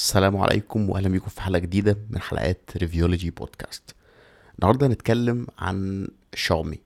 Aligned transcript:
السلام 0.00 0.36
عليكم 0.36 0.90
واهلا 0.90 1.08
بيكم 1.08 1.28
في 1.28 1.42
حلقة 1.42 1.58
جديدة 1.58 1.98
من 2.10 2.20
حلقات 2.20 2.70
ريفيولوجي 2.76 3.30
بودكاست 3.30 3.94
النهارده 4.58 4.86
هنتكلم 4.86 5.46
عن 5.58 6.08
شاومي 6.34 6.78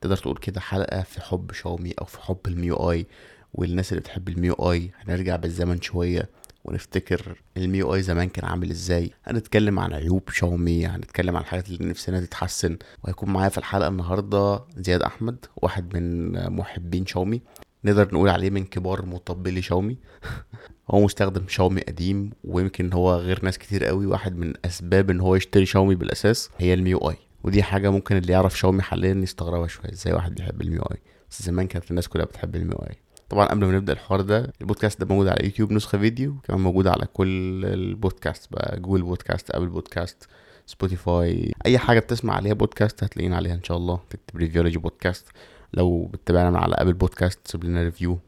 تقدر 0.00 0.16
تقول 0.16 0.36
كده 0.36 0.60
حلقة 0.60 1.02
في 1.02 1.20
حب 1.20 1.52
شاومي 1.52 1.92
أو 2.00 2.04
في 2.04 2.20
حب 2.20 2.38
الـ 2.46 2.90
MIUI. 2.90 3.06
والناس 3.54 3.92
اللي 3.92 4.00
بتحب 4.00 4.28
الـ 4.28 4.52
MIUI 4.54 4.90
هنرجع 4.96 5.36
بالزمن 5.36 5.80
شوية 5.80 6.28
ونفتكر 6.64 7.42
الـ 7.56 7.94
MIUI 7.94 8.02
زمان 8.02 8.28
كان 8.28 8.44
عامل 8.44 8.70
إزاي. 8.70 9.10
هنتكلم 9.24 9.78
عن 9.78 9.92
عيوب 9.92 10.30
شاومي 10.30 10.86
هنتكلم 10.86 11.36
عن 11.36 11.42
الحاجات 11.42 11.68
اللي 11.68 11.88
نفسنا 11.88 12.20
تتحسن. 12.20 12.76
وهيكون 13.04 13.30
معايا 13.30 13.48
في 13.48 13.58
الحلقة 13.58 13.88
النهارده 13.88 14.64
زياد 14.76 15.02
أحمد 15.02 15.44
واحد 15.56 15.96
من 15.96 16.32
محبين 16.50 17.06
شاومي 17.06 17.40
نقدر 17.84 18.14
نقول 18.14 18.28
عليه 18.28 18.50
من 18.50 18.64
كبار 18.64 19.06
مطبلي 19.06 19.62
شاومي 19.62 19.96
هو 20.90 21.04
مستخدم 21.04 21.48
شاومي 21.48 21.80
قديم 21.80 22.30
ويمكن 22.44 22.92
هو 22.92 23.14
غير 23.16 23.44
ناس 23.44 23.58
كتير 23.58 23.84
قوي. 23.84 24.06
واحد 24.06 24.36
من 24.36 24.52
أسباب 24.64 25.10
إن 25.10 25.20
هو 25.20 25.34
يشتري 25.36 25.66
شاومي 25.66 25.94
بالأساس 25.94 26.50
هي 26.58 26.74
الـ 26.74 26.98
MIUI. 26.98 27.16
ودي 27.44 27.62
حاجة 27.62 27.90
ممكن 27.90 28.16
اللي 28.16 28.32
يعرف 28.32 28.58
شاومي 28.58 28.82
حاليا 28.82 29.14
يستغربها 29.14 29.66
شوية. 29.66 29.92
إزاي 29.92 30.12
واحد 30.12 30.34
بيحب 30.34 30.62
الـ 30.62 30.82
MIUI؟ 30.82 30.98
بس 31.30 31.42
زمان 31.42 31.66
كانت 31.66 31.90
الناس 31.90 32.08
كلها 32.08 32.24
بتحب 32.24 32.56
الـ 32.56 32.76
MIUI. 32.78 32.96
طبعا 33.28 33.46
قبل 33.46 33.66
ما 33.66 33.72
نبدأ 33.72 33.92
الحوار 33.92 34.20
ده 34.20 34.52
البودكاست 34.60 35.00
ده 35.00 35.06
موجود 35.06 35.28
على 35.28 35.44
يوتيوب 35.44 35.72
نسخة 35.72 35.98
فيديو 35.98 36.34
كمان 36.44 36.60
موجود 36.60 36.86
على 36.86 37.06
كل 37.12 37.64
البودكاست 37.64 38.52
بقى. 38.52 38.80
Google 38.80 39.02
Podcast 39.02 39.50
Apple 39.50 39.66
Podcast 39.66 40.28
Spotify. 40.66 41.52
أي 41.66 41.78
حاجة 41.78 42.00
بتسمع 42.00 42.34
عليها 42.34 42.52
بودكاست 42.54 43.04
هتلاقينا 43.04 43.36
عليها 43.36 43.54
إن 43.54 43.64
شاء 43.64 43.76
الله 43.76 44.00
تكتب 44.10 44.36
ريفيولوجي 44.36 44.78
بودكاست. 44.78 45.28
لو 45.74 46.04
بتتابعنا 46.06 46.58
على 46.58 46.74
Apple 46.74 46.92
Podcast 46.92 47.38
سيب 47.44 47.64
لنا 47.64 47.82
review 47.82 48.18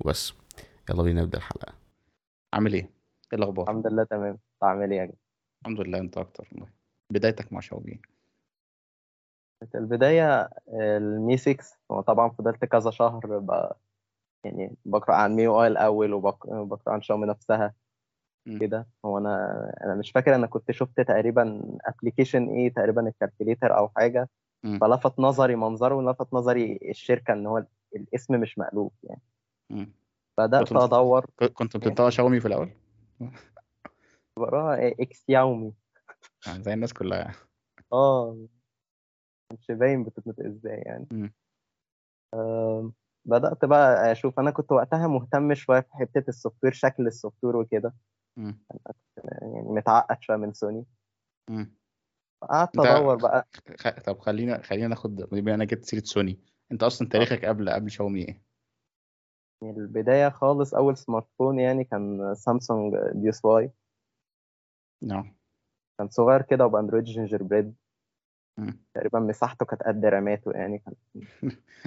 وبس 0.00 0.32
يلا 0.90 1.02
بينا 1.02 1.22
نبدأ 1.22 1.38
الحلقة 1.38 1.74
عامل 2.54 2.72
إيه؟ 2.74 2.82
إيه 3.32 3.38
الأخبار؟ 3.38 3.64
الحمد 3.70 3.86
لله 3.86 4.04
تمام 4.04 4.38
عامل 4.62 4.90
إيه 4.92 4.98
يا 4.98 5.04
جدع؟ 5.04 5.14
الحمد 5.62 5.80
لله 5.80 5.98
انت 5.98 6.18
أكتر 6.18 6.48
والله 6.52 6.68
بدايتك 7.10 7.52
مع 7.52 7.60
شاومي 7.60 8.00
كانت 9.60 9.74
البداية 9.74 10.50
ال 10.68 10.91
Mi 10.91 11.36
6 11.36 11.64
هو 11.90 12.00
طبعا 12.00 12.28
فضلت 12.30 12.64
كذا 12.64 12.90
شهر 12.90 13.38
بقى 13.38 13.78
يعني 14.44 14.76
بقرأ 14.84 15.14
عن 15.14 15.34
MIUI 15.34 15.66
الأول 15.68 16.12
وبقرأ 16.12 16.92
عن 16.94 17.02
شاومي 17.02 17.26
نفسها 17.26 17.74
كده 18.60 18.86
هو 19.04 19.18
أنا 19.18 19.72
أنا 19.84 19.94
مش 19.94 20.10
فاكر 20.10 20.34
أنا 20.34 20.46
كنت 20.46 20.70
شفت 20.70 21.00
تقريبا 21.00 21.62
application 21.86 22.48
إيه 22.48 22.72
تقريبا 22.74 23.08
ال 23.08 23.14
calculator 23.14 23.76
أو 23.78 23.88
حاجة 23.88 24.28
مم. 24.64 24.78
فلفت 24.78 25.20
نظري 25.20 25.56
منظره 25.56 25.94
ولفت 25.94 26.34
نظري 26.34 26.78
الشركة 26.90 27.32
إن 27.32 27.46
هو 27.46 27.64
الاسم 27.96 28.40
مش 28.40 28.58
مألوف 28.58 28.92
يعني 29.02 29.22
مم. 29.70 29.92
بت- 30.46 30.72
أدور 30.72 31.26
كنت 31.54 31.76
بتنطق 31.76 32.08
شاومي 32.08 32.40
في 32.40 32.48
الأول؟ 32.48 32.70
بقراها 34.38 34.92
اكسياومي 35.00 35.72
يعني 36.46 36.62
زي 36.62 36.72
الناس 36.74 36.92
كلها 36.92 37.18
يعني 37.18 37.34
آه 37.92 38.46
مش 39.52 39.66
باين 39.70 40.04
بتتنطق 40.04 40.44
إزاي 40.46 40.78
يعني 40.78 41.06
مم. 41.10 41.32
آم، 42.34 42.92
بدأت 43.24 43.64
بقى 43.64 44.12
أشوف 44.12 44.40
أنا 44.40 44.50
كنت 44.50 44.72
وقتها 44.72 45.06
مهتم 45.06 45.54
شوية 45.54 45.80
في 45.80 45.92
حتة 45.94 46.24
ال 46.28 46.56
software 46.64 46.72
شكل 46.72 47.06
السوفت 47.06 47.44
وير 47.44 47.56
وكده. 47.56 47.94
يعني 48.36 49.62
متعقد 49.62 50.16
شوية 50.22 50.36
من 50.36 50.52
سوني. 50.52 50.84
قعدت 52.42 52.76
أنت 52.76 52.86
أدور 52.86 53.16
بقى 53.16 53.48
خ... 53.78 53.88
طب 53.88 54.18
خلينا 54.18 54.62
خلينا 54.62 54.88
ناخد 54.88 55.16
بما 55.16 55.54
أنا 55.54 55.64
جبت 55.64 55.84
سيرة 55.84 56.02
سوني 56.04 56.40
أنت 56.72 56.82
أصلا 56.82 57.08
تاريخك 57.08 57.44
قبل 57.44 57.70
قبل 57.70 57.90
شاومي 57.90 58.20
إيه؟ 58.20 58.42
يعني 59.62 59.76
البداية 59.78 60.28
خالص 60.28 60.74
أول 60.74 60.96
smartphone 60.96 61.58
يعني 61.58 61.84
كان 61.84 62.34
Samsung 62.34 62.94
Galaxy 63.12 63.44
Y 63.44 63.70
نعم. 65.02 65.36
كان 65.98 66.08
صغير 66.08 66.42
كده 66.42 66.66
وبأندرويد 66.66 67.04
Gingerbread. 67.04 67.74
تقريبا 68.94 69.18
مساحته 69.18 69.66
كانت 69.66 69.82
قد 69.82 70.04
راماته 70.04 70.52
يعني 70.52 70.78
كان 70.78 70.94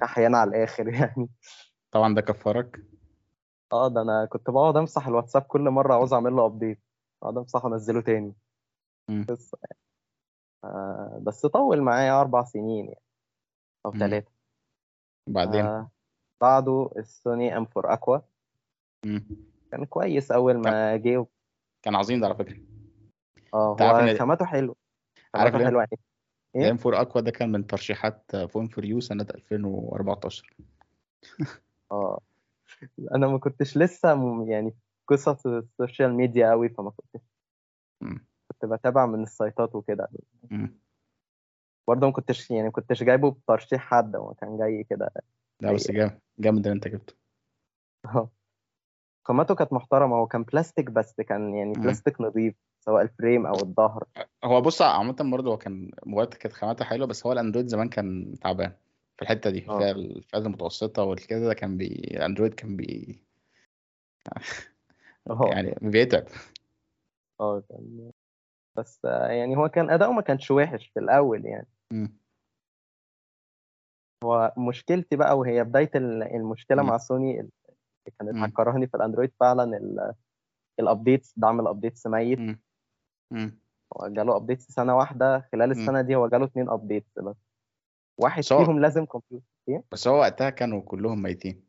أحيانا 0.03 0.37
على 0.37 0.49
الآخر 0.49 0.87
يعني. 0.87 1.29
طبعا 1.91 2.15
ده 2.15 2.21
كفرك؟ 2.21 2.83
آه 3.73 3.87
ده 3.87 4.01
أنا 4.01 4.25
كنت 4.25 4.49
بقعد 4.49 4.77
أمسح 4.77 5.07
الواتساب 5.07 5.41
كل 5.41 5.61
مرة 5.61 5.93
عاوز 5.93 6.13
أعمل 6.13 6.33
له 6.33 6.45
update 6.45 6.79
أقعد 7.23 7.37
أمسحه 7.37 7.65
وأنزله 7.69 8.01
تاني. 8.01 8.33
يعني 9.09 9.25
آه 10.63 11.19
بس 11.23 11.45
طول 11.45 11.81
معايا 11.81 12.21
أربع 12.21 12.43
سنين 12.43 12.85
يعني 12.85 13.01
أو 13.85 13.91
مم. 13.91 13.99
ثلاثة 13.99 14.31
بعدين؟ 15.27 15.65
آه 15.65 15.91
بعده 16.41 16.89
ال 16.97 17.57
Sony 17.57 17.67
M4 17.77 17.93
Aqua. 17.93 18.17
كان 19.71 19.85
كويس 19.89 20.31
أول 20.31 20.57
ما 20.57 20.97
جه. 20.97 21.25
كان 21.81 21.95
عظيم 21.95 22.19
ده 22.19 22.25
على 22.25 22.35
فكرة. 22.35 22.57
آه 23.53 23.77
هو 23.81 24.17
خامته 24.17 24.45
حلو. 24.45 24.77
عارف 25.35 25.55
حلوة 25.55 25.81
يعني. 25.81 25.99
إيه؟ 26.55 26.61
ال 26.61 26.77
M4 26.85 27.01
Aqua 27.01 27.21
ده 27.21 27.31
كان 27.31 27.51
من 27.51 27.67
ترشيحات 27.67 28.35
Phone4U 28.35 28.99
سنة 28.99 29.27
2014 29.35 30.55
آه. 31.91 32.19
أنا 33.15 33.27
ما 33.27 33.37
كنتش 33.37 33.77
لسه 33.77 34.09
يعني 34.47 34.73
قصص 35.07 35.45
ال 35.45 35.55
social 35.55 36.13
media 36.13 36.49
قوي 36.49 36.69
فما 36.69 36.91
كنتش. 36.91 37.25
كنت 38.47 38.65
بتابع 38.65 39.05
من 39.05 39.23
ال 39.23 39.31
sites 39.31 39.68
ات 39.68 39.75
وكده. 39.75 40.09
برضه 41.87 42.07
ما 42.07 42.13
كنتش 42.13 42.51
يعني 42.51 42.63
ما 42.63 42.71
كنتش 42.71 43.03
جايبه 43.03 43.31
بترشيح 43.31 43.81
حد 43.81 44.15
هو 44.15 44.33
كان 44.33 44.57
جاي 44.57 44.83
كده 44.83 45.11
لا 45.61 45.71
بس 45.71 45.91
جامد 45.91 46.19
جامد 46.39 46.67
اللي 46.67 46.75
أنت 46.75 46.87
جبته. 46.87 47.13
خامته 49.23 49.55
كانت 49.55 49.73
محترمة 49.73 50.15
هو 50.15 50.27
كان 50.27 50.43
بلاستيك 50.43 50.91
بس 50.91 51.21
كان 51.21 51.55
يعني. 51.55 51.73
بلاستيك 51.73 52.21
نظيف 52.21 52.55
سواء 52.79 53.01
ال 53.03 53.10
frame 53.10 53.45
أو 53.45 53.53
الظهر. 53.53 54.03
هو 54.43 54.61
بص 54.61 54.81
عامة 54.81 55.15
برضه 55.31 55.51
هو 55.51 55.57
كان 55.57 55.91
موبايلات 56.05 56.33
كانت 56.33 56.53
خاماتها 56.53 56.85
حلوة 56.85 57.07
بس 57.07 57.25
هو 57.25 57.31
الأندرويد 57.31 57.67
زمان 57.67 57.89
كان 57.89 58.35
تعبان 58.41 58.71
في 59.15 59.21
الحتة 59.21 59.49
دي 59.49 59.65
آه. 59.69 59.79
في 59.79 59.91
الفئات 59.91 60.45
المتوسطة 60.45 61.03
والكده 61.03 61.53
كان 61.53 61.77
بي 61.77 61.85
الأندرويد 61.87 62.53
كان 62.53 62.75
بي 62.75 63.23
آه 65.29 65.49
يعني 65.51 65.75
بيتعب. 65.81 66.23
آه 67.39 67.63
كان 67.69 68.11
بس 68.75 69.05
آه، 69.05 69.27
يعني 69.27 69.57
هو 69.57 69.69
كان 69.69 69.89
أداؤه 69.89 70.11
ما 70.11 70.21
كانش 70.21 70.51
وحش 70.51 70.87
في 70.93 70.99
الأول 70.99 71.45
يعني. 71.45 71.67
مم. 71.91 72.20
هو 74.23 74.53
مشكلتي 74.57 75.15
بقى 75.15 75.37
وهي 75.37 75.63
بداية 75.63 75.91
ال- 75.95 76.23
المشكلة 76.23 76.83
مع. 76.83 76.97
سوني 76.97 77.39
اللي 77.39 77.51
كانت. 78.19 78.35
هتكرهني 78.35 78.87
في 78.87 78.97
الأندرويد 78.97 79.31
فعلا 79.39 79.63
ال- 79.77 80.13
ال 80.79 80.86
updates 80.86 81.33
دعم 81.37 81.59
ال 81.59 81.65
updates 81.65 82.07
ميت. 82.07 82.39
هو 83.97 84.07
جاله 84.07 84.35
updates 84.35 84.71
سنة 84.71 84.97
واحدة 84.97 85.39
خلال 85.51 85.65
مم. 85.65 85.71
السنة 85.71 86.01
دي 86.01 86.15
هو 86.15 86.27
جاله 86.27 86.45
اتنين 86.45 86.69
updates 86.69 87.19
بس 87.19 87.35
واحد 88.17 88.39
بس 88.39 88.53
هو 88.53 88.65
فيهم 88.65 88.79
لازم 88.79 89.05
كمبيوتر 89.05 89.45
إيه؟ 89.69 89.83
بس 89.91 90.07
هو 90.07 90.19
وقتها 90.19 90.49
كانوا 90.49 90.81
كلهم 90.81 91.21
ميتين 91.21 91.63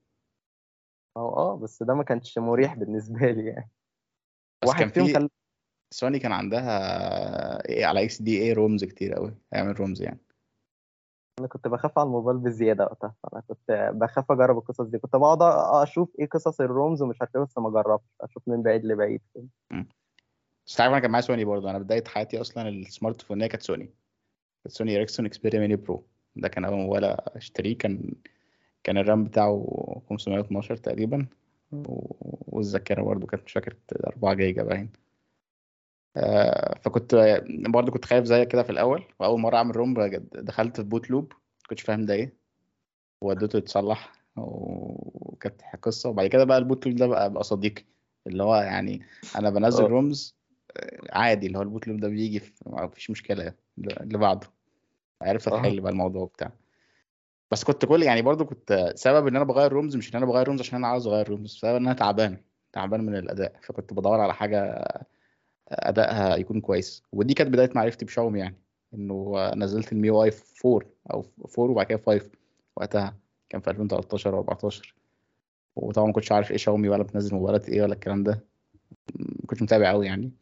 هو 1.17 1.29
آه 1.29 1.57
بس 1.57 1.83
ده 1.83 1.95
ما 1.95 2.05
كانش 2.05 2.39
مريح 2.39 2.75
بالنسبة 2.75 3.31
لي 3.31 3.47
يعني 3.47 3.71
واحد 4.65 4.81
كان 4.81 4.89
فيهم 4.89 5.07
في 5.07 5.15
خل... 5.15 5.29
سوني 5.91 6.19
كان 6.19 6.33
عندها 6.33 7.69
إيه 7.69 7.87
على 7.87 8.05
XDA 8.05 8.43
ROMs 8.43 8.85
كتير 8.85 9.15
قوي 9.15 9.35
هيعمل 9.53 9.81
ROMs 9.81 10.03
يعني 10.03 10.21
أنا 11.43 11.49
كنت 11.49 11.69
بخاف 11.69 11.99
على 11.99 12.07
الموبايل 12.07 12.39
بزيادة 12.39 12.85
وقتها 12.85 13.15
أنا 13.33 13.43
كنت 13.49 13.91
بخاف 13.95 14.33
أجرب 14.33 14.59
القصص 14.59 14.81
دي. 14.85 14.99
كنت 14.99 15.17
بقعد 15.17 15.39
أشوف 15.83 16.11
إيه 16.19 16.29
قصص 16.29 16.61
ال 16.61 16.69
ROMs 16.69 17.03
ومش 17.03 17.17
عارف 17.21 17.37
إيه 17.37 17.43
بس 17.43 17.59
ما 17.59 17.71
جربتش. 17.71 18.07
أشوف 18.21 18.43
من 18.47 18.63
بعيد 18.63 18.85
لبعيد. 18.85 19.21
بس 20.67 20.75
تعرف 20.77 20.93
أنا 20.93 21.01
كان 21.01 21.11
معايا 21.11 21.23
سوني 21.23 21.45
برضه. 21.45 21.71
أنا 21.71 21.79
بداية 21.79 22.05
حياتي 22.07 22.41
أصلا 22.41 22.69
ال 22.69 23.23
smartphone 23.23 23.47
كانت 23.47 23.63
سوني. 23.63 23.91
كانت 24.65 24.75
Sony 24.75 24.97
Ericsson 24.97 25.27
Xperia 25.27 25.61
Mini 25.61 25.77
Pro. 25.77 26.05
ده 26.37 26.49
كان 26.49 26.65
أول 26.65 26.77
موبايل 26.77 27.05
أشتريه. 27.05 27.79
كان 27.79 28.15
كان 28.85 28.99
ال 28.99 29.05
RAM 29.05 29.25
بتاعه 29.25 29.67
512 30.11 30.77
تقريبا. 30.77 31.27
و- 31.73 32.15
والذاكرة 32.49 33.03
برضه 33.03 33.27
كانت 33.27 33.45
مش 33.45 33.53
فاكر 33.53 33.77
4 34.07 34.35
جيجا 34.35 34.63
باين. 34.63 34.93
فكنت 36.83 37.43
برضه 37.49 37.93
كنت 37.93 38.05
خايف 38.05 38.25
زيك 38.25 38.49
كده 38.49 38.63
في 38.63 38.71
الأول 38.71 39.05
وأول 39.19 39.41
مرة 39.41 39.57
أعمل 39.57 39.77
ROM 39.77 39.95
دخلت 40.35 40.77
في 40.77 40.87
boot 40.87 41.11
loop 41.11 41.33
كنتش 41.69 41.83
فاهم 41.83 42.07
ده 42.07 42.15
إيه 42.15 42.35
وديته 43.21 43.57
يتصلح 43.57 44.13
وكانت 44.37 45.63
قصة. 45.83 46.09
وبعد 46.09 46.27
كده 46.27 46.45
بقى 46.45 46.59
ال 46.59 46.64
boot 46.64 46.87
loop 46.87 46.97
ده 46.97 47.07
بقى 47.07 47.33
بقى 47.33 47.45
صديقي 47.45 47.85
اللي 48.27 48.43
هو 48.43 48.57
يعني 48.57 49.03
أنا 49.37 49.51
بنزل 49.51 49.85
آه. 49.85 49.89
ROMs 49.89 50.37
آه، 50.77 51.01
عادي 51.13 51.47
اللي 51.47 51.59
هو 51.59 51.63
ال 51.63 51.68
boot 51.68 51.89
loop 51.89 52.01
ده 52.01 52.09
بيجي 52.09 52.41
في 52.41 52.53
ما 52.67 52.89
فيش 52.89 53.11
مشكلة 53.11 53.55
اللي 53.79 54.19
بعده 54.19 54.47
عرفت 55.23 55.49
أتحل 55.49 55.81
بقى 55.81 55.93
الموضوع 55.93 56.27
بتاع 56.27 56.53
بس 57.51 57.65
كنت 57.65 57.85
كل 57.85 58.03
يعني 58.03 58.23
برضو 58.23 58.45
كنت 58.45 58.93
سبب 58.95 59.27
إن 59.27 59.37
أنا 59.37 59.45
بغير 59.45 59.73
ROMs 59.73 59.97
مش 59.97 60.11
إن 60.11 60.17
أنا 60.17 60.27
بغير 60.27 60.47
ROMs 60.47 60.61
عشان 60.61 60.79
أنا 60.79 60.87
عاوز 60.89 61.07
أغير 61.07 61.29
ROMs 61.29 61.51
سبب 61.51 61.77
إن 61.77 61.87
أنا 61.87 61.95
تعبان 61.95 62.37
تعبان 62.73 63.01
من 63.07 63.17
الأداء. 63.17 63.53
فكنت 63.63 63.93
بدور 63.93 64.21
على 64.21 64.35
حاجة 64.35 64.85
أدائها 65.73 66.37
يكون 66.37 66.61
كويس. 66.61 67.03
ودي 67.13 67.35
كانت 67.35 67.51
بداية 67.51 67.71
معرفتي 67.75 68.05
بشاومي 68.05 68.39
يعني 68.39 68.57
إنه 68.95 69.51
نزلت 69.55 69.93
ال 69.93 70.11
MIUI 70.11 70.33
4 70.65 70.81
أو 71.13 71.25
4 71.59 71.71
وبعد 71.71 71.87
كده 71.87 71.99
5 72.07 72.31
وقتها. 72.77 73.17
كان 73.49 73.61
في 73.61 73.71
2013 73.71 74.35
أو 74.35 74.39
14 74.39 74.95
وطبعا 75.77 76.07
ما 76.07 76.13
كنتش 76.13 76.33
عارف 76.33 76.51
إيه 76.51 76.57
شاومي 76.57 76.89
ولا 76.89 77.03
بتنزل 77.03 77.35
موبايلات 77.35 77.69
إيه 77.69 77.83
ولا 77.83 77.93
الكلام 77.95 78.23
ده. 78.23 78.45
ما 79.17 79.47
كنتش 79.47 79.63
متابع 79.63 79.91
قوي 79.91 80.07
يعني. 80.07 80.33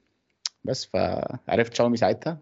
بس 0.64 0.84
فعرفت 0.84 1.74
شاومي 1.74 1.96
ساعتها. 1.96 2.38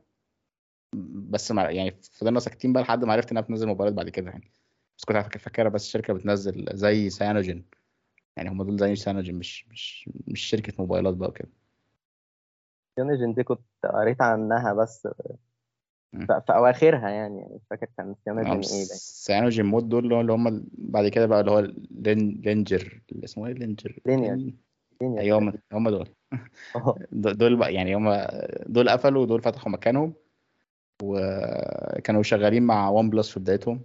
بس 1.30 1.52
مع 1.52 1.70
يعني 1.70 1.90
فضلنا 2.12 2.40
ساكتين 2.40 2.72
بقى 2.72 2.82
لحد 2.82 3.04
ما 3.04 3.12
عرفت 3.12 3.30
إنها 3.30 3.42
بتنزل 3.42 3.66
موبايلات 3.66 3.94
بعد 3.94 4.08
كده 4.08 4.30
يعني. 4.30 4.50
بس 4.98 5.04
كنت 5.04 5.16
فاكر 5.16 5.38
فاكرها 5.38 5.68
بس 5.68 5.88
شركة 5.88 6.12
بتنزل 6.12 6.66
زي 6.74 7.10
Cyanogen. 7.10 7.64
يعني 8.36 8.50
هم 8.50 8.62
دول 8.62 8.78
زي 8.78 8.96
Cyanogen 8.96 9.34
مش 9.34 9.68
مش 9.68 10.10
مش 10.26 10.40
شركة 10.40 10.72
موبايلات 10.78 11.14
بقى 11.14 11.28
وكده. 11.28 11.48
Cyanogen 12.98 13.34
دي 13.34 13.42
كنت 13.42 13.60
قريت 13.84 14.22
عنها 14.22 14.72
بس. 14.72 15.08
في 16.12 16.42
اواخرها 16.50 17.08
يعني 17.08 17.38
يعني 17.38 17.54
مش 17.54 17.60
فاكر 17.70 17.86
كان 17.96 18.14
Cyanogen 18.24 18.52
إيه 18.52 18.58
ده 18.60 18.94
CyanogenMod 18.94 19.88
دول 19.88 20.20
اللي 20.20 20.32
هم 20.32 20.64
بعد 20.72 21.08
كده 21.08 21.26
بقى 21.26 21.40
اللي 21.40 21.50
هو 21.50 21.58
لين- 21.90 22.40
لينجر 22.44 23.02
اللي 23.12 23.24
اسمه 23.24 23.46
إيه؟ 23.46 23.52
لينجر. 23.52 23.98
لينير. 24.06 24.54
أيوه 25.02 25.38
هم 25.38 25.52
هم 25.72 25.88
دول. 25.90 26.08
دول 27.12 27.56
بقى 27.56 27.74
يعني 27.74 27.96
هم 27.96 28.26
دول 28.66 28.88
قفلوا 28.90 29.22
ودول 29.22 29.42
فتحوا 29.42 29.72
مكانهم 29.72 30.14
وكانوا 31.02 32.22
شغالين 32.22 32.62
مع 32.62 32.88
ون 32.90 33.10
بلس 33.10 33.30
في 33.30 33.40
بدايتهم. 33.40 33.80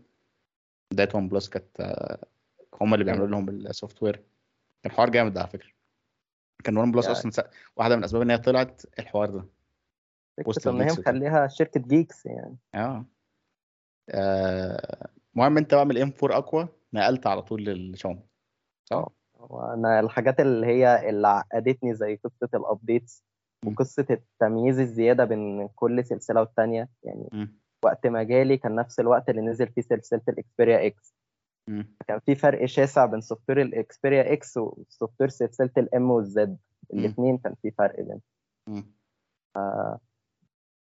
بداية 0.94 1.10
ون 1.16 1.28
بلس 1.30 1.50
كانت 1.50 1.80
آه، 1.80 2.26
هم 2.82 2.94
اللي 2.94 3.06
بيعملوا 3.06 3.28
لهم 3.28 3.50
السوفت 3.50 4.04
وير. 4.04 4.24
الحوار 4.86 5.10
جامد 5.10 5.38
على 5.38 5.48
فكرة. 5.48 5.73
كان 6.64 6.78
ون 6.78 6.92
بلس 6.92 7.06
يعني- 7.06 7.18
أصلا 7.18 7.32
س- 7.32 7.42
واحدة 7.76 7.96
من 7.96 8.00
الاسباب 8.00 8.22
إن 8.22 8.30
هي 8.32 8.38
طلعت 8.38 8.82
الحوار 9.00 9.30
ده 9.30 9.46
وسط 10.46 10.68
إن 10.68 10.82
هي. 10.82 10.88
مخليها 11.00 11.48
شركة 11.48 11.80
جيكس 11.80 12.26
يعني 12.26 12.58
آه 12.76 13.06
آه، 14.10 15.08
المهم 15.36 15.58
أنت 15.58 15.76
بقى 15.76 15.86
من 15.86 15.92
ال 15.92 16.14
M4 16.24 16.38
Aqua 16.38 16.68
نقلت 16.94 17.28
على 17.28 17.42
طول 17.42 17.64
للشاومي 17.66 18.24
صح؟ 18.86 19.08
وأنا 19.40 20.00
الحاجات 20.00 20.40
اللي 20.40 20.68
هي 20.68 21.10
اللي 21.10 21.28
عقدتني 21.28 21.94
زي 21.94 22.16
قصة 22.16 22.50
ال 22.54 22.63
updates 22.63 23.24
مم. 23.64 23.72
وقصة 23.72 24.06
التمييز 24.10 24.80
الزيادة 24.80 25.26
بين 25.26 25.68
كل 25.68 26.06
سلسلة 26.06 26.40
والتانية 26.40 26.90
يعني 27.04 27.30
مم. 27.34 27.60
وقت 27.84 28.08
ما 28.08 28.24
جالي 28.24 28.58
كان 28.58 28.76
نفس 28.76 29.00
الوقت 29.00 29.30
اللي 29.30 29.42
نزل 29.42 29.68
فيه 29.68 29.82
سلسلة 29.82 30.22
ال 30.30 30.38
Xperia 30.38 30.88
X. 30.88 31.14
كان 32.08 32.20
في 32.20 32.36
فرق 32.36 32.66
شاسع 32.66 33.06
بين 33.06 33.22
software 33.22 33.50
ال 33.50 33.62
Xperia 33.62 34.34
X 34.34 34.58
و 34.58 35.22
software 35.22 35.30
سلسلة 35.30 35.70
ال 35.78 35.95
M 35.95 36.12
وال 36.12 36.35
Z. 36.35 36.58
الاثنين 36.94 37.38
كان 37.38 37.56
في 37.62 37.72
فرق 37.72 38.00
بين 38.02 38.22
مم. 38.68 38.94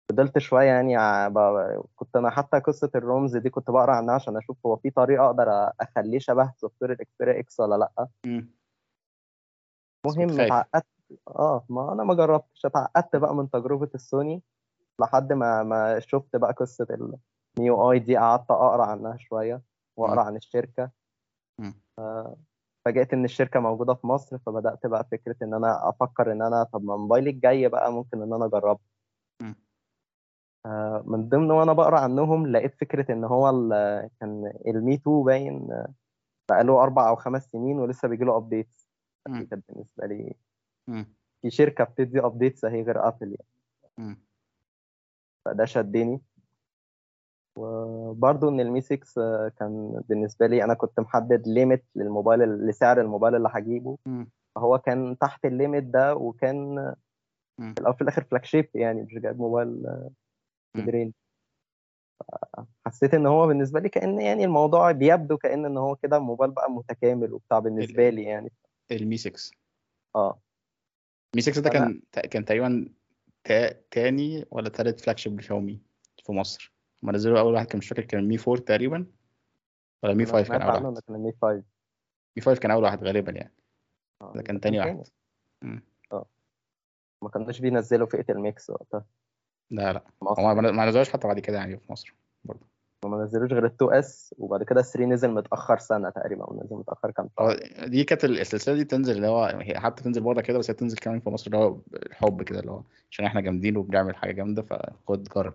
فضلت 0.09 0.39
شوية 0.39 0.67
يعني 0.67 0.97
كنت 1.97 2.17
أنا 2.17 2.31
حتى 2.31 2.59
قصة 2.59 2.91
ال 2.95 3.03
ROMs 3.03 3.37
دي 3.37 3.51
كنت 3.51 3.71
بقرأ 3.71 3.93
عنها 3.93 4.15
عشان 4.15 4.37
أشوف 4.37 4.57
هو 4.67 4.77
في 4.77 4.91
طريقة 4.91 5.27
أقدر 5.27 5.71
أخليه 5.81 6.19
شبه 6.19 6.53
software 6.57 6.83
ال 6.83 6.93
Xperia 6.93 7.41
X 7.41 7.61
ولا 7.61 7.89
المهم 10.07 10.37
خايف. 10.37 10.41
اتعقدت. 10.53 10.87
آه 11.29 11.65
ما 11.69 11.93
أنا 11.93 12.05
ما 12.05 12.15
جربتش. 12.15 12.67
اتعقدت 12.67 13.17
بقى 13.17 13.35
من 13.35 13.51
تجربة 13.51 13.91
السوني 13.95 14.43
لحد 15.01 15.33
ما 15.33 15.63
ما 15.63 16.01
شفت 16.01 16.37
بقى 16.37 16.53
قصة 16.53 16.87
ال 17.59 17.93
MIUI 17.93 17.99
دي 17.99 18.17
قعدت 18.17 18.51
أقرأ 18.51 18.85
عنها 18.85 19.17
شوية. 19.17 19.63
وأقرأ 19.97 20.23
عن 20.23 20.37
الشركة 20.37 20.91
مم. 21.59 21.75
فاجئت 22.85 23.13
إن 23.13 23.25
الشركة 23.25 23.61
موجودة 23.61 23.95
في 23.95 24.07
مصر 24.07 24.39
فبدأت 24.39 24.87
بقى 24.87 25.09
فكرة 25.13 25.37
إن 25.43 25.55
أنا 25.55 25.89
أفكر 25.89 26.33
إن 26.33 26.43
أنا 26.43 26.65
طب 26.65 26.85
ما 26.85 26.97
موبايلي 26.97 27.31
الجاي 27.31 27.69
بقى 27.69 27.93
ممكن 27.93 28.23
إن 28.23 28.33
أنا 28.33 28.45
أجربه 28.47 28.81
مم. 29.43 29.57
آه، 30.67 31.03
من 31.07 31.29
ضمن 31.29 31.51
وأنا 31.51 31.73
بقرأ 31.73 32.01
عنهم 32.01 32.47
لقيت 32.47 32.75
فكرة 32.75 33.13
إن 33.13 33.25
هو 33.25 33.51
كان 34.21 34.53
ال 34.67 34.76
Mi 34.76 34.95
2 34.95 35.23
باين 35.25 35.73
آه، 35.73 35.95
بقاله 36.51 36.83
أربع 36.83 37.09
أو 37.09 37.17
خمس 37.17 37.45
سنين 37.47 37.79
ولسه 37.79 38.09
بيجي 38.09 38.25
له 38.25 38.37
updates. 38.37 38.89
كانت 39.51 39.65
بالنسبة 39.69 40.07
لي. 40.07 40.35
في 41.43 41.51
شركة 41.51 41.85
بتدي 41.85 42.21
updates 42.21 42.65
أهي 42.65 42.83
غير 42.83 43.09
Apple 43.09 43.27
يعني. 43.27 43.49
فده 45.45 45.65
شدني 45.65 46.21
وبرضه 47.57 48.49
إن 48.49 48.61
ال 48.61 48.68
Mi 48.68 48.81
6 48.81 49.23
آه، 49.23 49.53
كان 49.59 50.03
بالنسبة 50.09 50.47
لي 50.47 50.65
أنا 50.65 50.75
كنت 50.75 51.01
محدد 51.01 51.49
limit 51.49 51.85
للموبايل 51.95 52.41
لسعر 52.41 53.01
الموبايل 53.01 53.35
اللي 53.35 53.49
هجيبه. 53.53 53.99
فهو 54.55 54.79
كان 54.79 55.19
تحت 55.19 55.45
ال 55.45 55.51
limit 55.51 55.85
ده 55.85 56.15
وكان. 56.15 56.95
في 57.59 57.81
الأول 57.81 57.95
وفي 57.95 58.03
الآخر 58.03 58.25
flagship 58.25 58.69
يعني 58.75 59.03
مش 59.03 59.15
جايب 59.15 59.39
موبايل 59.39 59.87
آه، 59.87 60.11
range 60.77 61.13
حسيت 62.87 63.15
إن 63.15 63.27
هو 63.27 63.47
بالنسبة 63.47 63.81
لي 63.81 63.89
كأن 63.89 64.21
يعني 64.21 64.45
الموضوع 64.45 64.93
بيبدو 64.93 65.37
كأن 65.37 65.65
إن 65.65 65.77
هو 65.77 65.97
كده 65.97 66.19
موبايل 66.19 66.51
بقى 66.51 66.71
متكامل 66.71 67.33
وبتاع 67.33 67.59
بالنسبة 67.59 68.09
لي 68.09 68.23
يعني. 68.23 68.53
ال 68.93 69.01
Mi 69.01 69.17
6 69.17 69.51
آه. 70.17 70.41
Mi 71.37 71.43
6 71.43 71.61
ده 71.61 71.71
كان 71.71 72.03
كان 72.13 72.45
تقريبا 72.45 72.89
تا... 73.45 73.73
تاني 73.73 74.45
ولا 74.51 74.69
تالت 74.69 75.01
flagship 75.01 75.19
ل 75.19 75.41
Xiaomi 75.41 75.81
في 76.25 76.33
مصر. 76.33 76.74
هما 77.05 77.13
نزلوا 77.13 77.41
أول 77.41 77.55
واحد 77.55 77.67
كان 77.67 77.79
مش 77.79 77.89
فاكر 77.89 78.05
كان 78.05 78.29
Mi 78.29 78.39
4 78.49 78.57
تقريبا 78.57 79.07
ولا 80.03 80.15
Mi 80.15 80.23
أنا 80.25 80.33
5 80.33 80.49
كان 80.49 80.63
أول 80.63 80.85
واحد. 80.85 81.03
كان 81.07 81.17
ال 81.17 81.22
Mi 81.22 81.33
5 81.43 81.63
Mi 82.37 82.43
5 82.43 82.61
كان 82.61 82.71
أول 82.71 82.83
واحد 82.83 83.05
غالبا 83.05 83.33
يعني. 83.33 83.53
آه، 84.23 84.33
ده 84.35 84.43
كان 84.43 84.61
تاني 84.61 84.79
واحد. 84.79 85.03
مم. 85.63 85.83
ما 87.23 87.31
كانوش 87.31 87.61
بينزلوا 87.61 88.07
فئة 88.07 88.25
ال 88.33 88.42
Mix 88.42 88.71
وقتها. 88.71 89.05
لا 89.71 89.93
لا. 89.93 90.05
ما 90.23 90.55
ما 90.55 90.87
نزلوش 90.87 91.11
حتى 91.11 91.29
بعد 91.29 91.41
كده 91.41 91.57
يعني 91.57 91.77
في 91.77 91.93
مصر 91.93 92.15
برضه. 92.45 92.67
ما 93.05 93.25
نزلوش 93.25 93.53
غير 93.53 93.67
ال 93.67 93.71
2S 93.75 94.35
وبعد 94.39 94.63
كده 94.63 94.83
3 94.83 95.07
نزل 95.07 95.31
متأخر 95.31 95.79
سنة 95.79 96.11
تقريبا 96.11 96.45
أو 96.45 96.61
نزل 96.65 96.77
متأخر 96.77 97.11
كام 97.11 97.29
شهر. 97.39 97.87
دي 97.87 98.05
كانت 98.05 98.25
السلسلة 98.25 98.75
دي 98.75 98.85
تنزل 98.85 99.17
اللي 99.17 99.27
هو 99.27 99.45
هي 99.45 99.81
حتى 99.81 100.03
تنزل 100.03 100.21
بره 100.21 100.41
كده 100.41 100.59
بس 100.59 100.71
هي 100.71 100.75
تنزل 100.75 100.97
كمان 100.97 101.21
في 101.21 101.31
مصر 101.31 101.47
اللي 101.47 101.57
هو 101.57 101.79
الحب 101.95 102.43
كده 102.43 102.61
اللي 102.61 102.71
هو 102.71 102.83
عشان 103.11 103.25
إحنا 103.25 103.41
جامدين 103.41 103.77
وبنعمل 103.77 104.17
حاجة 104.17 104.33
جامدة 104.33 104.63
فخد 104.63 105.25
جرب. 105.25 105.55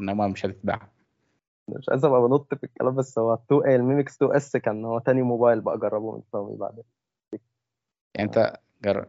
إنما 0.00 0.28
مش 0.28 0.46
هتتباع 0.46 0.88
مش 1.68 1.88
عايز 1.88 2.04
أبقى 2.04 2.20
بنط 2.28 2.54
في 2.54 2.64
الكلام 2.64 2.94
بس 2.96 3.18
هو 3.18 3.34
2 3.34 3.74
ال 3.74 3.81
Mi 3.81 3.95
Mix 3.95 4.16
2S 4.16 4.56
كان 4.56 4.84
هو 4.84 4.98
تاني 4.98 5.22
موبايل 5.22 5.60
بقى 5.60 5.78
جربه 5.78 6.16
من 6.16 6.22
شاومي 6.32 6.56
بعد 6.56 6.82
يعني 8.14 8.28
أنت 8.28 8.60
جرب 8.84 9.08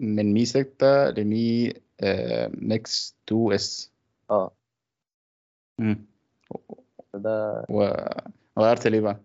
من 0.00 0.32
Mi 0.32 0.44
6 0.44 1.10
ل 1.10 1.31
Mi 1.31 1.72
آه، 2.00 2.50
Mix 2.54 3.16
2S 3.28 3.92
آه 4.30 4.50
مم. 5.78 6.06
ده 7.14 7.64
وغيرت 8.56 8.86
ليه 8.86 9.00
بقى؟ 9.00 9.20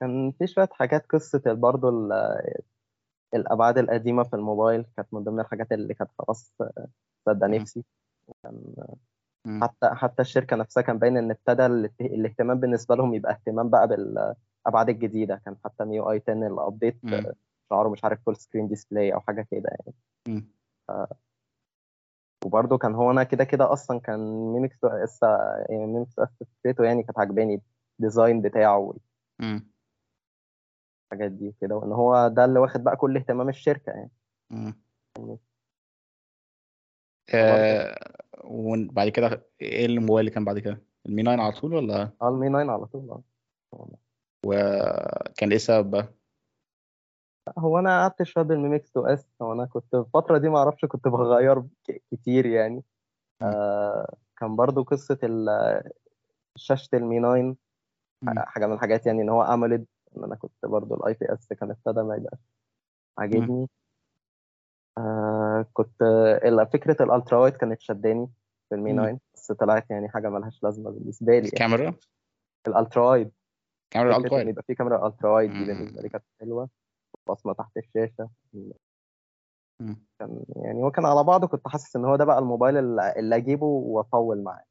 كان 0.00 0.32
في 0.38 0.46
شوية 0.46 0.68
حاجات 0.72 1.06
قصة 1.06 1.42
برضه 1.46 1.88
ال- 1.88 2.62
الأبعاد 3.34 3.78
القديمة 3.78 4.22
في 4.22 4.36
الموبايل 4.36 4.84
كانت 4.96 5.14
من 5.14 5.24
ضمن 5.24 5.40
الحاجات 5.40 5.72
اللي 5.72 5.94
كانت 5.94 6.10
خلاص 6.18 6.52
صدق 7.26 7.46
مم. 7.46 7.54
نفسي. 7.54 7.84
حتى 9.62 9.88
حتى 9.94 10.22
الشركة 10.22 10.56
نفسها 10.56 10.82
كان 10.82 10.98
باين 10.98 11.16
إن 11.16 11.30
ابتدى 11.30 11.66
الاهت- 11.66 12.00
الاهتمام 12.00 12.60
بالنسبة 12.60 12.94
لهم 12.94 13.14
يبقى 13.14 13.32
اهتمام 13.32 13.68
بقى 13.70 13.88
بالابعاد 13.88 14.88
الجديدة 14.88 15.42
كان 15.44 15.56
حتى 15.64 15.84
MIUI 15.84 16.22
10 16.28 16.46
ال 16.46 16.53
update 16.53 16.98
مم. 17.02 17.22
شعاره 17.70 17.88
مش 17.88 18.04
عارف 18.04 18.20
full 18.26 18.36
screen 18.36 18.68
display 18.68 19.14
أو 19.14 19.20
حاجة 19.20 19.46
كده 19.50 19.70
يعني. 19.70 20.46
وبرده 22.44 22.78
كان 22.78 22.94
هو 22.94 23.10
أنا 23.10 23.22
كده 23.24 23.44
كده 23.44 23.72
أصلا 23.72 24.00
كان 24.00 24.18
Mi 24.52 24.65
Mix 24.65 24.84
S 24.84 25.20
Mi 25.70 25.89
Mix 25.89 26.18
S 26.18 26.28
فكرته 26.64 26.84
يعني 26.84 27.02
كانت 27.02 27.18
عجباني 27.18 27.62
ال 28.00 28.06
design 28.06 28.42
بتاعه 28.42 28.94
مم. 29.38 29.70
والحاجات 31.12 31.32
دي 31.32 31.54
كده 31.60 31.76
وإن 31.76 31.92
هو 31.92 32.28
ده 32.28 32.44
اللي 32.44 32.58
واخد 32.58 32.84
بقى 32.84 32.96
كل 32.96 33.16
اهتمام 33.16 33.48
الشركة 33.48 33.90
يعني 33.90 34.10
مم. 34.50 34.74
آه، 37.34 38.22
وبعد 38.44 39.08
كده 39.08 39.46
إيه 39.60 39.86
الموبايل 39.86 40.20
اللي 40.20 40.30
كان 40.30 40.44
بعد 40.44 40.58
كده؟ 40.58 40.82
ال 41.06 41.11
Mi 41.11 41.22
9 41.22 41.40
على 41.42 41.52
طول 41.52 41.74
ولا؟ 41.74 42.10
آه 42.22 42.28
ال 42.28 42.35
Mi 42.35 42.48
9 42.48 42.72
على 42.72 42.86
طول 42.86 43.10
آه. 43.10 43.20
وكان 44.46 45.48
إيه 45.48 45.56
السبب 45.56 45.90
بقى؟ 45.90 46.14
هو 47.58 47.78
أنا 47.78 48.02
قعدت 48.02 48.22
شوية 48.22 48.44
بال 48.44 48.57
Mi 48.57 48.70
Mix 48.70 48.90
2S 48.90 49.26
هو 49.42 49.52
أنا 49.52 49.64
كنت 49.66 49.84
في 49.90 49.96
الفترة 49.96 50.38
دي 50.38 50.48
ما 50.48 50.58
أعرفش 50.58 50.84
كنت 50.84 51.08
بغير 51.08 51.62
كتير 52.10 52.46
يعني. 52.46 52.82
آه 53.42 54.14
كان 54.38 54.56
برضو 54.56 54.82
قصة 54.82 55.18
شاشة 56.56 56.88
ال 56.96 57.04
Mi 57.04 57.20
9 57.20 57.56
مم. 58.22 58.34
حاجة 58.38 58.66
من 58.66 58.72
الحاجات 58.72 59.06
يعني 59.06 59.22
إن 59.22 59.28
هو 59.28 59.42
AMOLED 59.42 59.86
إن 60.16 60.24
أنا 60.24 60.34
كنت 60.36 60.52
برضو 60.66 60.94
ال 60.94 61.14
IPS 61.14 61.52
كان 61.52 61.70
ابتدى 61.70 62.02
ما 62.02 62.16
يبقاش 62.16 62.40
عاجبني. 63.18 63.68
آه 64.98 65.39
كنت 65.72 66.02
فكرة 66.72 67.02
ال 67.04 67.10
ultra 67.10 67.38
wide 67.38 67.54
كانت 67.56 67.80
شداني 67.80 68.30
في 68.68 68.74
ال 68.74 68.80
Mi 68.80 68.92
مم. 68.92 68.98
9 69.04 69.18
بس 69.34 69.52
طلعت 69.52 69.90
يعني 69.90 70.08
حاجة 70.08 70.28
ملهاش 70.28 70.62
لازمة 70.62 70.90
بالنسبة 70.90 71.32
لي 71.32 71.36
يعني. 71.38 71.48
الكاميرا 71.48 71.94
ال 72.68 72.75
ultra 72.75 73.10
wide 73.10 73.30
كاميرا 73.90 74.16
ال 74.16 74.19
ultra 74.19 74.34
wide 74.36 74.48
يبقى 74.48 74.62
في 74.62 74.74
كاميرا 74.74 75.06
ultra 75.06 75.30
wide 75.30 75.50
دي. 75.52 75.64
بالنسبة 75.64 76.02
لي 76.02 76.08
كانت 76.08 76.24
حلوة 76.40 76.68
بصمة 77.28 77.52
تحت 77.52 77.76
الشاشة 77.76 78.28
مم. 79.80 79.96
كان 80.18 80.44
يعني 80.56 80.82
هو 80.82 80.90
كان 80.90 81.04
على 81.06 81.24
بعضه 81.24 81.46
كنت 81.46 81.68
حاسس 81.68 81.96
إن 81.96 82.04
هو 82.04 82.16
ده 82.16 82.24
بقى 82.24 82.38
الموبايل 82.38 82.76
اللي 83.00 83.36
أجيبه 83.36 83.66
وأطول 83.66 84.42
معاه 84.42 84.64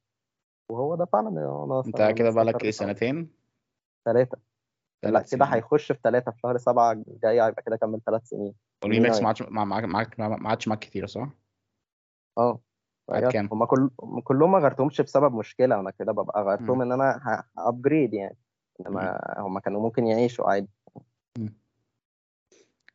وهو 0.72 0.96
ده 0.96 1.05
فعلا 1.05 1.29
أنا 1.29 1.84
أنت 1.86 2.17
كده 2.17 2.29
بقى 2.31 2.46
لك 2.46 2.63
إيه 2.63 2.72
سنتين؟ 2.72 3.29
ثلاثة 4.05 4.38
لا 5.03 5.22
كده 5.31 5.46
هيخش 5.46 5.91
في 5.91 6.00
ثلاثة 6.03 6.31
في 6.31 6.39
شهر 6.39 6.58
سبعة 6.58 7.03
جاي 7.08 7.41
هيبقى 7.41 7.63
كده 7.63 7.75
كمل 7.75 8.01
ثلاث 8.05 8.24
سنين 8.24 8.53
وال 8.84 9.18
Mi 9.20 9.20
Max 9.20 9.21
Mi 9.21 9.22
ما 9.21 9.27
عادش 9.27 9.41
ما 9.41 9.63
ما- 9.65 10.38
ما 10.38 10.50
عادش 10.50 10.67
معاك 10.67 10.79
كتير 10.79 11.07
صح؟ 11.07 11.29
آه. 12.38 12.59
غيرت. 13.12 13.33
كام؟ 13.33 13.50
هما 13.51 13.65
كل 13.65 13.89
كلهم 14.24 14.51
ما 14.51 14.57
غيرتهمش 14.59 15.01
بسبب 15.01 15.36
مشكلة 15.36 15.79
أنا 15.79 15.91
كده 15.91 16.12
ببقى 16.12 16.43
غيرتهم. 16.43 16.81
إن 16.81 16.91
أنا 16.91 17.19
ه 17.58 17.64
upgrade 17.64 18.13
يعني. 18.13 18.38
إنما 18.79 19.19
هما 19.38 19.59
كانوا 19.59 19.81
ممكن 19.81 20.07
يعيشوا 20.07 20.50
عادي. 20.51 20.69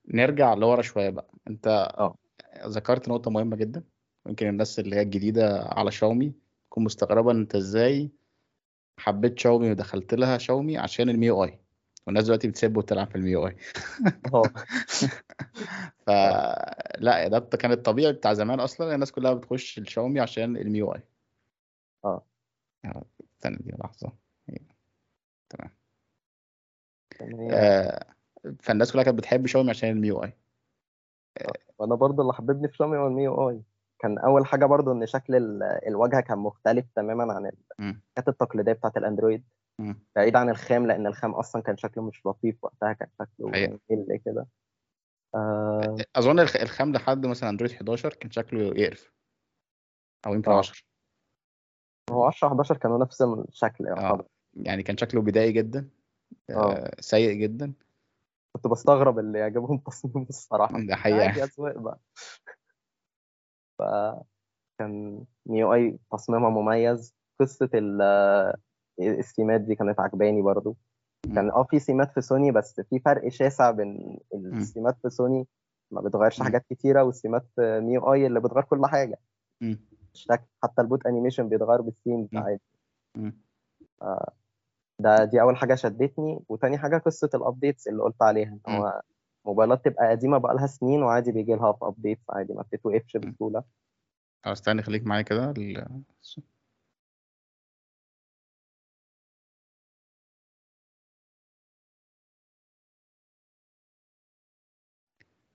نرجع 0.09 0.55
لورا 0.55 0.83
شوية 0.83 1.11
بقى. 1.11 1.31
أنت 1.49 1.67
آه. 1.99 2.17
ذكرت 2.67 3.09
نقطة 3.09 3.31
مهمة 3.31 3.57
جدا. 3.57 3.85
يمكن 4.27 4.49
الناس 4.49 4.79
اللي 4.79 4.97
هي 4.97 5.03
الجديدة 5.03 5.63
على 5.63 5.91
شاومي 5.91 6.33
تكون 6.71 6.85
مستغربة 6.85 7.31
أنت 7.33 7.55
إزاي 7.55 8.11
حبيت 8.99 9.39
شاومي 9.39 9.71
ودخلت 9.71 10.15
لها 10.15 10.39
شاومي 10.39 10.79
عشان 10.79 11.09
ال 11.09 11.27
MIUI 11.27 11.59
والناس 12.07 12.25
دلوقتي 12.25 12.49
بتسب 12.49 12.77
وتلعب 12.77 13.07
في 13.09 13.15
ال 13.15 13.31
MIUI 13.31 13.57
آه. 14.35 14.43
فلا 16.07 17.29
ده 17.29 17.39
كان 17.57 17.73
الطبيعي 17.73 18.13
بتاع 18.13 18.33
زمان 18.35 18.61
أصلا 18.61 18.95
الناس 18.95 19.13
كلها 19.13 19.33
بتخش 19.35 19.79
الشاومي 19.79 20.21
عشان 20.21 20.57
ال 20.57 20.79
MIUI 20.79 21.03
آه. 22.05 22.25
استنى 23.33 23.57
دي 23.57 23.73
لحظة. 23.85 24.13
هي- 24.49 24.59
آه، 27.53 28.07
فالناس 28.61 28.93
كلها 28.93 29.05
كانت 29.05 29.19
بتحب 29.19 29.47
شاومي 29.47 29.71
عشان 29.71 29.91
ال 29.91 30.09
MIUI 30.09 30.33
وأنا 31.79 31.95
برضو 31.95 32.23
اللي 32.23 32.33
حببني 32.33 32.69
في 32.69 32.77
شاومي 32.77 32.97
هو 32.99 33.07
ال 33.07 33.23
MIUI 33.23 33.63
كان 33.99 34.19
أول 34.19 34.47
حاجة 34.47 34.67
برضو 34.67 34.93
إن 34.93 35.07
شكل 35.07 35.35
ال- 35.35 35.63
الواجهه 35.63 36.21
كان 36.21 36.39
مختلف 36.39 36.87
تماما 36.97 37.33
عن. 37.33 37.47
الحاجات 37.81 38.29
التقليدية 38.29 38.73
بتاعت 38.73 38.97
ال 38.97 39.02
Android. 39.02 39.45
بعيد 40.17 40.37
عن 40.37 40.51
الخام 40.51 40.87
لأن 40.87 41.07
الخام 41.07 41.31
أصلا 41.35 41.63
كان 41.63 41.77
شكله 41.77 42.05
مش 42.05 42.27
لطيف 42.27 42.65
وقتها 42.65 42.93
كان 42.93 43.09
شكله 43.19 43.51
كده. 44.25 44.47
آه. 45.35 45.97
أظن 46.17 46.41
الخ- 46.41 46.57
الخام 46.57 46.93
لحد 46.93 47.27
مثلا 47.27 47.49
Android 47.51 47.73
11 47.75 48.15
كان 48.15 48.31
شكله 48.31 48.61
يقرف. 48.63 49.13
أو 50.27 50.35
يمكن 50.35 50.51
آه. 50.51 50.59
10 50.59 50.77
هو 52.11 52.25
10 52.25 52.49
11 52.49 52.77
كانوا 52.77 52.99
نفس 52.99 53.23
الشكل 53.23 53.85
يعتبر. 53.87 54.25
يعني 54.55 54.83
كان 54.83 54.97
شكله 54.97 55.23
بدائي 55.23 55.53
جدا. 55.53 55.89
آه. 56.51 56.73
آه، 56.73 57.01
سيء 57.01 57.33
جدا. 57.33 57.73
كنت 58.53 58.67
بستغرب 58.67 59.19
اللي 59.19 59.39
يعجبهم 59.39 59.79
تصميم 59.79 60.27
الصراحة. 60.29 60.81
ده 60.81 60.97
حقيقة 60.97 61.45
أذواق 61.45 61.79
بقى. 61.79 61.99
فكان 63.79 65.25
MIUI 65.47 65.99
تصميمها 66.13 66.51
مميز. 66.51 67.15
قصة 67.41 67.71
ال- 67.75 68.55
السيمات 69.01 69.61
دي 69.61 69.75
كانت 69.75 70.01
عجباني 70.01 70.43
برضو. 70.43 70.77
كان 71.35 71.51
آه 71.51 71.63
في 71.65 71.79
سيمات 71.79 72.13
في 72.13 72.21
سوني 72.21 72.51
بس 72.53 72.81
في 72.81 72.99
فرق 72.99 73.29
شاسع 73.29 73.71
بين 73.71 74.19
السيمات 74.35 74.97
في 75.03 75.11
سوني 75.11 75.47
ما 75.91 76.01
بتغيرش. 76.01 76.43
حاجات 76.43 76.67
كتيرة 76.71 77.03
والسيمات 77.03 77.47
في 77.57 77.81
MIUI 77.81 78.27
اللي 78.27 78.41
بتغير 78.41 78.65
كل 78.65 78.87
حاجة. 78.87 79.19
الشكل 80.15 80.45
حتى 80.63 80.83
ال 80.83 80.88
boot 80.88 81.07
animation 81.07 81.49
بيتغير 81.49 81.81
بالسيم. 81.81 82.29
عادي 82.35 82.61
مم. 83.17 83.33
ده 84.99 85.25
دي 85.25 85.41
أول 85.41 85.57
حاجة 85.57 85.75
شدتني 85.75 86.41
وتاني 86.49 86.79
حاجة 86.79 86.97
قصة 86.97 87.31
ال 87.35 87.42
updates 87.42 87.89
اللي 87.89 88.03
قلت 88.03 88.23
عليها 88.23 88.49
إن. 88.69 88.75
هو 88.75 89.01
موبايلات 89.45 89.85
تبقى 89.85 90.11
قديمة 90.11 90.39
بقى 90.39 90.55
لها 90.55 90.67
سنين 90.67 91.03
وعادي 91.03 91.33
بيجي 91.33 91.55
لها 91.55 91.73
في 91.73 91.85
updates 91.85 92.23
عادي 92.31 92.53
ما 92.53 92.63
بتتوقفش 92.63 93.17
بسهولة 93.17 93.65
استنى 94.47 94.83
خليك 94.83 95.07
معايا 95.07 95.23
كده 95.23 95.55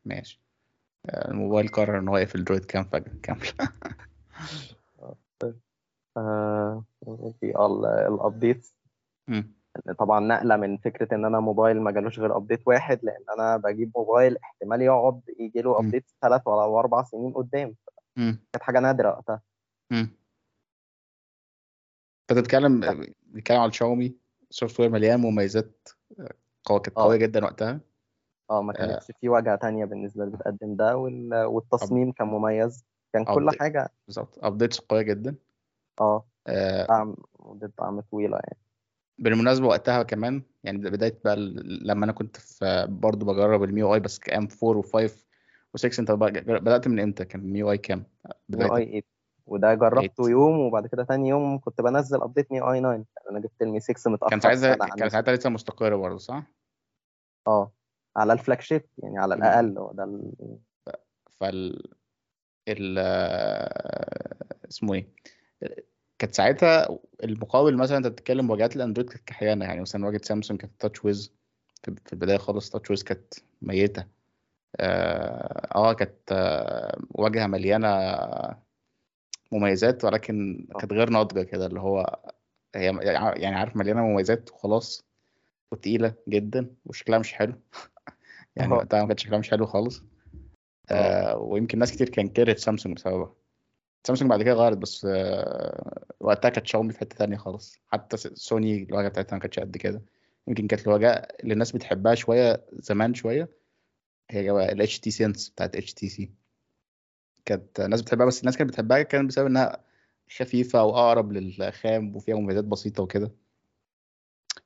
ماشي 0.06 0.42
آه، 1.10 1.32
الموبايل 1.32 1.68
قرر 1.68 2.00
إن 2.00 2.08
هو 2.08 2.18
يقفل 2.18 2.44
DroidCam 2.44 2.84
فجأة 2.84 3.14
كامل 3.24 3.48
آه 6.18 6.84
في 7.40 7.46
ال- 7.66 7.86
ال 7.86 7.97
updates 7.97 8.76
مم. 9.28 9.54
طبعا 10.00 10.20
نقلة 10.20 10.58
من 10.58 10.78
فكرة 10.78 11.16
إن 11.16 11.26
أنا 11.26 11.40
موبايل 11.40 11.82
ما 11.82 11.92
جالوش 11.92 12.20
غير 12.20 12.38
update 12.38 12.68
واحد 12.68 13.00
لأن 13.04 13.24
أنا 13.40 13.58
بجيب 13.58 13.92
موبايل 13.96 14.38
احتمال 14.38 14.82
يقعد 14.82 15.22
يجي 15.40 15.62
له. 15.62 15.80
update 15.80 16.12
ثلاث 16.22 16.48
ولا 16.48 16.80
أربع 16.80 17.04
سنين 17.04 17.34
قدام. 17.34 17.76
كانت 18.16 18.64
حاجة 18.64 18.80
نادرة 18.80 19.10
وقتها. 19.10 19.42
أنت 19.92 20.10
بتتكلم 22.40 22.80
بتتكلم 23.28 23.60
على 23.60 23.72
شاومي 23.72 24.16
software 24.50 24.90
مليان 24.90 25.20
مميزات 25.20 25.90
آه، 26.20 26.34
قوية 26.66 26.82
كانت 26.82 26.98
آه. 26.98 27.04
قوية 27.04 27.18
جدا 27.18 27.44
وقتها 27.44 27.80
آه 28.50 28.62
ما 28.62 28.74
كانتش 28.74 29.12
في 29.22 29.30
واجهه 29.30 29.56
تانية 29.56 29.86
بالنسبة 29.86 30.24
اللي 30.24 30.38
بتقدم 30.38 30.76
ده 30.76 30.98
وال- 30.98 31.46
والتصميم 31.46 32.12
كان 32.12 32.28
مميز 32.28 32.86
كان 33.14 33.26
كل 33.26 33.44
update. 33.44 33.60
حاجة 33.60 33.90
بالظبط 34.08 34.40
updates 34.44 34.80
قوية 34.80 35.02
جدا 35.02 35.36
آه 36.02 36.26
آه، 36.48 36.86
دعم 36.88 37.16
مدة 37.40 37.72
دعم 37.80 38.00
طويلة 38.02 38.38
يعني 38.38 38.58
بالمناسبة 39.20 39.68
وقتها 39.68 40.04
كمان 40.04 40.42
يعني 40.64 40.78
بداية 40.78 41.20
بقى 41.26 41.36
لما 41.86 42.06
أنا 42.06 42.12
كنت 42.12 42.38
في 42.38 42.86
برضه 42.90 43.26
بجرب 43.26 43.64
ال 43.64 43.80
MIUI 43.80 44.00
بس 44.00 44.20
كام 44.20 44.48
4 44.64 44.82
و5 44.82 45.12
و6 45.78 46.00
أنت 46.00 46.12
بقى- 46.12 46.16
بدأت 46.50 46.88
من 46.88 47.00
إمتى؟ 47.00 47.26
كان 47.26 47.42
ال 47.42 47.60
MIUI 47.60 47.78
كام؟ 47.78 48.04
MIUI 48.50 48.86
بدايتك 48.86 48.90
8 48.90 49.02
وده 49.46 49.74
جربته 49.74 50.14
8. 50.24 50.32
يوم 50.32 50.60
وبعد 50.60 50.88
كده 50.88 51.04
تاني 51.04 51.30
يوم 51.30 51.60
كنت 51.60 51.82
بنزل 51.82 52.22
update 52.22 52.52
MIUI 52.52 52.80
9 52.80 53.06
أنا 53.32 53.40
جبت 53.40 53.62
ال 53.62 53.68
Mi 53.68 53.80
6 53.80 54.12
متاخر 54.12 54.30
كان 54.30 54.40
ساعتها 54.40 54.76
كان 54.96 55.10
ساعتها 55.10 55.36
لسه 55.36 55.50
مستقر 55.50 55.98
برضه 55.98 56.18
صح؟ 56.18 56.44
آه 57.48 57.72
على 58.20 58.34
ال 58.34 58.62
flagship 58.62 58.84
يعني 58.98 59.20
على. 59.20 59.36
الأقل 59.36 59.78
هو 59.78 59.92
ده 59.94 60.04
ال... 60.04 60.32
فال 61.32 61.84
ال 62.68 62.98
اسمه 64.70 64.94
إيه؟ 64.94 65.08
كانت 66.20 66.36
ساعتها 66.36 67.00
المقابل 67.24 67.78
مثلا 67.78 67.98
أنت 67.98 68.08
بتتكلم 68.08 68.50
واجهات 68.50 68.76
ال 68.76 68.80
Android 68.80 69.10
كانت 69.10 69.24
كحيانة 69.28 69.66
يعني 69.66 69.82
مثلا 69.82 70.06
واجهة 70.06 70.22
سامسونج 70.24 70.60
كانت 70.62 70.74
TouchWiz 70.82 71.34
في 71.84 72.14
البداية 72.14 72.38
خالص 72.38 72.70
TouchWiz 72.70 73.04
كانت 73.04 73.34
ميتة 73.62 74.06
آه 74.80 75.68
آه، 75.76 75.94
كانت 75.94 76.32
آه، 76.32 77.00
واجهة 77.12 77.48
مليانة 77.48 77.88
مميزات 79.52 80.06
ولكن 80.06 80.68
كانت 80.80 80.94
غير 80.94 81.10
ناضجة 81.10 81.44
كده 81.44 81.66
اللي 81.66 81.80
هو 81.80 82.20
هي 82.76 82.98
يعني 83.36 83.56
عارف 83.56 83.76
مليانة 83.78 84.02
مميزات 84.02 84.52
وخلاص 84.52 85.09
وتقيلة 85.72 86.14
جدا 86.28 86.76
وشكلها 86.86 87.20
مش 87.20 87.34
حلو. 87.34 87.54
يعني. 88.56 88.74
وقتها 88.74 89.02
ما 89.02 89.08
كانش 89.08 89.24
شكلها 89.24 89.40
مش 89.40 89.50
حلو 89.50 89.66
خالص. 89.66 90.04
آه 90.92 91.38
ويمكن 91.38 91.80
ناس 91.80 91.92
كتير 91.92 92.10
كان 92.10 92.28
كرهت 92.28 92.60
سامسونج 92.60 92.96
بسببها. 92.96 93.34
سامسونج 94.08 94.30
بعد 94.30 94.44
كده 94.44 94.54
غيرت 94.54 94.78
بس 94.78 95.08
آه 95.10 96.06
وقتها 96.20 96.50
كانت 96.50 96.68
شاومي 96.68 96.94
في 96.94 97.00
حتة 97.00 97.16
تانية 97.16 97.38
خالص. 97.38 97.80
حتى 97.88 98.18
سوني 98.18 98.84
الواجهة 98.84 99.10
بتاعتها 99.10 99.36
ما 99.36 99.42
كانتش 99.42 99.60
قد 99.60 99.78
كده. 99.78 100.02
يمكن 100.48 100.68
كانت 100.68 100.88
الواجهة 100.88 101.10
اللي 101.10 101.54
الناس 101.54 101.72
بتحبها 101.72 102.16
شوية 102.16 102.66
زمان 102.72 103.14
شوية 103.14 103.50
هي 104.32 104.72
ال 104.72 104.88
HT 104.88 105.12
Sense 105.12 105.52
بتاعت 105.52 105.78
HTC 105.78 106.24
كانت 107.46 107.80
الناس 107.80 108.02
بتحبها 108.02 108.26
بس 108.26 108.40
الناس 108.40 108.58
كانت 108.58 108.70
بتحبها 108.70 109.02
كان 109.02 109.28
بسبب 109.28 109.46
إنها 109.46 109.84
خفيفة 110.38 110.84
وأقرب 110.84 111.32
للخام 111.32 112.16
وفيها 112.16 112.36
مميزات 112.36 112.64
بسيطة 112.64 113.04
وكده. 113.04 113.32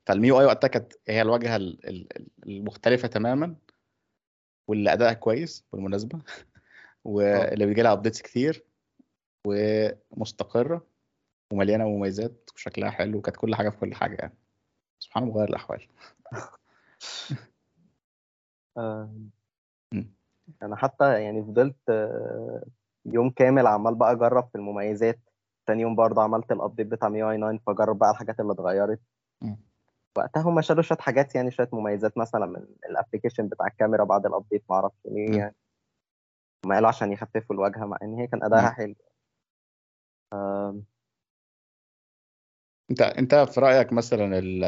فال 0.05 0.39
MIUI 0.39 0.45
وقتها 0.45 0.67
كانت 0.67 0.93
هي 1.07 1.21
الواجهة 1.21 1.55
ال- 1.55 1.89
ال- 1.89 2.27
المختلفة 2.45 3.07
تماما 3.07 3.55
واللي 4.67 4.93
أدائها 4.93 5.13
كويس 5.13 5.65
بالمناسبة 5.73 6.19
واللي 7.05 7.65
بيجي 7.65 7.81
لها 7.81 7.93
updates 7.93 8.21
كتير 8.21 8.65
ومستقرة 9.47 10.87
ومليانة 11.53 11.87
مميزات 11.89 12.49
وشكلها 12.55 12.89
حلو 12.89 13.17
وكانت 13.17 13.37
كل 13.37 13.55
حاجة 13.55 13.69
في 13.69 13.77
كل 13.77 13.95
حاجة 13.95 14.15
يعني. 14.15 14.37
سبحان 14.99 15.23
الله 15.23 15.35
مغير 15.35 15.49
الأحوال. 15.49 15.87
آه،. 18.77 19.13
أنا 20.63 20.75
حتى 20.75 21.23
يعني 21.23 21.43
فضلت 21.43 21.89
آه، 21.89 22.63
يوم 23.05 23.29
كامل 23.29 23.67
عمال 23.67 23.95
بقى 23.95 24.11
أجرب 24.11 24.49
في 24.49 24.55
المميزات. 24.55 25.19
تاني 25.65 25.81
يوم 25.81 25.95
برضه 25.95 26.21
عملت 26.21 26.51
ال 26.51 26.56
update 26.56 26.87
بتاع 26.87 27.09
MIUI 27.09 27.37
9 27.37 27.59
فجرب 27.67 27.99
بقى 27.99 28.11
الحاجات 28.11 28.39
اللي 28.39 28.53
اتغيرت. 28.53 28.99
وقتها 30.17 30.41
هم 30.41 30.61
شالوا 30.61 30.83
شوية 30.83 30.97
حاجات 30.97 31.35
يعني 31.35 31.51
شوية 31.51 31.69
مميزات 31.73 32.17
مثلا 32.17 32.45
من 32.45 32.65
ال 32.89 32.94
application 32.94 33.47
بتاع 33.47 33.67
الكاميرا 33.67 34.03
بعد 34.03 34.25
ال 34.25 34.31
update 34.31 34.63
معرفش 34.69 34.95
مم. 35.05 35.15
ليه 35.15 35.37
يعني. 35.37 35.55
هم 36.65 36.73
قالوا 36.73 36.87
عشان 36.87 37.11
يخففوا 37.11 37.55
الواجهه 37.55 37.85
مع 37.85 37.97
إن 38.03 38.13
هي 38.13 38.27
كان 38.27 38.43
أدائها. 38.43 38.69
حلو. 38.69 38.95
أنت 42.91 43.01
أنت 43.01 43.35
في 43.35 43.59
رأيك 43.59 43.93
مثلا 43.93 44.39
ال 44.39 44.63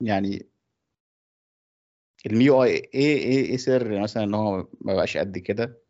يعني 0.00 0.50
ال 2.26 2.62
MIUI 2.64 2.70
إيه 2.70 2.88
إيه 2.94 3.44
إيه 3.44 3.56
سر 3.56 4.00
مثلا 4.00 4.24
إن 4.24 4.34
هو 4.34 4.56
ما 4.80 4.94
بقاش 4.94 5.16
قد 5.16 5.38
كده؟ 5.38 5.82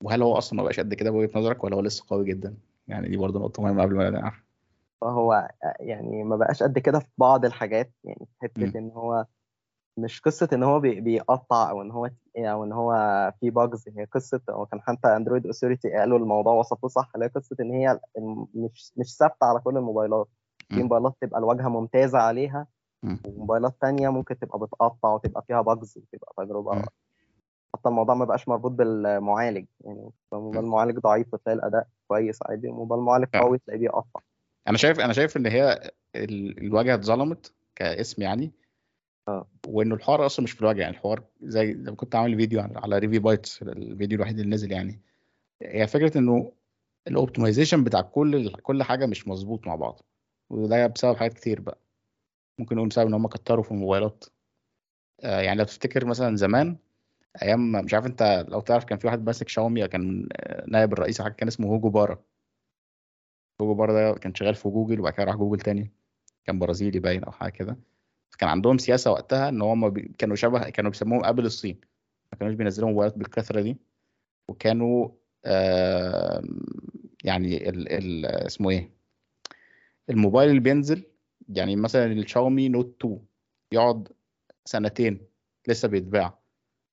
وهل 0.00 0.22
هو 0.22 0.38
أصلا 0.38 0.56
ما 0.56 0.62
بقاش 0.62 0.80
قد 0.80 0.94
كده 0.94 1.10
بوجهة 1.10 1.38
نظرك 1.38 1.64
ولا 1.64 1.76
هو 1.76 1.80
لسه 1.80 2.04
قوي 2.08 2.24
جدا؟ 2.24 2.56
يعني 2.88 3.08
دي 3.08 3.16
برضه 3.16 3.40
نقطة 3.40 3.62
مهمة 3.62 3.82
قبل 3.82 3.94
ما 3.94 4.10
نعرف. 4.10 4.45
فهو 5.00 5.48
يعني 5.80 6.24
ما 6.24 6.36
بقاش 6.36 6.62
قد 6.62 6.78
كده 6.78 6.98
في 6.98 7.08
بعض 7.18 7.44
الحاجات 7.44 7.92
يعني. 8.04 8.26
حتة 8.42 8.78
إن 8.78 8.90
هو 8.94 9.26
مش 9.98 10.20
قصة 10.20 10.48
إن 10.52 10.62
هو 10.62 10.80
بي- 10.80 11.00
بيقطع 11.00 11.70
أو 11.70 11.82
إن 11.82 11.90
هو 11.90 12.10
أو 12.36 12.64
إن 12.64 12.72
هو 12.72 12.92
في 13.40 13.50
bugs 13.50 13.84
هي 13.96 14.04
قصة 14.04 14.40
هو 14.50 14.66
كان 14.66 14.80
حتى 14.80 15.08
Android 15.16 15.46
Authority 15.46 15.90
قالوا 15.92 16.18
الموضوع 16.18 16.52
وصفوه 16.52 16.90
صح 16.90 17.10
اللي 17.14 17.26
هي 17.26 17.30
قصة 17.30 17.56
إن 17.60 17.70
هي 17.72 18.00
مش 18.54 18.92
مش 18.96 19.16
ثابتة 19.16 19.44
على 19.46 19.60
كل 19.60 19.76
الموبايلات 19.76 20.28
في. 20.70 20.82
موبايلات 20.82 21.14
تبقى 21.20 21.38
الواجهة 21.38 21.68
ممتازة 21.68 22.18
عليها. 22.18 22.66
وموبايلات 23.26 23.74
تانية 23.80 24.08
ممكن 24.08 24.38
تبقى 24.38 24.58
بتقطع 24.58 25.08
وتبقى 25.14 25.42
فيها 25.42 25.60
bugs 25.60 25.98
وتبقى 25.98 26.32
تجربة. 26.36 26.82
حتى 27.74 27.88
الموضوع 27.88 28.14
ما 28.14 28.24
بقاش 28.24 28.48
مربوط 28.48 28.70
بالمعالج 28.72 29.66
يعني 29.80 30.10
موبايل 30.32 30.64
مم. 30.64 30.70
معالج 30.70 30.98
ضعيف 30.98 31.34
وتلاقي 31.34 31.56
الأداء 31.56 31.86
كويس 32.08 32.38
عادي 32.42 32.68
موبايل 32.68 33.02
معالج 33.02 33.26
فعلا. 33.32 33.44
قوي 33.44 33.58
تلاقيه 33.58 33.80
بيقطع 33.80 34.20
أنا 34.68 34.78
شايف 34.78 35.00
أنا 35.00 35.12
شايف 35.12 35.36
إن 35.36 35.46
هي 35.46 35.90
ال- 36.16 36.58
الواجهه 36.58 36.94
اتظلمت 36.94 37.52
كاسم 37.74 38.22
يعني. 38.22 38.52
آه. 39.28 39.48
وإنه 39.66 39.94
الحوار 39.94 40.26
أصلا 40.26 40.44
مش 40.44 40.52
في 40.52 40.60
الواجهه 40.60 40.80
يعني 40.80 40.94
الحوار 40.96 41.24
زي 41.42 41.74
ما 41.74 41.94
كنت 41.94 42.14
عامل 42.14 42.36
فيديو 42.36 42.62
على- 42.62 42.92
ريفي 42.92 43.18
bytes 43.18 43.62
الفيديو 43.62 44.16
الوحيد 44.16 44.38
اللي 44.38 44.54
نزل 44.54 44.72
يعني. 44.72 45.00
هي 45.62 45.86
فكرة 45.86 46.18
إنه 46.18 46.52
ال 47.08 47.14
optimization 47.14 47.84
بتاع 47.84 48.00
كل 48.00 48.52
كل 48.52 48.82
حاجة 48.82 49.06
مش 49.06 49.28
مظبوط 49.28 49.66
مع 49.66 49.74
بعض. 49.74 50.02
وده 50.50 50.86
بسبب 50.86 51.16
حاجات 51.16 51.34
كتير 51.34 51.60
بقى. 51.60 51.78
ممكن 52.58 52.76
نقول 52.76 52.88
بسبب 52.88 53.06
إن 53.06 53.14
هم 53.14 53.26
كتروا 53.26 53.62
في 53.64 53.70
الموبايلات. 53.70 54.24
آه 55.24 55.40
يعني 55.40 55.58
لو 55.58 55.64
تفتكر 55.64 56.04
مثلا 56.04 56.36
زمان 56.36 56.76
أيام 57.42 57.72
مش 57.72 57.94
عارف 57.94 58.06
أنت 58.06 58.46
لو 58.48 58.60
تعرف 58.60 58.84
كان 58.84 58.98
في 58.98 59.06
واحد 59.06 59.24
ماسك 59.26 59.48
شاومي 59.48 59.88
كان 59.88 60.28
نائب 60.68 60.92
الرئيس 60.92 61.22
حاجة 61.22 61.32
كان 61.32 61.48
اسمه 61.48 61.68
هوجو 61.68 61.88
بارا. 61.90 62.22
هوجو 63.60 63.74
بارا 63.74 63.92
ده 63.92 64.18
كان 64.18 64.34
شغال 64.34 64.54
في 64.54 64.68
جوجل 64.68 65.00
وبعد 65.00 65.12
كده 65.12 65.24
راح 65.24 65.36
جوجل 65.36 65.60
تاني 65.60 65.92
كان 66.44 66.58
برازيلي 66.58 66.98
باين 66.98 67.24
أو 67.24 67.32
حاجة 67.32 67.50
كده. 67.52 67.76
كان 68.38 68.48
عندهم 68.48 68.78
سياسة 68.78 69.10
وقتها 69.12 69.48
إن 69.48 69.62
هم 69.62 69.90
بي... 69.90 70.12
كانوا 70.18 70.36
شبه 70.36 70.70
كانوا 70.70 70.90
بيسموهم 70.90 71.24
Apple 71.24 71.46
الصين. 71.46 71.80
ما 72.32 72.38
كانوش 72.38 72.54
بينزلوا 72.54 72.88
موبايلات 72.88 73.18
بالكثرة 73.18 73.60
دي. 73.60 73.76
وكانوا 74.48 75.08
آه 75.44 76.42
يعني 77.24 77.68
ال... 77.68 77.92
ال... 77.92 78.26
اسمه 78.26 78.70
إيه 78.70 78.90
الموبايل 80.10 80.50
اللي 80.50 80.60
بينزل 80.60 81.04
يعني 81.48 81.76
مثلا 81.76 82.12
الشاومي 82.12 82.68
Note 82.68 82.96
2 83.00 83.20
يقعد 83.72 84.08
سنتين 84.64 85.26
لسه 85.68 85.88
بيتباع 85.88 86.38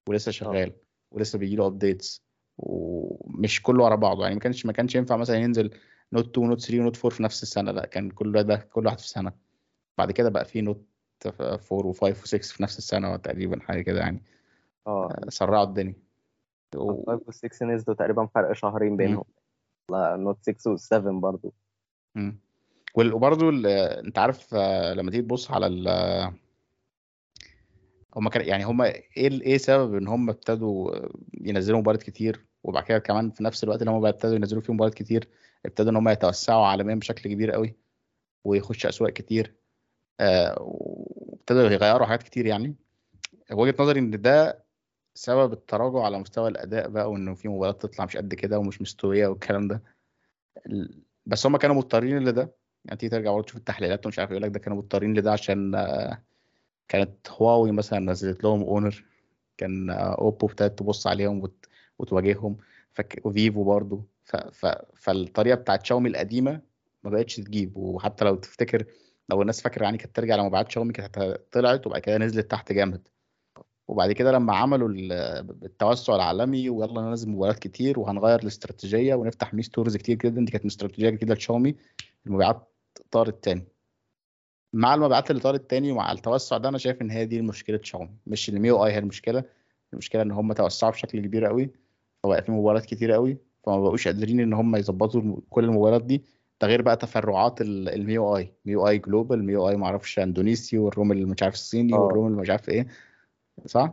ولسه 0.10 0.32
شغال 0.32 0.74
ولسه 1.12 1.40
بيجي 1.40 1.56
له 1.56 1.68
updates 1.68 2.24
ومش 2.58 3.62
كله 3.62 3.84
ورا 3.84 3.96
بعضه. 3.96 4.24
يعني 4.24 4.36
ما 4.36 4.42
كانش 4.42 4.66
ما 4.66 4.74
كانش 4.74 4.96
ينفع 4.96 5.18
مثلا 5.18 5.38
ينزل 5.38 5.72
Note 6.14 6.28
2 6.30 6.48
Note 6.48 6.60
3 6.62 6.84
Note 6.84 6.98
4 6.98 7.10
في 7.18 7.24
نفس 7.24 7.44
السنة. 7.44 7.72
لا 7.72 7.86
كان 7.86 8.10
كل 8.10 8.44
ده 8.44 8.56
كل 8.56 8.86
واحد 8.86 9.00
في 9.00 9.08
سنة. 9.10 9.32
بعد 9.98 10.12
كده 10.12 10.30
بقى 10.30 10.46
في 10.46 10.62
Note 10.62 10.86
4 11.26 11.94
و5 11.94 12.16
و6 12.16 12.54
في 12.54 12.64
نفس 12.64 12.78
السنة 12.78 13.16
تقريبا 13.18 13.60
حاجة 13.60 13.82
كده 13.82 14.00
يعني. 14.00 14.24
آه. 14.88 15.16
سرعوا 15.30 15.64
الدنيا. 15.64 15.96
و... 16.76 17.04
5 17.06 17.24
و 17.28 17.32
6 17.32 17.66
نزلوا 17.66 17.96
تقريبا 17.96 18.26
فرق 18.26 18.54
شهرين 18.54 18.98
بينهم. 18.98 19.24
لا 19.92 20.16
نوت 20.16 20.38
6 20.42 20.72
و 20.72 20.76
7 20.76 21.20
برضو. 21.20 21.54
مم. 22.16 22.40
وال- 22.96 23.14
وبرضه 23.14 23.50
انت 24.00 24.20
عارف 24.20 24.54
آه، 24.54 24.94
لما 24.94 25.12
تيجي 25.12 25.24
تبص 25.24 25.52
على 25.52 25.68
ال 25.68 25.88
هم 28.16 28.30
كان 28.30 28.46
يعني 28.48 28.64
هم 28.66 28.82
إيه 28.82 29.02
إيه 29.18 29.58
سبب 29.58 29.96
ان 29.96 30.08
هم 30.08 30.30
ابتدوا 30.30 30.96
ينزلوا 31.42 31.78
موبايلات 31.78 32.04
كتير؟ 32.04 32.46
وبعد 32.64 32.84
كده 32.84 33.00
كمان 33.00 33.30
في 33.30 33.44
نفس 33.44 33.64
الوقت 33.64 33.82
اللي 33.82 33.92
هم 33.92 34.06
ابتدوا 34.06 34.36
ينزلوا 34.36 34.62
فيه 34.62 34.74
موبايلات 34.74 34.94
كتير 34.98 35.28
ابتدوا 35.66 35.92
إن 35.92 35.96
هم 35.96 36.10
يتوسعوا 36.10 36.66
عالميا 36.66 36.96
بشكل 36.96 37.30
كبير 37.30 37.52
قوي 37.52 37.76
ويخشوا 38.44 38.90
أسواق 38.90 39.14
كتير 39.14 39.54
آه، 40.20 40.56
وابتدوا 40.62 41.62
يغيروا 41.62 42.08
حاجات 42.08 42.24
كتير 42.24 42.46
يعني. 42.46 42.76
وجهة 43.52 43.76
نظري 43.80 44.00
إن 44.00 44.22
ده 44.22 44.64
سبب 45.16 45.54
التراجع 45.54 46.04
على 46.04 46.20
مستوى 46.20 46.50
الأداء 46.50 46.90
بقى 46.90 47.12
وإنه 47.12 47.34
في 47.34 47.48
موبايلات 47.48 47.82
تطلع 47.82 48.06
مش 48.06 48.18
قد 48.18 48.34
كده 48.34 48.60
ومش 48.60 48.82
مستوية 48.82 49.28
والكلام 49.28 49.68
ده. 49.68 49.82
بس 51.26 51.46
هم 51.46 51.58
كانوا 51.58 51.76
مضطرين 51.76 52.20
لده. 52.20 52.52
يعني 52.86 52.98
تيجي 52.98 53.10
ترجع 53.10 53.42
تشوف 53.42 53.58
التحليلات 53.58 54.06
ومش 54.06 54.20
عارف 54.20 54.32
يقول 54.32 54.44
لك 54.44 54.52
ده 54.52 54.60
كانوا 54.60 54.78
مضطرين 54.78 55.14
لده 55.14 55.32
عشان 55.32 55.76
آه، 55.76 56.22
كانت 56.88 57.30
هواوي 57.30 57.72
مثلا 57.72 58.00
نزلت 58.00 58.44
لهم 58.44 58.64
اونر 58.64 59.06
كان 59.58 59.90
آه، 59.90 60.16
اوبو 60.20 60.48
ابتدت 60.48 60.80
تبص 60.80 61.08
عليهم 61.08 61.42
وت... 61.44 61.66
وتواجههم. 62.00 62.58
وفيفو 63.24 63.64
برضه. 63.64 64.04
ف... 64.26 64.36
ف... 64.36 64.66
فالطريقة 64.96 65.56
بتاعت 65.56 65.86
شاومي 65.86 66.10
القديمة 66.10 66.62
ما 67.04 67.10
بقتش 67.10 67.36
تجيب. 67.36 67.78
وحتى 67.78 68.26
لو 68.26 68.36
تفتكر 68.36 68.86
لو 69.30 69.42
الناس 69.42 69.62
فاكرة 69.62 69.84
يعني 69.84 69.98
كانت 69.98 70.16
ترجع 70.16 70.36
لمبيعات 70.36 70.72
شاومي 70.72 70.94
كانت 70.94 71.40
طلعت 71.52 71.88
وبعد 71.88 72.02
كده 72.02 72.18
نزلت 72.18 72.52
تحت 72.52 72.72
جامد. 72.72 73.08
وبعد 73.88 74.12
كده 74.12 74.32
لما 74.32 74.56
عملوا 74.56 74.90
ال- 74.90 75.12
التوسع 75.66 76.16
العالمي 76.16 76.70
ويلا 76.70 77.02
ننزل 77.02 77.30
موبايلات 77.30 77.60
كتير 77.60 78.00
وهنغير 78.00 78.40
الاستراتيجية 78.40 79.16
ونفتح 79.16 79.54
Mi 79.54 79.62
stores 79.64 79.98
كتير 79.98 80.16
جدا 80.18 80.46
دي 80.46 80.52
كانت 80.52 80.66
استراتيجية 80.66 81.10
جديدة 81.10 81.34
لشاومي 81.36 81.76
المبيعات 82.28 82.70
طارت 83.12 83.44
تاني 83.44 83.64
مع 84.74 84.94
المبيعات 84.96 85.32
اللي 85.32 85.42
طارت 85.42 85.70
تاني 85.70 85.92
ومع 85.92 86.12
التوسع 86.12 86.58
ده 86.58 86.70
أنا 86.70 86.78
شايف 86.78 87.02
إن 87.02 87.12
هي 87.12 87.26
دي 87.26 87.42
مشكله 87.42 87.80
شاومي 87.84 88.10
مش 88.28 88.50
ال 88.50 88.86
MIUI 88.86 88.92
هي 88.94 88.98
المشكلة. 88.98 89.44
المشكلة 89.94 90.22
إن 90.22 90.32
هم 90.32 90.54
توسعوا 90.54 90.92
بشكل 90.92 91.20
كبير 91.20 91.46
قوي 91.46 91.70
فبقى 92.24 92.44
في 92.44 92.52
موبايلات 92.52 92.86
كتير 92.86 93.12
قوي 93.12 93.38
فما 93.64 93.80
بقوش 93.82 94.08
قادرين 94.08 94.40
إن 94.40 94.54
هم 94.54 94.76
يظبطوا 94.76 95.38
كل 95.50 95.64
الموبايلات 95.64 96.04
دي 96.04 96.24
ده 96.62 96.68
غير 96.68 96.82
بقى 96.82 96.98
تفرعات 96.98 97.62
ال- 97.62 97.90
ال 97.90 97.99
MIUI 97.99 98.38
MIUI 98.38 98.88
Global 98.88 99.44
MIUI 99.44 99.78
معرفش 99.78 100.20
اندونيسي 100.20 100.78
وال 100.78 100.91
ROM 100.91 101.12
اللي 101.12 101.26
مش 101.26 101.44
عارف 101.44 101.54
الصيني 101.54 101.94
آه. 101.94 101.98
وال 102.00 102.11
ROM 102.11 102.28
اللي 102.28 102.42
مش 102.42 102.50
عارف 102.50 102.70
إيه 102.70 102.88
صح؟ 103.66 103.92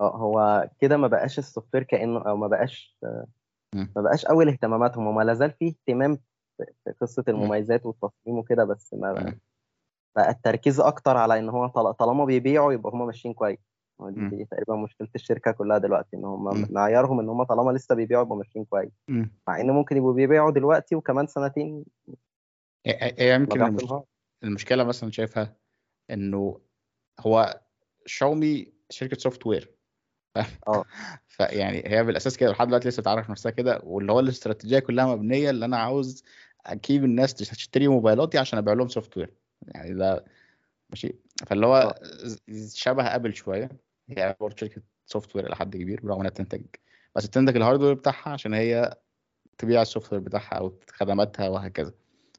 آه 0.00 0.16
هو 0.16 0.68
كده 0.80 0.96
ما 0.96 1.06
بقاش 1.08 1.38
ال 1.38 1.74
software 1.74 1.82
كأنه 1.82 2.18
أو 2.20 2.36
ما 2.36 2.46
بقاش. 2.46 2.98
ما 3.74 4.02
بقاش 4.02 4.24
أول 4.26 4.48
اهتماماتهم 4.48 5.06
وما 5.06 5.22
لا 5.22 5.34
زال 5.34 5.50
فيه 5.50 5.68
اهتمام 5.68 6.18
في 6.58 6.92
قصة 7.00 7.24
المميزات 7.28 7.86
والتصميم 7.86 8.38
وكده 8.38 8.64
بس 8.64 8.94
ما 8.94 9.34
بقى, 10.16 10.30
التركيز 10.30 10.80
أكتر 10.80 11.16
على 11.16 11.38
إن 11.38 11.48
هو 11.48 11.66
طال- 11.66 11.96
طالما 11.96 12.24
بيبيعوا 12.24 12.72
يبقى 12.72 12.92
هم 12.92 13.06
ماشيين 13.06 13.34
كويس 13.34 13.58
دي. 14.00 14.36
دي 14.36 14.44
تقريبا 14.44 14.76
مشكلة 14.76 15.08
الشركة 15.14 15.50
كلها 15.50 15.78
دلوقتي 15.78 16.16
إن 16.16 16.24
هم. 16.24 16.66
معيارهم 16.70 17.20
إن 17.20 17.28
هم 17.28 17.42
طالما 17.42 17.70
لسه 17.70 17.94
بيبيعوا 17.94 18.24
يبقوا 18.24 18.38
ماشيين 18.38 18.64
كويس. 18.64 18.92
مع 19.48 19.60
إن 19.60 19.70
ممكن 19.70 19.96
يبقوا 19.96 20.12
بيبيعوا 20.12 20.50
دلوقتي 20.50 20.94
وكمان 20.94 21.26
سنتين 21.26 21.84
هي 22.86 23.14
هي 23.18 23.34
يمكن 23.34 23.52
مبيعات 23.52 23.70
المش... 23.70 23.82
تنهار 23.82 24.04
المشكلة 24.44 24.84
مثلا 24.84 25.10
شايفها 25.10 25.56
إنه 26.10 26.60
هو 27.20 27.60
شاومي 28.06 28.72
شركة 28.90 29.16
software 29.18 29.74
آه 30.68 30.84
فيعني 31.26 31.82
هي 31.86 32.04
بالأساس 32.04 32.36
كده 32.36 32.50
لحد 32.50 32.66
دلوقتي 32.66 32.88
لسه 32.88 33.00
بتعرف 33.00 33.30
نفسها 33.30 33.50
كده 33.50 33.80
واللي 33.84 34.12
هو 34.12 34.20
الاستراتيجية 34.20 34.78
كلها 34.78 35.06
مبنية 35.06 35.50
اللي 35.50 35.64
أنا 35.64 35.76
عاوز 35.76 36.24
أجيب 36.66 37.04
الناس 37.04 37.34
تشتري 37.34 37.88
موبايلاتي 37.88 38.38
عشان 38.38 38.58
أبيع 38.58 38.72
لهم 38.72 38.88
software 38.88 39.34
يعني 39.66 39.94
ده 39.94 40.24
ماشي 40.90 41.14
فاللي 41.46 41.66
هو 41.66 41.76
آه. 41.76 41.96
شبه 42.74 43.14
ابل 43.14 43.34
شوية. 43.34 43.68
هي 44.08 44.36
برضه 44.40 44.56
شركة 44.56 44.82
software 45.06 45.50
لحد 45.50 45.76
كبير 45.76 46.00
برغم 46.00 46.18
إنها 46.20 46.30
بتنتج. 46.30 46.64
بس 47.16 47.26
بتنتج 47.26 47.56
ال 47.56 47.60
hardware 47.60 47.94
بتاعها 47.94 48.28
عشان 48.30 48.54
هي 48.54 48.94
تبيع 49.58 49.82
ال 49.82 50.12
software 50.12 50.20
بتاعها 50.20 50.54
أو 50.54 50.78
خدماتها 50.92 51.48
وهكذا. 51.48 51.92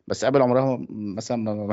بس 0.07 0.23
ابل 0.23 0.41
عمرها 0.41 0.85
مثلا 0.89 1.67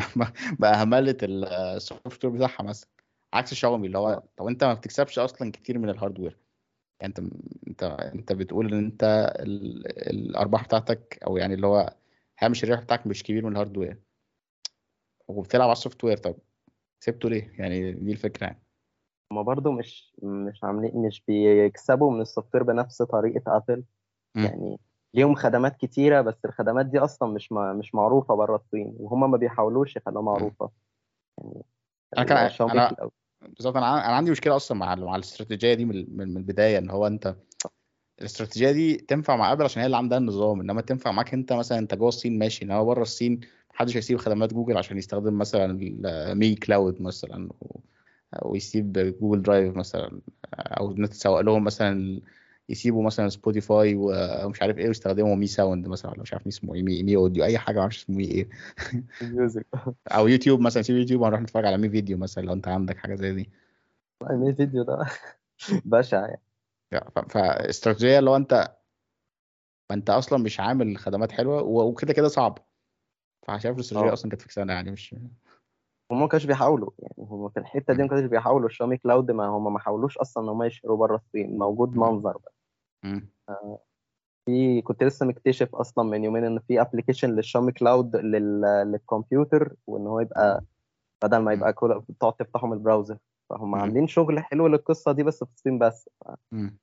ما 0.59 0.81
أهملت 0.81 1.19
ال 1.23 2.25
software 2.25 2.35
بتاعها 2.35 2.63
مثلا. 2.63 2.91
عكس 3.33 3.55
شاومي 3.55 3.87
اللي 3.87 3.99
هو 3.99 4.09
آه. 4.09 4.29
طب 4.37 4.47
أنت 4.47 4.65
ما 4.65 4.75
بتكسبش 4.75 5.19
أصلا 5.19 5.51
كتير 5.53 5.79
من 5.79 5.91
ال 5.91 5.96
hardware 5.96 6.39
يعني 7.01 7.15
أنت 7.19 7.33
أنت 7.69 7.83
أنت 8.15 8.33
بتقول 8.33 8.75
إن 8.75 8.79
أنت 8.85 9.33
ال... 9.41 9.87
الأرباح 10.11 10.65
بتاعتك 10.65 11.19
أو 11.27 11.37
يعني 11.37 11.55
اللي 11.55 11.67
هو 11.67 11.95
هامش 12.39 12.65
الربح 12.65 12.83
بتاعك 12.83 13.07
مش 13.07 13.23
كبير 13.23 13.45
من 13.47 13.53
ال 13.53 13.58
hardware 13.58 13.99
وبتلعب 15.29 15.65
على 15.69 15.73
ال 15.73 16.05
software 16.05 16.17
طب. 16.17 16.37
سيبته 17.01 17.31
ليه؟ 17.31 17.53
يعني 17.59 17.93
دي 17.93 18.13
الفكرة 18.13 18.47
يعني. 18.47 18.63
هما 19.33 19.43
برضو 19.43 19.73
مش 19.73 20.13
مش 20.23 20.65
عاملين 20.65 21.07
مش 21.07 21.23
بيكسبوا 21.29 22.13
من 22.13 22.21
ال 22.21 22.55
software 22.55 22.63
بنفس 22.63 23.03
طريقة 23.03 23.57
ابل 23.57 23.85
مم. 24.35 24.45
يعني 24.45 24.81
ليهم 25.15 25.35
خدمات 25.35 25.77
كتيرة 25.77 26.21
بس 26.21 26.45
الخدمات 26.45 26.87
دي 26.87 26.99
أصلا 26.99 27.33
مش 27.33 27.53
ما 27.53 27.73
مش 27.73 27.95
معروفة 27.95 28.35
بره 28.35 28.57
الصين 28.57 28.95
وهم 28.99 29.31
ما 29.31 29.37
بيحاولوش 29.37 29.97
يخلوها 29.97 30.23
معروفة. 30.23 30.71
يعني 31.39 31.65
أنا 32.19 32.27
كان 32.27 32.69
أنا 32.71 33.11
بالظبط 33.43 33.77
أنا 33.77 34.07
أنا 34.07 34.17
عندي 34.17 34.31
مشكلة 34.31 34.57
أصلا 34.57 34.79
مع 34.79 34.95
مع 34.95 35.17
الاستراتيجية 35.17 35.75
دي 35.75 35.85
من 35.85 36.17
من 36.17 36.29
من 36.29 36.37
البداية 36.37 36.79
إن 36.79 36.91
هو 36.91 37.07
أنت 37.07 37.37
الاستراتيجية 38.21 38.71
دي 38.73 38.97
تنفع 38.97 39.37
مع 39.37 39.53
ابل 39.53 39.65
عشان 39.65 39.81
هي 39.81 39.87
اللي 39.87 39.97
عندها 39.97 40.19
النظام 40.19 40.61
إنما 40.61 40.81
تنفع 40.81 41.11
معاك 41.11 41.35
أنت 41.35 41.53
مثلا 41.53 41.79
أنت 41.79 41.95
جوه 41.95 42.09
الصين 42.09 42.39
ماشي 42.39 42.65
إنما 42.65 42.83
بره 42.83 43.03
الصين 43.03 43.41
محدش 43.75 43.97
هيسيب 43.97 44.19
خدمات 44.19 44.55
جوجل 44.55 44.77
عشان 44.77 44.99
يستخدم 44.99 45.39
مثلا 45.39 45.65
ال 45.65 45.95
Mi 45.95 46.55
Cloud 46.55 47.03
مثلا 47.03 47.49
ويسيب 48.43 48.93
Google 49.21 49.43
Drive 49.43 49.77
مثلا 49.77 50.21
أو 50.55 50.91
الناس 50.91 51.11
تسوق 51.11 51.41
لهم 51.41 51.65
مثلا 51.65 52.21
يسيبوا 52.69 53.03
مثلا 53.03 53.29
Spotify 53.29 53.95
ومش 53.97 54.63
عارف 54.63 54.79
إيه 54.79 54.89
ويستخدموا 54.89 55.37
Mi 55.37 55.47
Sound 55.47 55.89
مثلا 55.89 56.11
ولا 56.11 56.23
مش 56.23 56.33
عارف 56.33 56.47
اسمه 56.47 56.75
إيه 56.75 56.83
Mi, 56.83 57.03
Mi 57.03 57.17
Audio 57.17 57.45
أي 57.45 57.59
حاجة 57.59 57.75
ما 57.77 57.81
أعرفش 57.81 58.05
اسمه 58.05 58.21
إيه. 58.21 58.49
أو 60.09 60.29
يوتيوب 60.29 60.61
مثلا 60.61 60.83
سيب 60.83 60.97
يوتيوب 60.97 61.23
ونروح 61.23 61.41
نتفرج 61.41 61.67
على 61.67 61.79
Mi 61.79 61.89
Video 61.91 62.19
مثلا 62.19 62.43
لو 62.43 62.53
أنت 62.53 62.69
عندك 62.69 62.97
حاجة 62.97 63.15
زي 63.15 63.33
دي. 63.33 63.51
ال 64.31 64.39
Mi 64.39 64.55
Video 64.55 64.83
ده 64.83 65.07
بشع 65.85 66.27
يعني. 66.27 66.41
فاستراتيجية 67.29 68.19
اللي 68.19 68.31
هو 68.31 68.37
أنت 68.37 68.77
فانت 69.89 70.11
أصلا 70.11 70.39
مش 70.39 70.61
عامل 70.61 70.97
خدمات 70.97 71.33
حلوة 71.33 71.63
وكده 71.63 72.13
كده 72.13 72.29
صعب. 72.29 72.59
فشايف 73.43 73.75
الاستراتيجيه 73.77 74.11
آه. 74.11 74.13
أصلا 74.13 74.31
كانت 74.31 74.43
فكسانه 74.43 74.73
يعني 74.73 74.91
مش 74.91 75.15
هم 76.13 76.21
ما 76.21 76.29
كانوش 76.29 76.45
بيحاولوا. 76.45 76.91
يعني 76.99 77.15
هم 77.19 77.49
في 77.49 77.61
الحتة 77.61 77.95
دي 77.95 78.03
ما 78.03 78.09
كانوش 78.09 78.25
بيحاولوا. 78.25 78.69
الشاومي 78.69 78.97
Cloud 78.97 79.31
ما 79.31 79.47
هم 79.47 79.73
ما 79.73 79.79
حاولوش 79.79 80.19
أصلا 80.19 80.45
إن 80.45 80.49
هم 80.49 80.63
ينتشروا 80.63 80.97
بره 80.97 81.17
الصين. 81.17 81.59
موجود. 81.59 81.97
منظر 81.97 82.37
بس. 82.37 82.53
مم. 83.05 83.29
في 84.47 84.83
كنت 84.83 85.03
لسه 85.05 85.27
مكتشف 85.27 85.75
أصلا 85.75 86.05
من 86.05 86.25
يومين 86.25 86.45
إن 86.45 86.59
في 86.59 86.81
application 86.81 87.31
للشاومي 87.31 87.73
Cloud 87.73 88.17
لل... 88.17 88.61
للكمبيوتر 88.61 89.75
وإن 89.87 90.07
هو 90.07 90.21
يبقى 90.21 90.65
بدل 91.23 91.37
ما 91.39 91.53
يبقى 91.53 91.73
كل 91.73 92.03
تقعد 92.21 92.33
تفتحه 92.33 92.67
من 92.67 92.73
البراوزر. 92.73 93.19
فهم. 93.51 93.75
عاملين 93.75 94.07
شغل 94.07 94.41
حلو 94.41 94.67
للقصة 94.67 95.13
دي 95.13 95.23
بس 95.23 95.45
في 95.45 95.51
الصين 95.51 95.79
بس. 95.79 96.09
مم. 96.53 96.79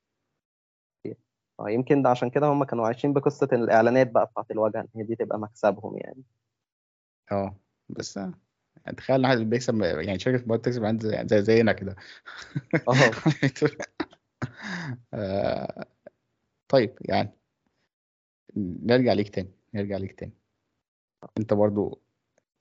آه 1.60 1.70
يمكن 1.70 2.02
ده 2.02 2.10
عشان 2.10 2.30
كده 2.30 2.46
هم 2.46 2.64
كانوا 2.64 2.86
عايشين 2.86 3.12
بقصة 3.12 3.48
الإعلانات 3.52 4.10
بقى 4.10 4.26
بتاعت 4.26 4.50
الواجهة 4.50 4.80
إن 4.80 4.88
هي 4.96 5.02
دي 5.02 5.14
تبقى 5.14 5.38
مكسبهم 5.38 5.96
يعني. 5.98 6.22
آه 7.32 7.56
بس 7.88 8.16
يعني 8.16 8.96
تخيل 8.96 9.22
واحد 9.22 9.36
بيكسب 9.38 9.82
يعني 9.82 10.18
شركه 10.18 10.44
مواد 10.46 10.60
تكسب 10.60 10.84
عند 10.84 11.02
زي 11.06 11.22
زي- 11.26 11.42
زينا 11.42 11.72
كده. 11.72 11.96
آه. 12.88 13.10
آه، 15.14 15.86
طيب 16.68 16.94
يعني 17.00 17.30
نرجع 18.56 19.12
ليك 19.12 19.28
تاني 19.28 19.50
نرجع 19.74 19.96
ليك 19.96 20.12
تاني. 20.20 20.32
انت 21.38 21.54
برضو 21.54 22.00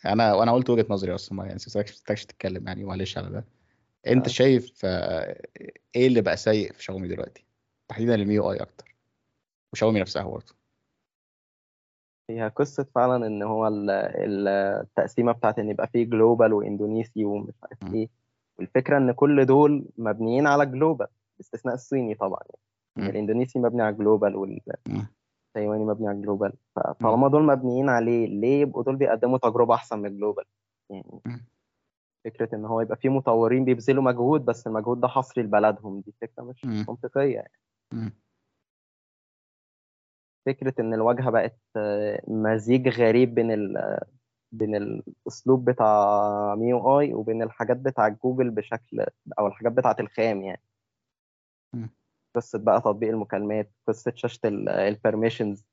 أنا 0.06 0.34
وأنا 0.34 0.52
قلت 0.52 0.70
وجهة 0.70 0.86
نظري 0.90 1.16
أصلا 1.16 1.38
ما 1.38 1.46
يعني 1.46 1.60
سيبتكش 1.60 2.26
تتكلم 2.26 2.68
يعني 2.68 2.84
معلش 2.84 3.18
على 3.18 3.30
ده. 3.30 3.46
انت 4.08 4.26
آه. 4.26 4.32
شايف 4.32 4.82
آه، 4.86 5.42
إيه 5.96 6.08
اللي 6.08 6.22
بقى 6.22 6.38
سيء 6.38 6.74
في 6.74 6.84
شاومي 6.84 7.08
دلوقتي؟ 7.08 7.46
تحديدا 7.88 8.16
ال 8.16 8.34
MIUI 8.34 8.58
أكتر 8.58 8.96
وشاومي 9.74 10.00
نفسها 10.00 10.24
برضه 10.24 10.56
هي 12.30 12.48
قصة 12.56 12.84
فعلا 12.96 13.28
إن 13.28 13.44
هو 13.44 13.68
ال- 13.68 13.90
ال- 13.90 14.48
التقسيمة 14.82 15.32
بتاعت 15.32 15.60
إن 15.60 15.70
يبقى 15.70 15.88
فيه 15.88 16.04
Global 16.06 16.54
وإندونيسي 16.54 17.26
ومش 17.26 17.54
عارف. 17.64 17.94
إيه 17.94 18.10
والفكرة 18.60 18.98
إن 18.98 19.12
كل 19.12 19.46
دول 19.46 19.86
مبنيين 19.98 20.48
على 20.48 20.66
Global 20.66 21.08
باستثناء 21.38 21.76
الصيني 21.76 22.16
طبعا 22.16 22.40
يعني. 22.98 23.10
الإندونيسي 23.10 23.60
مبني 23.60 23.82
على 23.82 23.96
Global. 23.96 24.36
والتايواني 24.36 25.86
مبني 25.86 26.08
على 26.08 26.22
Global 26.22 26.54
فطالما 26.76 27.28
دول 27.28 27.44
مبنيين 27.46 27.90
عليه 27.90 28.28
ليه 28.28 28.62
يبقوا 28.62 28.84
دول 28.84 28.96
بيقدموا 28.96 29.38
تجربة 29.38 29.74
أحسن 29.74 30.00
من 30.00 30.06
ال 30.06 30.11
Global 30.11 30.44
يعني. 30.90 31.22
فكرة 32.26 32.56
إن 32.56 32.66
هو 32.66 32.82
يبقى 32.82 32.96
فيه 32.98 33.10
مطورين 33.10 33.66
بيبذلوا 33.66 34.04
مجهود 34.04 34.46
بس 34.46 34.68
المجهود 34.68 35.00
ده 35.02 35.08
حصري 35.08 35.44
لبلدهم 35.44 36.00
دي 36.02 36.14
فكرة 36.22 36.44
مش. 36.44 36.66
منطقية 36.90 37.36
يعني. 37.36 37.52
فكرة 40.48 40.74
إن 40.80 40.94
الواجهة 40.94 41.30
بقت 41.30 41.60
آه، 41.76 42.22
مزيج 42.28 42.88
غريب 42.90 43.36
بين 43.36 43.52
ال 43.52 43.98
بين 44.52 44.76
الأسلوب 44.76 45.70
بتاع 45.70 46.56
MIUI 46.56 47.14
وبين 47.14 47.44
الحاجات 47.44 47.78
بتاع 47.78 48.08
جوجل 48.08 48.50
بشكل 48.50 49.06
أو 49.40 49.48
الحاجات 49.48 49.72
بتاعه 49.72 49.96
الخام 50.00 50.42
يعني. 50.42 50.62
قصة 52.36 52.60
بقى 52.60 52.82
تطبيق 52.82 53.10
المكالمات 53.10 53.72
قصة 53.88 54.14
شاشة 54.16 54.40
ال 54.46 54.55
permissions. 54.55 55.66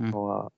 هو 0.00 0.48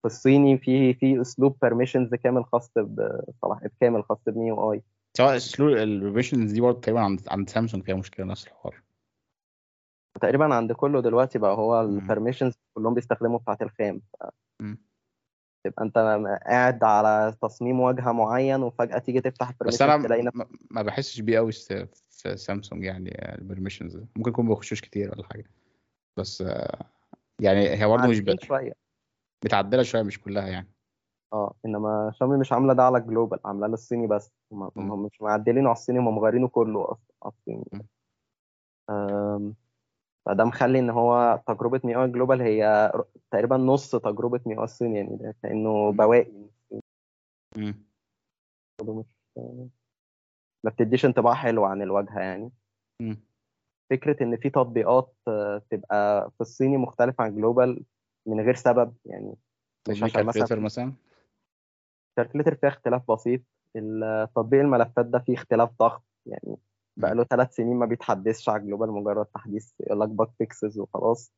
في 0.00 0.06
الصيني 0.06 0.58
في 0.58 0.94
في 0.94 1.20
أسلوب 1.20 1.56
permissions 1.62 2.14
كامل 2.14 2.44
خاص 2.44 2.72
بصلاحيات 2.78 3.72
كامل 3.80 4.04
خاص 4.04 4.18
ب 4.26 4.72
MIUI 4.72 4.82
سواء 5.16 5.36
أسلوب 5.36 5.68
ال 5.68 5.75
permissions 5.75 6.52
دي 6.52 6.60
برضه 6.60 6.80
تقريبا 6.80 7.00
عند 7.00 7.20
عند 7.28 7.50
سامسونج 7.50 7.84
فيها 7.84 7.94
مشكلة 7.94 8.26
نفس 8.26 8.46
الحوار 8.46 8.82
تقريبا 10.20 10.54
عند 10.54 10.72
كله 10.72 11.00
دلوقتي 11.00 11.38
بقى 11.38 11.56
هو. 11.56 11.80
ال 11.80 11.86
permissions 11.86 12.54
كلهم 12.74 12.94
بيستخدموا 12.94 13.38
بتاعة 13.38 13.58
الخام. 13.62 14.02
تبقى 15.64 15.84
انت 15.84 15.98
قاعد 16.46 16.84
على 16.84 17.34
تصميم 17.42 17.80
واجهة 17.80 18.12
معين 18.12 18.62
وفجأة 18.62 18.98
تيجي 18.98 19.20
تفتح 19.20 19.52
بس 19.60 19.82
أنا 19.82 19.94
ال 19.94 19.95
permissions 19.95 20.06
تلاقي 20.06 20.22
نفسك 20.22 20.48
ما 20.70 20.82
بحسش 20.82 21.20
بيه 21.20 21.38
قوي 21.38 21.52
في 21.52 22.36
سامسونج 22.36 22.84
يعني 22.84 23.34
ال 23.38 23.43
permissions 23.43 23.96
ممكن 24.16 24.30
يكون 24.30 24.44
ما 24.44 24.54
بيخشوش 24.54 24.80
كتير 24.80 25.10
ولا 25.10 25.24
حاجة. 25.24 25.50
بس 26.16 26.44
يعني 27.40 27.68
هي 27.68 27.86
برضه 27.86 28.08
مش 28.08 28.22
شوية. 28.40 28.72
متعدلة 29.44 29.82
شوية 29.82 30.02
مش 30.02 30.20
كلها 30.20 30.48
يعني. 30.48 30.68
آه 31.32 31.54
إنما 31.66 32.12
شاومي 32.14 32.36
مش 32.38 32.52
عاملة 32.52 32.72
ده 32.72 32.82
على 32.82 32.98
ال 32.98 33.04
Global 33.04 33.38
عاملاه 33.44 33.68
للصيني 33.68 34.06
بس. 34.06 34.32
هم 34.52 35.02
مش 35.04 35.22
معدلينه 35.22 35.68
على 35.68 35.76
الصيني 35.76 35.98
هم 35.98 36.16
مغيرينه 36.16 36.48
كله 36.48 36.84
أصلا 36.84 37.14
على 37.22 37.32
الصيني. 37.32 37.86
فده 40.26 40.44
مخلي 40.44 40.78
إن 40.78 40.90
هو 40.90 41.42
تجربة 41.46 41.80
MIUI 41.84 42.06
Global 42.06 42.42
هي 42.42 42.92
تقريبا 43.30 43.56
نص 43.56 43.96
تجربة 43.96 44.40
MIUI 44.46 44.64
الصيني 44.64 44.96
يعني 44.98 45.16
ده 45.16 45.34
كأنه. 45.42 45.92
بواقي. 45.92 46.46
ما 50.64 50.70
بتديش 50.70 51.04
انطباع 51.04 51.34
حلو 51.34 51.64
عن 51.64 51.82
الواجهة 51.82 52.20
يعني. 52.20 52.50
فكرة 53.90 54.22
إن 54.22 54.36
في 54.36 54.50
تطبيقات 54.50 55.14
تبقى 55.70 56.30
في 56.30 56.40
الصيني 56.40 56.76
مختلفة 56.76 57.24
عن 57.24 57.34
Global 57.36 57.84
من 58.26 58.40
غير 58.40 58.54
سبب 58.54 58.94
يعني 59.06 59.34
مش 59.88 60.02
عشان 60.02 60.26
مثلا 60.26 60.60
مثلا؟ 60.60 60.92
فيها 62.54 62.68
اختلاف 62.68 63.10
بسيط 63.10 63.40
تطبيق 64.34 64.60
الملفات 64.60 65.06
ده 65.06 65.18
فيه 65.18 65.34
اختلاف 65.34 65.70
ضخم 65.78 66.02
يعني. 66.26 66.56
بقى 67.00 67.14
له 67.14 67.24
ثلاث 67.24 67.54
سنين 67.54 67.76
ما 67.76 67.86
بيتحدثش 67.86 68.48
على 68.48 68.62
Global 68.62 68.90
مجرد 68.90 69.26
تحديث 69.26 69.72
يقول 69.80 70.00
لك 70.00 70.08
bug 70.08 70.28
fixes 70.38 70.78
وخلاص. 70.78 71.32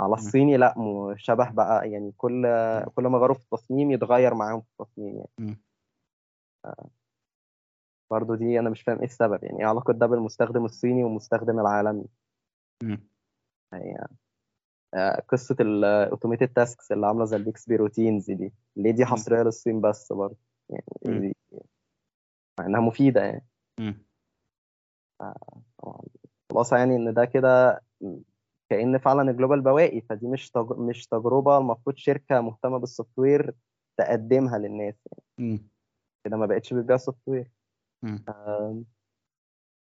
على 0.00 0.14
الصيني 0.14 0.56
لا 0.56 0.74
شبه 1.16 1.50
بقى 1.50 1.90
يعني 1.90 2.12
كل 2.16 2.42
كل 2.94 3.06
ما 3.06 3.18
غيروا 3.18 3.34
في 3.34 3.42
التصميم 3.42 3.90
يتغير 3.90 4.34
معاهم 4.34 4.60
في 4.60 4.66
التصميم 4.80 5.16
يعني. 5.16 5.30
مم. 5.38 5.56
برضه 8.10 8.36
دي 8.36 8.58
أنا 8.58 8.70
مش 8.70 8.82
فاهم 8.82 8.98
إيه 8.98 9.04
السبب 9.04 9.44
يعني 9.44 9.60
إيه 9.60 9.66
علاقة 9.66 9.92
ده 9.92 10.06
بالمستخدم 10.06 10.64
الصيني 10.64 11.04
والمستخدم 11.04 11.60
العالمي؟ 11.60 12.06
مم. 12.82 13.08
آه، 14.94 15.20
قصة 15.28 15.56
ال 15.60 15.69
automated 15.69 16.48
tasks 16.48 16.92
اللي 16.92 17.06
عاملة 17.06 17.24
زي 17.24 17.36
ال 17.36 17.68
Bixby 17.68 17.76
Routines 17.76 18.30
دي 18.30 18.52
ليه 18.76 18.90
دي. 18.90 19.04
حصرية 19.04 19.42
للصين 19.42 19.80
بس 19.80 20.12
برضه 20.12 20.36
يعني 20.70 21.34
مع 22.58 22.66
إنها 22.66 22.80
مفيدة 22.80 23.24
يعني. 23.24 23.46
مم. 25.20 25.34
خلاص 26.50 26.72
يعني 26.72 26.96
إن 26.96 27.14
ده 27.14 27.24
كده 27.24 27.80
كأن 28.70 28.98
فعلا 28.98 29.30
ال 29.30 29.34
Global 29.34 29.60
بواقي 29.60 30.00
فدي 30.00 30.26
مش 30.26 30.50
تج... 30.50 30.72
مش 30.72 31.06
تجربة 31.06 31.58
المفروض 31.58 31.96
شركة 31.96 32.40
مهتمة 32.40 32.78
بال 32.78 33.18
software 33.18 33.54
تقدمها 33.98 34.58
للناس 34.58 34.94
يعني. 35.12 35.24
كده 36.24 36.36
ما 36.36 36.46
بقتش 36.46 36.74
بتبيع 36.74 36.96
software. 36.96 37.50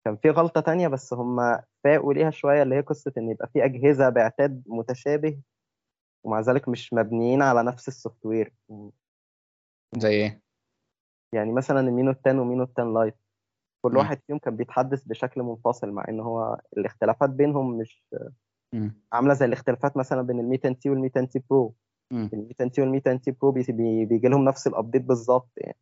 كان 0.05 0.17
في 0.17 0.31
غلطة 0.31 0.61
تانية 0.61 0.89
بس 0.89 1.15
هم 1.15 1.59
فاقوا 1.85 2.15
ليها 2.15 2.31
شوية 2.31 2.63
اللي 2.63 2.75
هي 2.75 2.81
قصة 2.81 3.13
إن 3.19 3.31
يبقى 3.31 3.49
في 3.53 3.65
أجهزة 3.65 4.09
بعتاد 4.09 4.63
متشابه 4.67 5.41
ومع 6.25 6.41
ذلك 6.41 6.69
مش 6.69 6.93
مبنيين 6.93 7.43
على 7.43 7.63
نفس 7.63 7.89
ال 7.89 8.27
software 8.27 8.55
زي 9.99 10.11
إيه؟ 10.11 10.41
يعني 11.33 11.53
مثلا 11.53 11.81
المينو 11.81 12.15
10 12.27 12.41
ومينو 12.41 12.67
10 12.79 12.93
لايت 12.93 13.15
كل. 13.93 13.97
واحد 13.97 14.21
فيهم 14.27 14.39
كان 14.39 14.57
بيتحدث 14.57 15.05
بشكل 15.05 15.43
منفصل 15.43 15.91
مع 15.91 16.05
إن 16.09 16.21
هو 16.21 16.61
الاختلافات 16.77 17.31
بينهم 17.31 17.79
مش 17.79 18.05
مم. 18.73 18.95
عاملة 19.13 19.35
زي 19.35 19.45
الاختلافات 19.47 19.97
مثلا 19.97 20.23
بين 20.23 20.41
ال 20.41 20.49
10 20.49 20.73
T 20.73 20.91
وال 20.91 20.99
10 21.01 21.25
T 21.25 21.43
Pro. 21.51 21.75
ال 22.13 22.29
10 22.33 22.69
T 22.69 22.81
وال 22.81 22.91
10 22.91 23.17
T 23.17 23.31
Pro 23.31 23.51
بي- 23.53 23.65
بي- 23.69 24.05
بيجي 24.05 24.29
لهم 24.29 24.45
نفس 24.45 24.67
ال 24.67 24.72
update 24.72 25.03
بالظبط 25.03 25.51
يعني. 25.57 25.77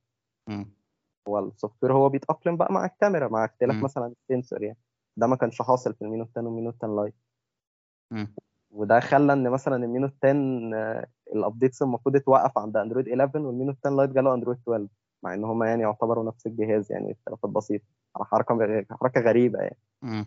هو 1.29 1.39
ال 1.39 1.85
software 1.85 1.93
هو 1.93 2.09
بيتأقلم 2.09 2.57
بقى 2.57 2.73
مع 2.73 2.85
الكاميرا 2.85 3.29
مع 3.29 3.45
اختلاف 3.45 3.77
مم. 3.77 3.85
مثلا 3.85 4.07
ال 4.31 4.36
sensor 4.36 4.63
يعني 4.63 4.79
ده 5.17 5.27
ما 5.27 5.37
كانش 5.37 5.63
حاصل 5.63 5.95
في 5.95 6.03
المينو 6.03 6.25
10 6.37 6.43
والمينو 6.43 6.73
10 6.83 6.97
لايت. 6.97 7.15
وده 8.71 9.01
خلى 9.01 9.33
إن 9.33 9.51
مثلا 9.51 9.77
ال 9.77 9.81
Mi 9.81 9.90
Note 9.90 10.07
10 10.25 10.31
آه، 10.75 11.07
ال 11.35 11.41
updates 11.41 11.83
المفروض 11.83 12.17
اتوقف 12.17 12.59
عند 12.59 12.77
Android 12.77 13.09
11 13.09 13.39
وال 13.39 13.48
Mi 13.48 13.57
Note 13.57 13.75
10 13.85 13.91
Lite 13.97 14.11
جاله 14.11 14.35
Android 14.35 14.59
12 14.69 14.89
مع 15.23 15.35
إن 15.35 15.45
هما 15.45 15.67
يعني 15.67 15.83
يعتبروا 15.83 16.25
نفس 16.29 16.47
الجهاز 16.47 16.93
يعني 16.93 17.13
اختلافات 17.13 17.51
بسيطة 17.51 17.85
على 18.17 18.25
حركة 18.25 18.85
حركة 18.91 19.21
غريبة 19.21 19.59
يعني 19.59 19.79
مم. 20.03 20.27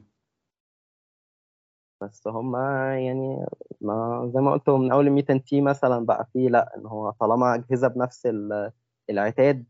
بس 2.01 2.27
هما 2.27 2.95
يعني 2.99 3.45
ما 3.81 4.31
زي 4.33 4.41
ما 4.41 4.51
قلت 4.51 4.69
من 4.69 4.91
أول 4.91 5.07
ال 5.07 5.11
10 5.11 5.23
T 5.23 5.61
مثلا 5.61 6.05
بقى 6.05 6.27
فيه 6.33 6.49
لأ 6.49 6.75
إن 6.77 6.85
هو 6.85 7.09
طالما 7.11 7.55
أجهزة 7.55 7.87
بنفس 7.87 8.25
ال- 8.25 8.71
العتاد 9.09 9.65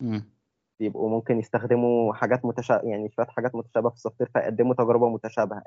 مم. 0.00 0.24
بيبقوا 0.80 1.10
ممكن 1.10 1.38
يستخدموا 1.38 2.14
حاجات 2.14 2.44
متشابهه 2.44 2.88
يعني 2.90 3.10
شوية 3.10 3.26
حاجات 3.26 3.54
متشابهة 3.54 3.90
في 3.90 3.96
ال 3.96 4.20
software 4.20 4.30
فيقدموا 4.34 4.74
تجربة 4.74 5.08
متشابهة 5.08 5.62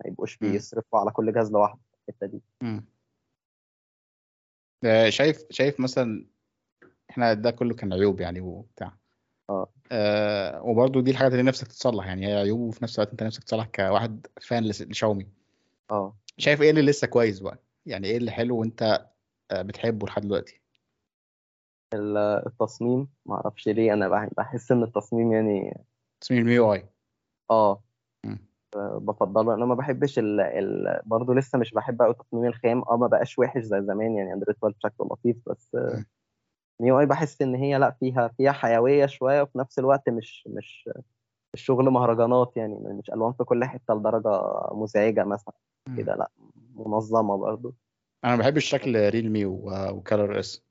ما 0.00 0.06
يبقوش. 0.06 0.36
بيصرفوا 0.38 0.98
على 0.98 1.10
كل 1.10 1.32
جهاز 1.32 1.52
لوحده 1.52 1.80
الحتة 2.08 2.26
دي. 2.26 2.42
آه، 4.84 5.08
شايف 5.08 5.44
شايف 5.50 5.80
مثلا 5.80 6.26
إحنا 7.16 7.34
ده 7.34 7.50
كله 7.50 7.74
كان 7.74 7.92
عيوب 7.92 8.20
يعني 8.20 8.40
وبتاع. 8.40 8.92
آه. 9.50 9.68
آه 9.92 10.62
وبرضه 10.62 11.00
دي 11.02 11.10
الحاجات 11.10 11.32
اللي 11.32 11.42
نفسك 11.42 11.66
تتصلح 11.66 12.06
يعني 12.06 12.26
هي 12.26 12.32
عيوب 12.34 12.60
وفي 12.60 12.84
نفس 12.84 12.98
الوقت 12.98 13.10
انت 13.10 13.22
نفسك 13.22 13.44
تصلح 13.44 13.66
كواحد 13.66 14.26
fan 14.42 14.64
لشاومي. 14.64 15.26
آه. 15.90 16.16
شايف 16.38 16.62
إيه 16.62 16.70
اللي 16.70 16.82
لسه 16.82 17.06
كويس 17.06 17.40
بقى؟ 17.40 17.58
يعني 17.86 18.06
إيه 18.08 18.16
اللي 18.16 18.30
حلو 18.30 18.56
وانت 18.60 19.06
آه، 19.50 19.62
بتحبه 19.62 20.06
لحد 20.06 20.22
دلوقتي؟ 20.22 20.60
ال- 21.94 22.16
التصميم. 22.46 23.08
معرفش 23.26 23.68
ليه 23.68 23.92
أنا 23.92 24.08
بح- 24.08 24.28
بحس 24.36 24.72
ان 24.72 24.82
التصميم 24.82 25.32
يعني 25.32 25.84
تصميم 26.20 26.40
ال 26.40 26.52
MIUI 26.54 26.86
آه. 27.50 27.82
مم. 28.24 28.38
بفضله. 28.76 29.54
أنا 29.54 29.64
ما 29.66 29.74
بحبش 29.74 30.18
ال... 30.18 30.40
ال... 30.40 31.00
برضه 31.06 31.34
لسه 31.34 31.58
مش 31.58 31.72
بحب 31.74 32.02
قوي 32.02 32.14
تصميم 32.14 32.44
الخام. 32.44 32.82
آه 32.82 32.96
ما 32.96 33.06
بقاش 33.06 33.38
وحش 33.38 33.62
زي 33.62 33.82
زمان 33.82 34.16
يعني 34.16 34.32
Android 34.32 34.56
12 34.56 34.76
شكله 34.82 35.06
لطيف 35.06 35.36
بس 35.48 35.74
مم. 35.74 36.04
MIUI 36.80 37.06
بحس 37.06 37.42
ان 37.42 37.54
هي 37.54 37.78
لا 37.78 37.90
فيها 37.90 38.28
فيها 38.28 38.52
حيوية 38.52 39.06
شوية 39.06 39.42
وفي 39.42 39.58
نفس 39.58 39.78
الوقت 39.78 40.08
مش 40.08 40.44
مش 40.46 40.90
الشغل 41.54 41.84
مهرجانات 41.90 42.56
يعني 42.56 42.74
مش 42.74 43.10
ألوان 43.10 43.32
في 43.32 43.44
كل 43.44 43.64
حتة 43.64 43.94
لدرجة 43.94 44.40
مزعجة 44.72 45.24
مثلا 45.24 45.54
كده 45.96 46.14
لا 46.14 46.30
منظمة 46.74 47.36
برضه 47.36 47.74
أنا 48.24 48.36
ما 48.36 48.42
بحبش 48.42 48.64
شكل 48.64 49.08
Realme 49.10 49.30
و 49.32 49.44
ColorOS. 49.46 50.62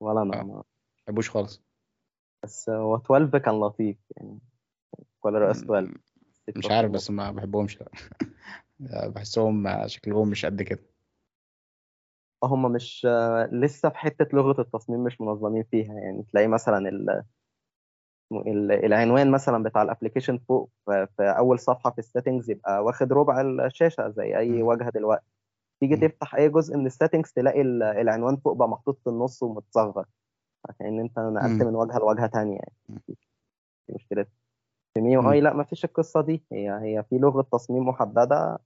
ولا 0.00 0.22
أنا 0.22 0.40
آه. 0.40 0.44
ما- 0.44 0.62
بحبوش 1.06 1.30
خالص. 1.30 1.62
بس 2.42 2.70
هو 2.70 2.96
12 2.96 3.38
كان 3.38 3.60
لطيف 3.60 3.96
يعني. 4.16 4.38
ColorOS 5.20 5.62
12 5.62 5.86
م- 5.86 5.94
مش 6.56 6.70
عارف 6.70 6.90
بس 6.90 7.10
ما 7.10 7.30
بحبهمش. 7.30 7.78
بحسهم 8.80 9.86
شكلهم 9.86 10.28
مش 10.28 10.46
قد 10.46 10.62
كده. 10.62 10.82
هم 12.44 12.72
مش 12.72 13.06
لسه 13.52 13.88
في 13.88 13.98
حتة 13.98 14.26
لغة 14.36 14.60
التصميم 14.60 15.00
مش 15.04 15.20
منظمين 15.20 15.62
فيها 15.62 15.94
يعني 15.94 16.22
تلاقي 16.22 16.46
مثلا 16.46 16.88
ال... 16.88 17.22
ال- 18.32 18.72
العنوان 18.84 19.30
مثلا 19.30 19.62
بتاع 19.62 19.82
ال 19.82 19.87
application 19.87 20.38
فوق 20.38 20.70
في 20.86 21.08
أول 21.20 21.58
صفحة 21.58 21.90
في 21.90 21.98
ال 21.98 22.04
settings 22.04 22.50
يبقى 22.50 22.84
واخد 22.84 23.12
ربع 23.12 23.40
الشاشة 23.40 24.08
زي 24.08 24.36
أي. 24.38 24.62
واجهة 24.62 24.90
دلوقتي 24.90 25.26
تيجي. 25.80 26.08
تفتح 26.08 26.34
أي 26.34 26.48
جزء 26.48 26.76
من 26.76 26.86
ال 26.86 26.91
settings 26.91 27.32
تلاقي 27.32 27.60
ال- 27.60 27.82
العنوان 27.82 28.36
فوق 28.36 28.56
بقى 28.56 28.68
محطوط 28.68 28.98
في 29.04 29.10
النص 29.10 29.42
ومتصغر 29.42 30.04
كأن 30.78 31.00
أنت 31.00 31.18
نقلت. 31.18 31.62
من 31.62 31.74
واجهة 31.74 31.98
لواجهة 31.98 32.26
تانية 32.26 32.58
يعني. 32.58 33.00
دي 33.08 33.18
مشكلتها 33.88 34.32
في 34.94 35.00
MIUI 35.00 35.40
لا 35.40 35.52
ما 35.52 35.64
فيش 35.64 35.84
القصة 35.84 36.20
دي 36.20 36.44
هي 36.52 36.70
هي 36.70 37.04
في 37.10 37.18
لغة 37.18 37.42
تصميم 37.52 37.88
محددة. 37.88 38.58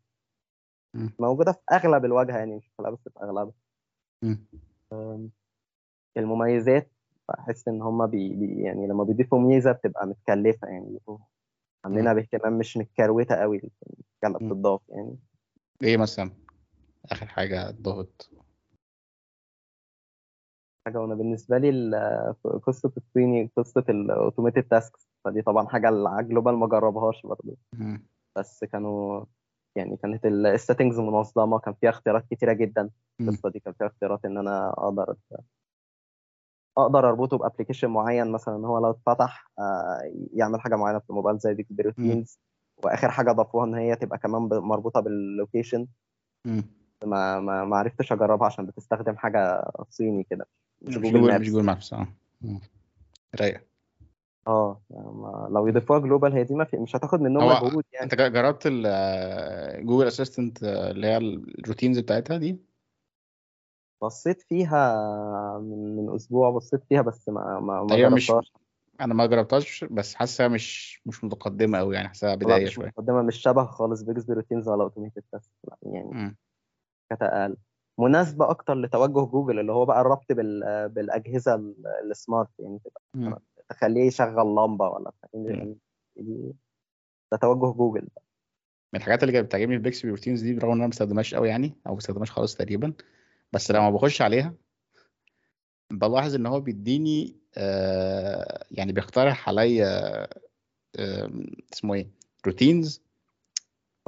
موجودة 1.18 1.52
في 1.52 1.58
أغلب 1.72 2.04
الواجهة 2.04 2.38
يعني 2.38 2.56
مش 2.56 2.70
بس 2.80 3.08
في 3.08 3.22
أغلبها. 3.22 3.52
المميزات 6.16 6.90
بحس 7.28 7.68
إن 7.68 7.82
هم 7.82 8.06
بي 8.06 8.34
بي 8.34 8.62
يعني 8.62 8.86
لما 8.86 9.04
بيضيفوا 9.04 9.38
ميزة 9.38 9.72
بتبقى 9.72 10.06
متكلفة 10.06 10.68
يعني. 10.68 10.98
عاملينها 11.84 12.12
باهتمام 12.12 12.58
مش 12.58 12.76
متكروتة 12.76 13.34
قوي 13.34 13.62
كما 14.22 14.38
م. 14.40 14.48
بتضاف 14.48 14.80
يعني. 14.88 15.16
إيه 15.82 15.96
مثلا 15.96 16.30
آخر 17.12 17.26
حاجة 17.26 17.70
ضغط 17.70 18.30
حاجة 20.86 21.00
وأنا 21.00 21.14
بالنسبة 21.14 21.58
لي 21.58 21.70
قصة 22.62 22.92
الصيني 22.96 23.50
قصة 23.56 23.84
ال 23.88 23.96
automated 23.96 24.62
tasks 24.62 25.08
فدي 25.24 25.42
طبعا 25.42 25.66
حاجة 25.68 25.86
على 25.86 26.28
global 26.28 26.54
ما 26.54 26.66
جربهاش 26.66 27.26
برضه. 27.26 27.56
بس 28.36 28.64
كانوا 28.64 29.24
يعني 29.76 29.96
كانت 29.96 30.26
ال 30.26 30.34
settings 30.34 30.98
منظمة 30.98 31.58
كان 31.58 31.74
فيها 31.80 31.90
اختيارات 31.90 32.24
كتيرة 32.30 32.52
جدا. 32.52 32.90
القصة 33.20 33.48
دي 33.48 33.60
كان 33.60 33.74
فيها 33.74 33.86
اختيارات 33.86 34.24
إن 34.24 34.38
أنا 34.38 34.70
أقدر 34.70 35.16
أقدر 36.78 37.08
أربطه 37.08 37.38
ب 37.38 37.43
application 37.43 37.88
معين 37.88 38.32
مثلا 38.32 38.56
ان 38.56 38.64
هو 38.64 38.78
لو 38.78 38.90
اتفتح 38.90 39.50
آه، 39.58 40.00
يعمل 40.32 40.60
حاجة 40.60 40.76
معينة 40.76 40.98
في 40.98 41.10
الموبايل 41.10 41.38
زي 41.38 41.54
Bixby 41.54 41.72
Routines 41.72 42.38
وآخر 42.84 43.10
حاجة 43.10 43.32
ضافوها 43.32 43.64
إن 43.64 43.74
هي 43.74 43.96
تبقى 43.96 44.18
كمان 44.18 44.42
مربوطة 44.42 45.00
بال 45.00 45.16
location. 45.16 45.86
ما 47.04 47.40
ما 47.40 47.64
ما 47.64 47.76
عرفتش 47.76 48.12
أجربها 48.12 48.46
عشان 48.46 48.66
بتستخدم 48.66 49.16
حاجة 49.16 49.70
صيني 49.90 50.24
كده 50.30 50.46
مش 50.82 50.98
جوجل 50.98 51.12
جوجل 51.12 51.24
مش 51.24 51.30
Maps 51.30 51.46
جوجل 51.46 51.66
Maps 51.66 51.92
آه. 51.92 52.06
رايقة 53.40 53.60
آه 54.46 54.80
ما- 54.90 55.48
لو 55.50 55.66
يضيفوها 55.66 55.98
global 55.98 56.32
هي 56.32 56.44
دي 56.44 56.54
ما 56.54 56.64
في 56.64 56.76
مش 56.76 56.96
هتاخد 56.96 57.20
منهم 57.20 57.42
هو 57.42 57.66
مجهود 57.66 57.84
يعني. 57.92 58.04
أنت 58.04 58.14
جا- 58.14 58.28
جربت 58.28 58.62
ال 58.66 59.86
Google 59.86 60.06
Assistant 60.06 60.62
اللي 60.62 61.06
هي 61.06 61.16
ال 61.16 61.26
routines 61.26 61.98
بتاعتها 61.98 62.36
دي؟ 62.38 62.60
بصيت 64.02 64.42
فيها 64.42 65.58
من 65.58 65.96
من 65.96 66.14
أسبوع 66.14 66.50
بصيت 66.50 66.84
فيها 66.88 67.02
بس 67.02 67.28
ما 67.28 67.60
ما 67.60 67.80
ما 67.82 67.86
تقريبا 67.86 68.08
مش 68.08 68.28
جربتهاش. 68.28 68.52
أنا 69.00 69.14
ما 69.14 69.26
جربتهاش 69.26 69.84
بس 69.84 70.14
حاسسها 70.14 70.48
مش 70.48 71.00
مش 71.06 71.24
متقدمة 71.24 71.78
قوي 71.78 71.94
يعني 71.94 72.08
حاسسها 72.08 72.30
لا 72.30 72.34
بدائيه 72.36 72.64
مش 72.66 72.74
شوية. 72.74 72.86
مقدمه 72.98 73.22
مش 73.22 73.36
شبه 73.36 73.64
خالص. 73.64 74.02
Bixby 74.02 74.24
Routines 74.24 74.68
ولا 74.68 74.82
automated 74.82 75.22
task 75.32 75.50
يعني. 75.82 76.36
كانت 77.10 77.22
أقل. 77.22 77.56
مناسبة 77.98 78.50
أكتر 78.50 78.74
لتوجه 78.74 79.24
جوجل 79.26 79.58
اللي 79.60 79.72
هو 79.72 79.84
بقى 79.84 80.00
الربط 80.00 80.32
بال 80.32 80.88
بالأجهزة 80.88 81.54
ال- 81.54 81.86
smart 82.10 82.48
يعني. 82.58 82.78
تبقى. 82.84 83.40
تخليه 83.68 84.06
يشغل 84.06 84.54
لمبة 84.54 84.88
ولا 84.88 85.12
دي 86.16 86.54
ده 87.32 87.38
توجه 87.38 87.76
جوجل. 87.76 88.08
من 88.92 89.00
الحاجات 89.00 89.22
اللي 89.22 89.32
كانت 89.32 89.46
بتعجبني 89.46 89.76
في 89.76 89.82
Bixby 89.82 90.10
Routines 90.10 90.42
دي 90.42 90.54
برغم 90.54 90.70
إن 90.70 90.76
أنا 90.76 90.86
ما 90.86 90.90
بستخدمهاش 90.90 91.34
قوي 91.34 91.48
يعني 91.48 91.74
أو 91.86 91.90
ما 91.90 91.96
بستخدمهاش 91.96 92.30
خالص 92.30 92.54
تقريبا 92.54 92.92
بس 93.52 93.70
لما 93.70 93.90
بخش 93.90 94.22
عليها 94.22 94.54
بلاحظ 95.90 96.34
إن 96.34 96.46
هو 96.46 96.60
بيديني 96.60 97.36
آه 97.56 98.64
يعني 98.70 98.92
بيقترح 98.92 99.48
عليا 99.48 99.86
آه 100.96 101.30
اسمه 101.72 101.94
إيه 101.94 102.08
routines 102.46 103.02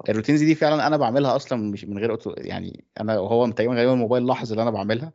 ال 0.08 0.12
routines 0.12 0.42
دي 0.42 0.54
فعلا 0.54 0.86
أنا 0.86 0.96
بعملها 0.96 1.36
أصلا 1.36 1.70
مش 1.70 1.84
من 1.84 1.98
غير 1.98 2.10
auto 2.10 2.34
يعني 2.36 2.84
أنا 3.00 3.18
وهو 3.18 3.50
تقريبا 3.50 3.74
غالبا 3.74 3.92
الموبايل 3.92 4.26
لاحظ 4.26 4.50
اللي 4.50 4.62
أنا 4.62 4.70
بعملها. 4.70 5.12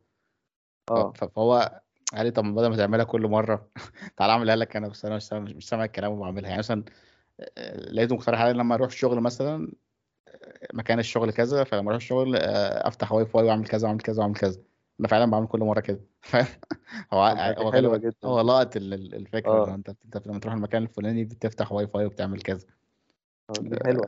آه. 0.92 1.12
فهو 1.12 1.82
قال 2.14 2.26
لي 2.26 2.32
طب 2.32 2.44
بدل 2.44 2.68
ما 2.68 2.76
تعملها 2.78 3.06
كل 3.06 3.28
مرة 3.28 3.70
تعالى 4.18 4.34
أعملها 4.34 4.56
لك 4.56 4.76
أنا 4.76 4.88
بس 4.88 5.06
أنا 5.06 5.16
مش 5.16 5.24
سامع 5.24 5.42
مش 5.52 5.68
سامع 5.70 5.84
الكلام 5.86 6.12
وبعملها 6.12 6.50
يعني 6.50 6.60
مثلا 6.60 6.84
آه، 7.58 7.78
لقيته 7.78 8.16
مقترح 8.16 8.42
عليا 8.42 8.54
لما 8.54 8.76
أروح 8.76 8.88
الشغل 8.88 9.20
مثلا 9.22 9.72
مكان 10.74 11.00
الشغل 11.00 11.32
كذا 11.32 11.64
فلما 11.64 11.90
أروح 11.90 11.96
الشغل 11.96 12.36
آه، 12.36 12.88
أفتح 12.88 13.12
واي 13.12 13.26
فاي 13.26 13.44
وأعمل 13.44 13.68
كذا 13.68 13.88
وأعمل 13.88 14.02
كذا 14.02 14.20
وأعمل 14.20 14.36
كذا 14.36 14.62
أنا 15.00 15.08
فعلا 15.08 15.32
بعمل 15.32 15.48
كل 15.48 15.60
مرة 15.60 15.80
كده؟ 15.80 16.00
هو 17.14 17.24
هو 17.58 17.70
غالبا 17.70 17.98
جدا. 17.98 18.14
هو 18.26 18.42
لقط 18.42 18.76
ال- 18.76 18.94
ال- 18.94 19.16
الفكرة 19.16 19.52
آه. 19.52 19.68
إن 19.68 19.74
أنت 19.74 19.90
أنت 20.06 20.28
لما 20.28 20.40
تروح 20.40 20.54
المكان 20.54 20.84
الفلاني 20.84 21.24
بتفتح 21.24 21.72
واي 21.72 21.88
فاي 21.88 22.06
وبتعمل 22.06 22.42
كذا 22.42 22.68
آه، 23.50 23.80
حلوة 23.86 24.08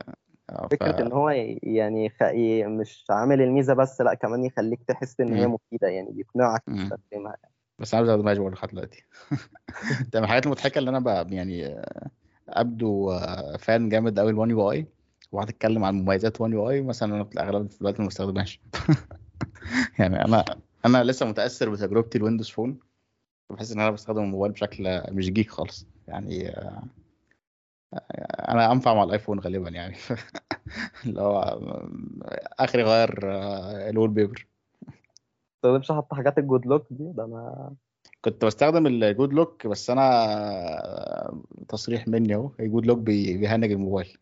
آه، 0.49 0.67
ف... 0.67 0.71
فكرة 0.71 1.01
إن 1.01 1.11
هو 1.11 1.29
يعني 1.63 2.09
خ... 2.09 2.23
مش 2.67 3.05
عامل 3.09 3.41
الميزة 3.41 3.73
بس 3.73 4.01
لأ 4.01 4.13
كمان 4.13 4.45
يخليك 4.45 4.83
تحس 4.87 5.19
إن 5.19 5.33
هي. 5.33 5.47
مفيدة 5.47 5.87
يعني 5.87 6.11
بيقنعك. 6.11 6.63
تستخدمها 6.65 7.37
بس 7.79 7.93
أنا 7.93 8.03
ما 8.03 8.07
بستخدمهاش 8.09 8.37
برضه 8.37 8.55
لحد 8.55 8.69
دلوقتي. 8.69 9.03
ده 10.13 10.19
من 10.19 10.23
الحاجات 10.25 10.45
المضحكة 10.45 10.79
اللي 10.79 10.89
أنا 10.89 10.99
بقى 10.99 11.27
يعني 11.29 11.65
آه، 11.65 12.09
أبدو 12.49 13.11
آه، 13.11 13.57
fan 13.57 13.89
جامد 13.89 14.19
قوي 14.19 14.33
ل1 14.33 14.49
يو 14.49 14.71
اي 14.71 14.85
وقعدت 15.31 15.49
أتكلم 15.49 15.83
عن 15.83 15.95
مميزات 15.95 16.41
1 16.41 16.53
يو 16.53 16.69
اي 16.69 16.81
مثلا 16.81 17.15
أنا 17.15 17.23
في 17.23 17.33
الاغلب 17.33 17.71
في 17.71 17.81
الوقت 17.81 17.99
ما 17.99 18.07
بستخدمهاش. 18.07 18.59
يعني 19.99 20.25
أنا 20.25 20.45
أنا 20.85 21.03
لسه 21.03 21.25
متأثر 21.25 21.69
بتجربتي 21.69 22.17
ال 22.17 22.21
Windows 22.21 22.49
Phone 22.49 22.79
بحس 23.49 23.71
إن 23.71 23.79
أنا 23.79 23.91
بستخدم 23.91 24.23
الموبايل 24.23 24.51
بشكل 24.53 25.01
مش 25.11 25.29
geek 25.29 25.49
خالص. 25.51 25.87
يعني 26.07 26.49
آه، 26.49 26.83
آه، 27.93 28.51
أنا 28.51 28.71
أنفع 28.71 28.93
مع 28.93 29.03
الآيفون 29.03 29.39
غالبا 29.39 29.69
يعني. 29.69 29.95
اللي 31.05 31.21
هو 31.21 31.41
آه، 31.41 31.89
آخري 32.59 32.83
غير 32.83 33.19
آه، 33.31 33.89
ال 33.89 34.09
wallpaper. 34.09 34.47
تستخدمش 35.65 35.91
حتى 35.91 36.15
حاجات 36.15 36.37
ال 36.37 36.43
Good 36.43 36.65
Lock 36.65 36.87
دي 36.91 37.11
ده 37.11 37.25
أنا 37.25 37.73
كنت 38.21 38.45
بستخدم 38.45 38.87
ال 38.87 38.96
Good 38.96 39.33
Lock 39.33 39.67
بس 39.67 39.89
أنا 39.89 41.41
تصريح 41.69 42.07
مني 42.07 42.35
أهو 42.35 42.51
ال 42.59 42.64
Good 42.64 42.85
Lock 42.85 42.97
بي- 42.99 43.37
بيهنج 43.37 43.71
الموبايل. 43.71 44.17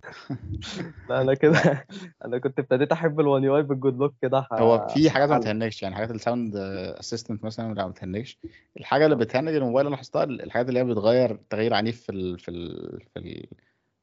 لا 1.08 1.20
أنا 1.22 1.34
كده 1.34 1.52
أنا 2.24 2.38
كنت 2.38 2.58
ابتديت 2.58 2.92
أحب 2.92 3.20
ال 3.20 3.26
One 3.26 3.44
UI 3.44 3.62
بال 3.62 3.74
Good 3.74 3.98
Lock 3.98 4.14
كده 4.22 4.40
ح- 4.42 4.52
هو 4.52 4.88
في 4.88 5.10
حاجات 5.10 5.30
ما. 5.30 5.38
بتهنجش 5.38 5.82
يعني 5.82 5.94
حاجات 5.94 6.10
ال 6.10 6.18
Sound 6.18 6.56
Assistant 6.56 7.44
مثلا 7.44 7.74
لا 7.74 7.84
ما 7.84 7.90
بتهنجش. 7.90 8.38
الحاجة 8.76 9.04
اللي 9.04 9.16
بتهنج 9.16 9.48
الموبايل 9.54 9.86
أنا 9.86 9.94
لاحظتها 9.94 10.24
الحاجات 10.24 10.68
اللي 10.68 10.80
هي 10.80 10.84
بتغير 10.84 11.40
تغيير 11.50 11.74
عنيف 11.74 12.02
في 12.02 12.12
ال 12.12 12.38
في 12.38 12.50
ال 12.50 13.00
في, 13.14 13.18
ال 13.18 13.46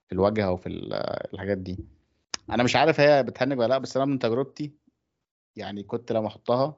في 0.08 0.12
الواجهه 0.12 0.52
وفي 0.52 0.68
ال- 0.70 0.94
الحاجات 1.34 1.58
دي. 1.58 1.78
أنا 2.50 2.64
مش 2.64 2.76
عارف 2.76 3.00
هي 3.00 3.24
بتهنج 3.24 3.60
ولا 3.60 3.68
لأ 3.68 3.78
بس 3.78 3.98
أنا 3.98 4.06
من 4.06 4.20
تجربتي 4.20 4.72
يعني 5.58 5.84
كنت 5.84 6.12
لما 6.12 6.28
احطها 6.28 6.76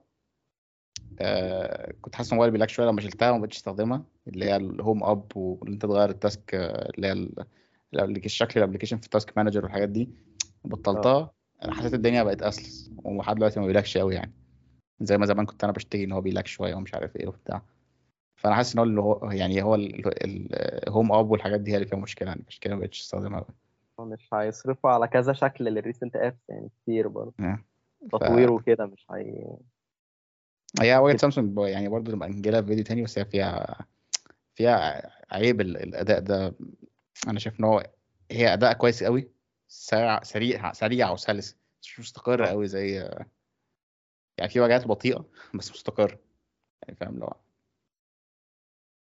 آه 1.19 1.93
كنت 2.01 2.15
حاسس 2.15 2.29
إن 2.29 2.33
الموبايل 2.33 2.51
بي 2.51 2.58
lag 2.58 2.69
شوية 2.69 2.87
لما 2.87 3.01
شلتها 3.01 3.31
وما 3.31 3.41
بقتش 3.41 3.57
استخدمها 3.57 4.03
اللي 4.27 4.45
هي 4.45 4.55
ال 4.55 4.65
Home 4.65 5.03
Up 5.03 5.37
وإن 5.37 5.73
أنت 5.73 5.81
تغير 5.81 6.09
ال 6.09 6.18
task 6.18 6.55
آه، 6.55 6.91
اللي 6.97 7.07
هي 7.93 8.25
الشكل 8.25 8.59
ال 8.59 8.62
application 8.62 8.97
في 8.97 9.05
ال 9.05 9.12
task 9.12 9.37
manager 9.37 9.63
والحاجات 9.63 9.89
دي 9.89 10.09
بطلتها 10.65 11.31
أنا 11.63 11.73
حسيت 11.73 11.93
الدنيا 11.93 12.23
بقت 12.23 12.41
أسلس 12.41 12.91
ولحد 13.03 13.35
دلوقتي 13.35 13.59
ما 13.59 13.67
بي 13.67 13.76
lag 13.76 13.89
ش 13.89 13.97
قوي 13.97 14.15
يعني. 14.15 14.31
زي 15.01 15.17
ما 15.17 15.25
زمان 15.25 15.45
كنت 15.45 15.63
أنا 15.63 15.73
بشتكي 15.73 16.03
إن 16.03 16.11
هو 16.11 16.21
بي 16.21 16.32
lag 16.32 16.47
شوية 16.47 16.75
ومش 16.75 16.93
عارف 16.93 17.15
إيه 17.15 17.27
وبتاع. 17.27 17.61
فأنا 18.35 18.55
حاسس 18.55 18.73
إن 18.73 18.79
هو 18.79 18.85
اللي 18.85 19.01
هو 19.01 19.31
يعني 19.31 19.63
هو 19.63 19.75
ال 19.75 20.02
Home 20.02 21.11
Up 21.11 21.31
والحاجات 21.31 21.59
دي 21.59 21.71
هي 21.71 21.75
اللي 21.75 21.87
فيها 21.87 21.99
مشكلة 21.99 22.27
يعني 22.27 22.43
كده 22.61 22.75
ما 22.75 22.81
بقتش 22.81 23.01
استخدمها 23.01 23.39
قوي 23.39 23.55
مش 24.05 24.33
هيصرفوا 24.33 24.89
على 24.89 25.07
كذا 25.07 25.33
شكل 25.33 25.65
لل 25.65 25.78
recent 25.78 26.15
apps 26.15 26.49
يعني 26.49 26.69
كتير 26.69 27.07
برضه. 27.07 27.33
آه. 27.39 27.59
تطوير 28.11 28.49
وكده 28.49 28.85
مش 28.85 29.05
هي 29.11 29.57
هي 30.81 30.97
واجهة 30.97 31.17
سامسونج 31.17 31.57
يعني 31.59 31.89
برضه 31.89 32.11
لما 32.11 32.27
نجيلها 32.27 32.61
في 32.61 32.67
فيديو 32.67 32.83
تاني 32.83 33.03
بس 33.03 33.19
هي 33.19 33.25
فيها 33.25 33.85
فيها 34.55 35.11
عيب 35.31 35.61
ال- 35.61 35.77
الأداء 35.77 36.19
ده. 36.19 36.55
أنا 37.27 37.39
شايف 37.39 37.59
إن 37.59 37.65
هو 37.65 37.83
هي 38.31 38.53
أداء 38.53 38.73
كويس 38.73 39.03
قوي 39.03 39.31
سريع 39.67 40.23
سريع 40.23 40.73
سريع 40.73 41.11
وسلس 41.11 41.57
مش 41.81 41.99
مستقر 41.99 42.45
قوي 42.45 42.67
زي 42.67 43.09
يعني 44.37 44.49
في 44.49 44.59
واجهات 44.59 44.87
بطيئة 44.87 45.25
بس 45.53 45.71
مستقر 45.71 46.17
يعني 46.83 46.95
فاهم 46.95 47.19
لو 47.19 47.33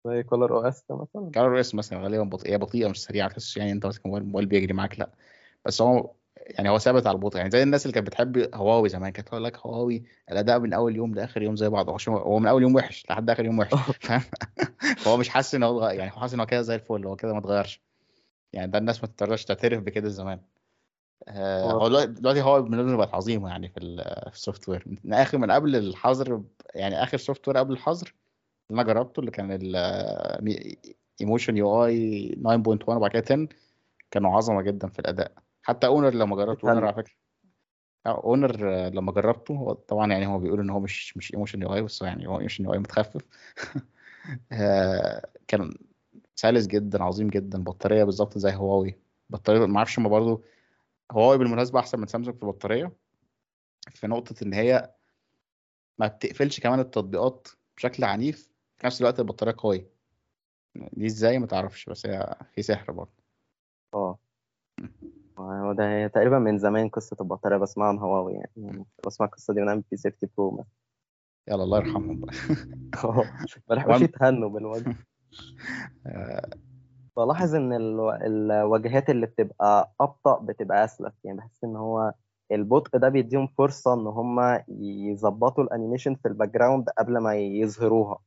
زي 0.06 0.24
Color 0.24 0.58
OS 0.58 0.84
مثلا؟ 0.90 1.32
Color 1.34 1.60
OS 1.60 1.76
مثلا 1.76 2.00
غالبا 2.00 2.24
بطيئة 2.24 2.52
هي 2.54 2.58
بطيئة 2.58 2.88
مش 2.88 3.04
سريعة 3.04 3.30
تحس 3.30 3.58
يعني 3.58 3.72
أنت 3.72 3.86
ماسك 3.86 4.06
موبايل 4.06 4.24
الموبايل 4.24 4.46
بيجري 4.46 4.74
معاك 4.74 5.00
لأ. 5.00 5.10
بس 5.66 5.82
هو 5.82 6.12
يعني 6.38 6.70
هو 6.70 6.78
ثابت 6.78 7.08
على 7.08 7.16
البطء. 7.16 7.38
يعني 7.38 7.52
زي 7.52 7.64
الناس 7.64 7.86
اللي 7.86 7.94
كانت 7.94 8.08
بتحب 8.08 8.56
هواوي 8.56 8.90
زمان 8.90 9.12
كانت 9.12 9.28
تقول 9.28 9.44
لك 9.44 9.58
هواوي 9.58 10.04
الأداء 10.32 10.60
من 10.60 10.74
أول 10.74 10.96
يوم 10.96 11.16
لآخر 11.16 11.42
يوم 11.42 11.56
زي 11.56 11.70
بعض. 11.70 11.90
هو 12.10 12.40
من 12.40 12.48
أول 12.48 12.62
يوم 12.62 12.76
وحش 12.76 13.06
لحد 13.10 13.30
آخر 13.30 13.46
يوم 13.46 13.60
وحش 13.60 13.74
فاهم؟ 14.02 14.22
هو 15.08 15.18
مش 15.18 15.30
حاسس 15.30 15.56
إن 15.56 15.64
هو 15.64 15.88
يعني 15.88 16.12
هو 16.12 16.20
حاسس 16.20 16.34
إن 16.34 16.40
هو 16.40 16.46
كده 16.46 16.62
زي 16.62 16.76
الفل 16.76 17.06
هو 17.06 17.16
كده 17.16 17.34
ما 17.34 17.40
اتغيرش. 17.40 17.82
يعني 18.54 18.72
ده 18.72 18.78
الناس 18.78 19.04
ما 19.04 19.10
تقدرش 19.18 19.46
تعترف 19.46 19.80
بكده 19.84 20.10
زمان. 20.10 20.40
آه، 21.28 21.72
هو- 21.72 21.80
هو 21.82 21.88
دلوقتي 22.06 22.42
هو 22.42 22.62
بالنسبة 22.62 22.98
بقت 22.98 23.14
عظيمة 23.14 23.50
يعني 23.50 23.70
في 23.70 23.78
ال- 23.78 24.30
في 24.30 24.36
ال 24.36 24.70
software 24.70 24.84
من 25.04 25.14
آخر 25.14 25.38
من 25.38 25.52
قبل 25.52 25.76
الحظر 25.76 26.42
يعني 26.76 27.04
آخر 27.04 27.18
software 27.18 27.58
قبل 27.58 27.74
الحظر 27.74 28.14
اللي 28.72 28.82
أنا 28.82 28.94
جربته 28.94 29.20
اللي 29.20 29.32
كان 29.32 29.52
Emotion 31.22 31.58
UI 31.58 32.30
9.1 32.44 32.98
وبعد 32.98 33.12
كده 33.12 33.24
10 33.26 33.48
كانوا 34.12 34.38
عظمة 34.38 34.62
جدا 34.62 34.88
في 34.88 35.00
الأداء. 35.00 35.32
حتى 35.66 35.88
اونر 35.88 36.14
لما 36.14 36.36
جربته 36.36 36.70
اونر. 36.70 36.86
على 36.86 36.96
فكرة. 36.96 37.14
اونر 38.08 38.88
لما 38.90 39.12
جربته 39.12 39.54
هو 39.54 39.74
طبعا 39.74 40.12
يعني 40.12 40.28
هو 40.28 40.40
بيقول 40.40 40.60
إن 40.60 40.70
هو 40.70 40.80
مش 40.80 41.18
مش 41.18 41.34
Emotion 41.34 41.62
UI 41.62 41.82
بس 41.82 42.02
يعني 42.02 42.28
هو 42.28 42.38
Emotion 42.38 42.64
UI 42.64 42.80
متخفف. 42.80 43.22
آه، 44.52 45.30
كان 45.48 45.74
سلس 46.36 46.68
جدا 46.68 47.04
عظيم 47.04 47.28
جدا 47.28 47.64
بطارية 47.64 48.04
بالظبط 48.04 48.38
زي 48.38 48.54
هواوي 48.56 48.96
بطارية 49.30 49.66
ما 49.66 49.78
أعرفش 49.78 50.00
ما 50.00 50.10
برضه 50.10 50.44
هواوي 51.12 51.38
بالمناسبة 51.38 51.80
أحسن 51.80 52.00
من 52.00 52.08
سامسونج 52.08 52.38
في 52.38 52.44
البطاريه 52.44 52.92
في 53.90 54.08
نقطة 54.08 54.44
إن 54.44 54.54
هي 54.54 54.94
ما 55.98 56.08
بتقفلش 56.08 56.60
كمان 56.60 56.80
التطبيقات 56.80 57.48
بشكل 57.78 58.04
عنيف 58.04 58.52
في 58.78 58.86
نفس 58.88 59.02
الوقت 59.02 59.20
البطارية 59.20 59.56
قوية. 59.58 59.88
دي 60.76 61.06
إزاي؟ 61.06 61.40
ما 61.40 61.48
تعرفش 61.48 61.90
بس 61.90 62.06
هي 62.06 62.36
في 62.56 62.62
سحر 62.62 62.92
برضه 62.92 63.24
آه. 63.94 64.20
هو 65.40 65.74
ده 65.74 65.90
هي 65.90 66.10
تقريبا 66.10 66.40
من 66.40 66.58
زمان 66.58 66.90
قصة 66.90 67.18
البطارية 67.22 67.58
بسمعها 67.58 67.90
عن 67.90 67.98
هواوي 67.98 68.34
يعني. 68.34 68.52
يعني 68.58 68.86
بسمع 69.08 69.26
القصة 69.28 69.54
دي 69.54 69.62
من 69.62 69.68
أيام 69.70 69.84
بي 69.92 69.98
30 69.98 70.30
برو 70.38 70.52
مثلا. 70.52 70.66
يلا 71.48 71.64
الله 71.64 71.78
يرحمهم 71.78 72.20
بقى. 72.20 72.34
ما 73.70 73.76
لحقوش 73.76 74.02
يتهنوا 74.02 74.50
بالوجه. 74.50 74.96
آه، 76.08 76.50
بلاحظ 77.18 77.56
الو- 77.56 78.12
الواجهات 78.12 79.10
اللي 79.10 79.26
بتبقى 79.26 79.94
أبطأ 80.02 80.40
بتبقى 80.40 80.86
أسلس. 80.86 81.14
يعني 81.24 81.38
بحس 81.38 81.64
إن 81.64 81.76
هو 81.76 82.14
البطء 82.52 82.98
ده 82.98 83.10
بيديهم 83.10 83.48
فرصة 83.48 83.94
إن 83.94 84.08
هم 84.08 84.60
يظبطوا 85.10 85.64
ال 85.64 85.69
animation 85.69 86.16
في 86.16 86.28
ال 86.28 86.50
background 86.54 86.90
قبل 86.90 87.18
ما 87.18 87.36
يظهروها. 87.36 88.20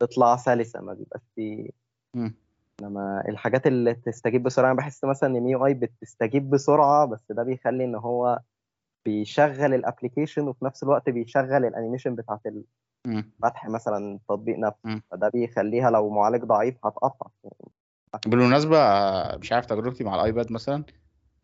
تطلع 0.00 0.36
سلسة 0.36 0.80
ما 0.80 0.94
بيبقاش 0.94 1.22
في 1.34 1.72
مم. 2.14 2.34
إنما 2.82 3.24
الحاجات 3.28 3.66
اللي 3.66 3.94
تستجيب 3.94 4.42
بسرعة 4.42 4.66
أنا 4.70 4.78
بحس 4.78 5.04
مثلا 5.04 5.38
إن 5.38 5.42
MIUI 5.42 5.74
بتستجيب 5.74 6.50
بسرعة 6.50 7.06
بس 7.06 7.32
ده 7.32 7.42
بيخلي 7.42 7.84
إن 7.84 7.94
هو 7.94 8.40
بيشغل 9.04 9.74
ال 9.74 9.80
application 9.80 10.48
وفي 10.48 10.64
نفس 10.64 10.82
الوقت 10.82 11.10
بيشغل 11.10 11.64
ال 11.64 11.69
animation 11.69 12.14
بتاعت. 12.14 12.40
الفتح 13.06 13.68
مثلا 13.68 14.14
التطبيق 14.14 14.58
نفسه. 14.58 15.02
فده 15.10 15.28
بيخليها 15.28 15.90
لو 15.90 16.10
معالج 16.10 16.44
ضعيف 16.44 16.86
هتقطع 16.86 17.26
بالمناسبة 18.26 18.78
آه، 18.78 19.36
مش 19.36 19.52
عارف 19.52 19.66
تجربتي 19.66 20.04
مع 20.04 20.14
الآيباد 20.14 20.52
مثلا 20.52 20.84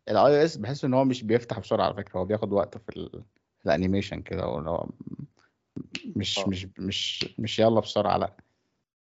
ال 0.09 0.21
iOS 0.39 0.57
بحس 0.57 0.85
إن 0.85 0.93
هو 0.93 1.05
مش 1.05 1.23
بيفتح 1.23 1.59
بسرعة 1.59 1.85
على 1.85 1.95
فكرة 1.95 2.19
هو 2.19 2.25
بياخد 2.25 2.53
وقت 2.53 2.77
في, 2.77 2.97
ال... 2.97 3.23
في 3.59 3.65
ال 3.65 3.71
animation 3.71 4.21
كده 4.21 4.43
هو 4.43 4.87
مش 6.15 6.39
آه. 6.39 6.47
مش 6.47 6.67
مش 6.79 7.29
مش 7.39 7.59
يلا 7.59 7.79
بسرعة 7.79 8.17
لأ 8.17 8.33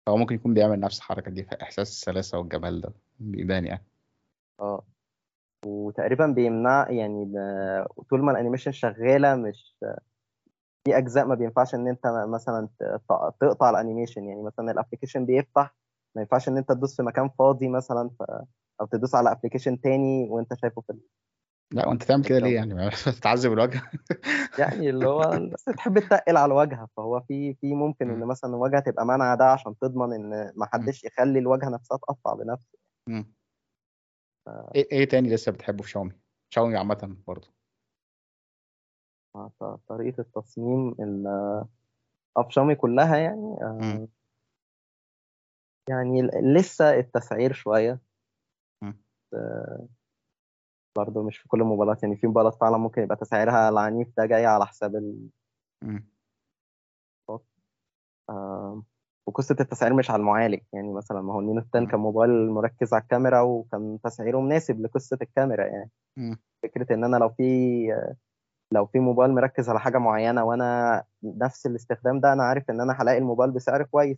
هو 0.07 0.17
ممكن 0.17 0.35
يكون 0.35 0.53
بيعمل 0.53 0.79
نفس 0.79 0.97
الحركة 0.97 1.31
دي 1.31 1.43
في 1.43 1.61
إحساس 1.61 1.89
السلاسة 1.89 2.37
والجمال 2.37 2.81
ده 2.81 2.93
بيبان 3.19 3.65
يعني 3.65 3.85
آه 4.59 4.85
وتقريبا 5.65 6.27
بيمنع 6.27 6.89
يعني 6.89 7.33
طول 8.09 8.23
ما 8.23 8.31
ال 8.31 8.35
animation 8.35 8.71
شغالة 8.71 9.35
مش 9.35 9.75
في 10.83 10.97
أجزاء 10.97 11.25
ما 11.25 11.35
بينفعش 11.35 11.75
إن 11.75 11.87
أنت 11.87 12.25
مثلا 12.27 12.69
تقطع 13.39 13.69
ال 13.69 13.75
animation 13.75 14.25
يعني 14.29 14.43
مثلا 14.43 14.71
ال 14.71 14.75
application 14.75 15.25
بيفتح 15.25 15.75
ما 16.15 16.21
ينفعش 16.21 16.47
إن 16.47 16.57
أنت 16.57 16.71
تدوس 16.71 16.95
في 16.97 17.03
مكان 17.03 17.29
فاضي 17.29 17.67
مثلا 17.67 18.09
ف... 18.19 18.23
أو 18.81 18.85
تدوس 18.85 19.15
على 19.15 19.31
application 19.31 19.81
تاني 19.81 20.29
وأنت 20.29 20.53
شايفه 20.53 20.81
في. 20.81 20.93
لا 21.71 21.87
وأنت 21.87 22.03
تعمل 22.03 22.23
كده 22.25 22.39
ليه 22.39 22.55
يعني 22.55 22.73
ما 22.73 22.89
تتعذب 23.19 23.53
الواجهة 23.53 23.81
يعني 24.59 24.89
اللي 24.89 25.07
هو 25.07 25.49
بس 25.53 25.63
تحب 25.63 25.99
تتقل 25.99 26.37
على 26.37 26.45
الواجهه 26.45 26.87
فهو 26.97 27.21
في 27.21 27.53
في 27.53 27.73
ممكن 27.73 28.09
إن. 28.09 28.27
مثلا 28.27 28.49
الواجهه 28.49 28.79
تبقى 28.79 29.05
مانعه 29.05 29.35
ده 29.37 29.45
عشان 29.45 29.77
تضمن 29.79 30.13
إن 30.13 30.51
ما 30.55 30.65
حدش 30.73 31.03
يخلي 31.03 31.39
الواجهه 31.39 31.69
نفسها 31.69 31.97
تقطع 31.97 32.33
بنفسه 32.33 32.77
مم. 33.07 33.33
إيه 34.75 34.87
إيه 34.91 35.05
تاني 35.05 35.29
لسه 35.33 35.51
بتحبه 35.51 35.83
في 35.83 35.89
شاومي 35.89 36.11
شاومي 36.49 36.77
عامة 36.77 37.17
برضه 37.27 37.47
طريقة 39.87 40.21
التصميم 40.21 40.95
ال- 40.99 41.65
افشامي 42.37 42.75
كلها 42.75 43.17
يعني 43.17 43.57
آه، 43.61 43.79
مم. 43.81 44.07
يعني 45.89 46.21
لسه 46.21 46.99
التسعير 46.99 47.53
شوية 47.53 47.99
مم. 48.81 49.01
آه، 49.33 49.87
برضه 50.95 51.23
مش 51.23 51.37
في 51.37 51.47
كل 51.47 51.61
الموبايلات 51.61 52.03
يعني 52.03 52.17
في 52.17 52.27
موبايلات 52.27 52.55
فعلا 52.55 52.77
ممكن 52.77 53.01
يبقى 53.01 53.15
تسعيرها 53.15 53.69
العنيف 53.69 54.07
ده 54.17 54.25
جاي 54.25 54.45
على 54.45 54.65
حساب 54.65 54.95
ال... 54.95 55.29
آه، 58.29 58.83
وقصة 59.27 59.55
التسعير 59.59 59.93
مش 59.93 60.11
على 60.11 60.19
المعالج 60.19 60.59
يعني 60.73 60.93
مثلا 60.93 61.21
ما 61.21 61.33
هو 61.33 61.39
النينو 61.39 61.61
10 61.69 61.79
مم. 61.79 61.87
كان 61.87 61.99
موبايل 61.99 62.49
مركز 62.49 62.93
على 62.93 63.01
الكاميرا 63.01 63.41
وكان 63.41 63.99
تسعيره 64.03 64.39
مناسب 64.41 64.81
لقصة 64.81 65.17
الكاميرا 65.21 65.65
يعني. 65.65 65.91
فكرة 66.63 66.93
إن 66.93 67.03
أنا 67.03 67.17
لو 67.17 67.29
في 67.29 67.87
لو 68.71 68.85
في 68.85 68.99
موبايل 68.99 69.31
مركز 69.31 69.69
على 69.69 69.79
حاجة 69.79 69.97
معينة 69.97 70.43
وأنا 70.43 71.03
نفس 71.23 71.65
الاستخدام 71.65 72.19
ده 72.19 72.33
أنا 72.33 72.43
عارف 72.43 72.69
إن 72.69 72.81
أنا 72.81 72.93
هلاقي 73.01 73.17
الموبايل 73.17 73.51
بسعر 73.51 73.83
كويس. 73.83 74.17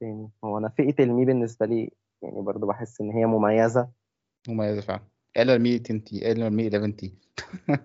تاني. 0.00 0.30
هو 0.44 0.58
أنا 0.58 0.68
فئة 0.68 1.04
ال 1.04 1.11
Mi 1.11 1.24
بالنسبة 1.24 1.66
لي 1.66 1.90
يعني 2.22 2.40
برضو 2.40 2.66
بحس 2.66 3.00
إن 3.00 3.10
هي 3.10 3.26
مميزة. 3.26 3.88
مميزة 4.48 4.80
فعلا. 4.80 5.02
إلا 5.36 5.54
ال 5.56 5.80
Mi 5.84 5.98
10T؟ 5.98 6.32
إلا 6.32 6.46
ال 6.46 6.66
Mi 6.68 6.90
11T؟ 6.90 7.14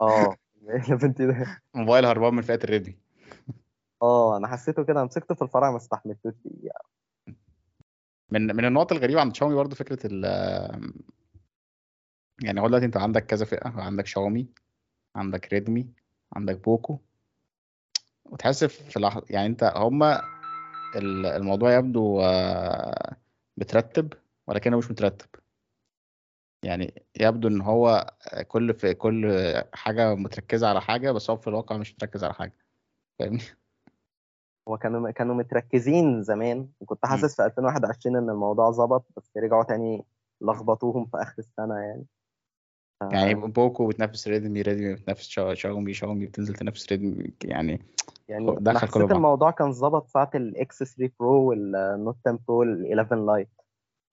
آه 0.02 0.36
يا 0.90 0.96
بنتي 0.96 1.28
ده. 1.28 1.62
موبايل 1.74 2.06
هربان 2.06 2.34
من 2.34 2.42
فئة 2.42 2.64
ال 2.64 2.69
Redmi. 2.69 2.96
آه 4.02 4.38
أنا 4.38 4.48
حسيته 4.48 4.84
كده 4.84 5.04
مسكته 5.06 5.36
في 5.36 5.42
الفرع 5.42 5.72
ما 5.72 5.78
استحملتوش 5.78 6.34
فيه 6.44 6.70
من 8.32 8.56
من 8.56 8.66
النقط 8.66 8.92
الغريبة 8.92 9.22
عند 9.22 9.36
شاومي 9.36 9.56
برضو 9.56 9.76
فكرة 9.76 10.00
ال 10.06 10.24
يعني 12.44 12.62
هو 12.62 12.68
دلوقتي 12.68 12.86
أنت 12.86 12.98
عندك 12.98 13.26
كذا 13.26 13.46
فئة. 13.46 13.70
عندك 13.70 14.06
شاومي 14.06 14.48
عندك 15.16 15.54
ريدمي 15.54 15.88
عندك 16.34 16.64
بوكو. 16.64 17.00
وتحس 18.26 18.64
في 18.64 19.00
لحظة 19.00 19.24
يعني 19.30 19.48
أنت 19.48 19.74
هما 19.76 20.20
ال- 20.20 20.35
الموضوع 20.96 21.74
يبدو 21.78 22.22
آه، 22.22 23.16
مترتب 23.58 24.14
ولكنه 24.48 24.78
مش 24.78 24.92
مترتب. 24.92 25.30
يعني 26.64 27.04
يبدو 27.20 27.48
إن 27.48 27.62
هو 27.62 28.14
كل 28.48 28.74
في 28.74 28.94
كل 28.94 29.32
حاجة 29.74 30.16
متركزة 30.16 30.68
على 30.68 30.82
حاجة 30.82 31.12
بس 31.12 31.30
هو 31.30 31.38
في 31.38 31.48
الواقع 31.48 31.78
مش 31.78 31.94
متركز 31.94 32.24
على 32.24 32.34
حاجة. 32.34 32.58
فاهمني؟ 33.20 33.44
هو 34.68 34.78
كانوا 34.78 35.12
كانوا 35.12 35.36
متركزين 35.36 36.24
زمان 36.24 36.70
وكنت 36.80 37.06
حاسس 37.06 37.36
في 37.36 37.46
2021 37.46 38.16
إن 38.18 38.30
الموضوع 38.30 38.72
ظبط 38.72 39.06
بس 39.18 39.32
رجعوا 39.38 39.64
تاني 39.64 40.06
لخبطوهم 40.42 41.06
في 41.06 41.18
آخر 41.18 41.36
السنة 41.40 41.76
يعني. 41.76 42.06
يعني 43.02 43.34
Poco 43.34 43.88
بتنافس 43.88 44.28
Redmi 44.28 44.62
Redmi 44.62 44.94
بتنافس 44.94 45.28
شا- 45.28 45.54
شاومي 45.54 45.94
شاومي 45.94 46.26
بتنزل 46.26 46.54
تنافس 46.54 46.92
Redmi 46.92 47.34
يعني 47.44 47.82
يعني 48.28 48.56
دخل 48.56 48.80
كله 48.80 48.88
في 48.88 49.02
بعض. 49.04 49.12
الموضوع 49.12 49.52
كان 49.52 49.72
ظبط 49.72 50.08
ساعة 50.08 50.30
ال 50.36 50.52
X3 50.52 50.84
Pro 50.84 51.50
وال 51.50 51.73
Note 51.73 52.18
10 52.28 52.40
Pro 52.48 52.64
ال 52.64 53.00
11 53.00 53.26
Lite 53.26 53.50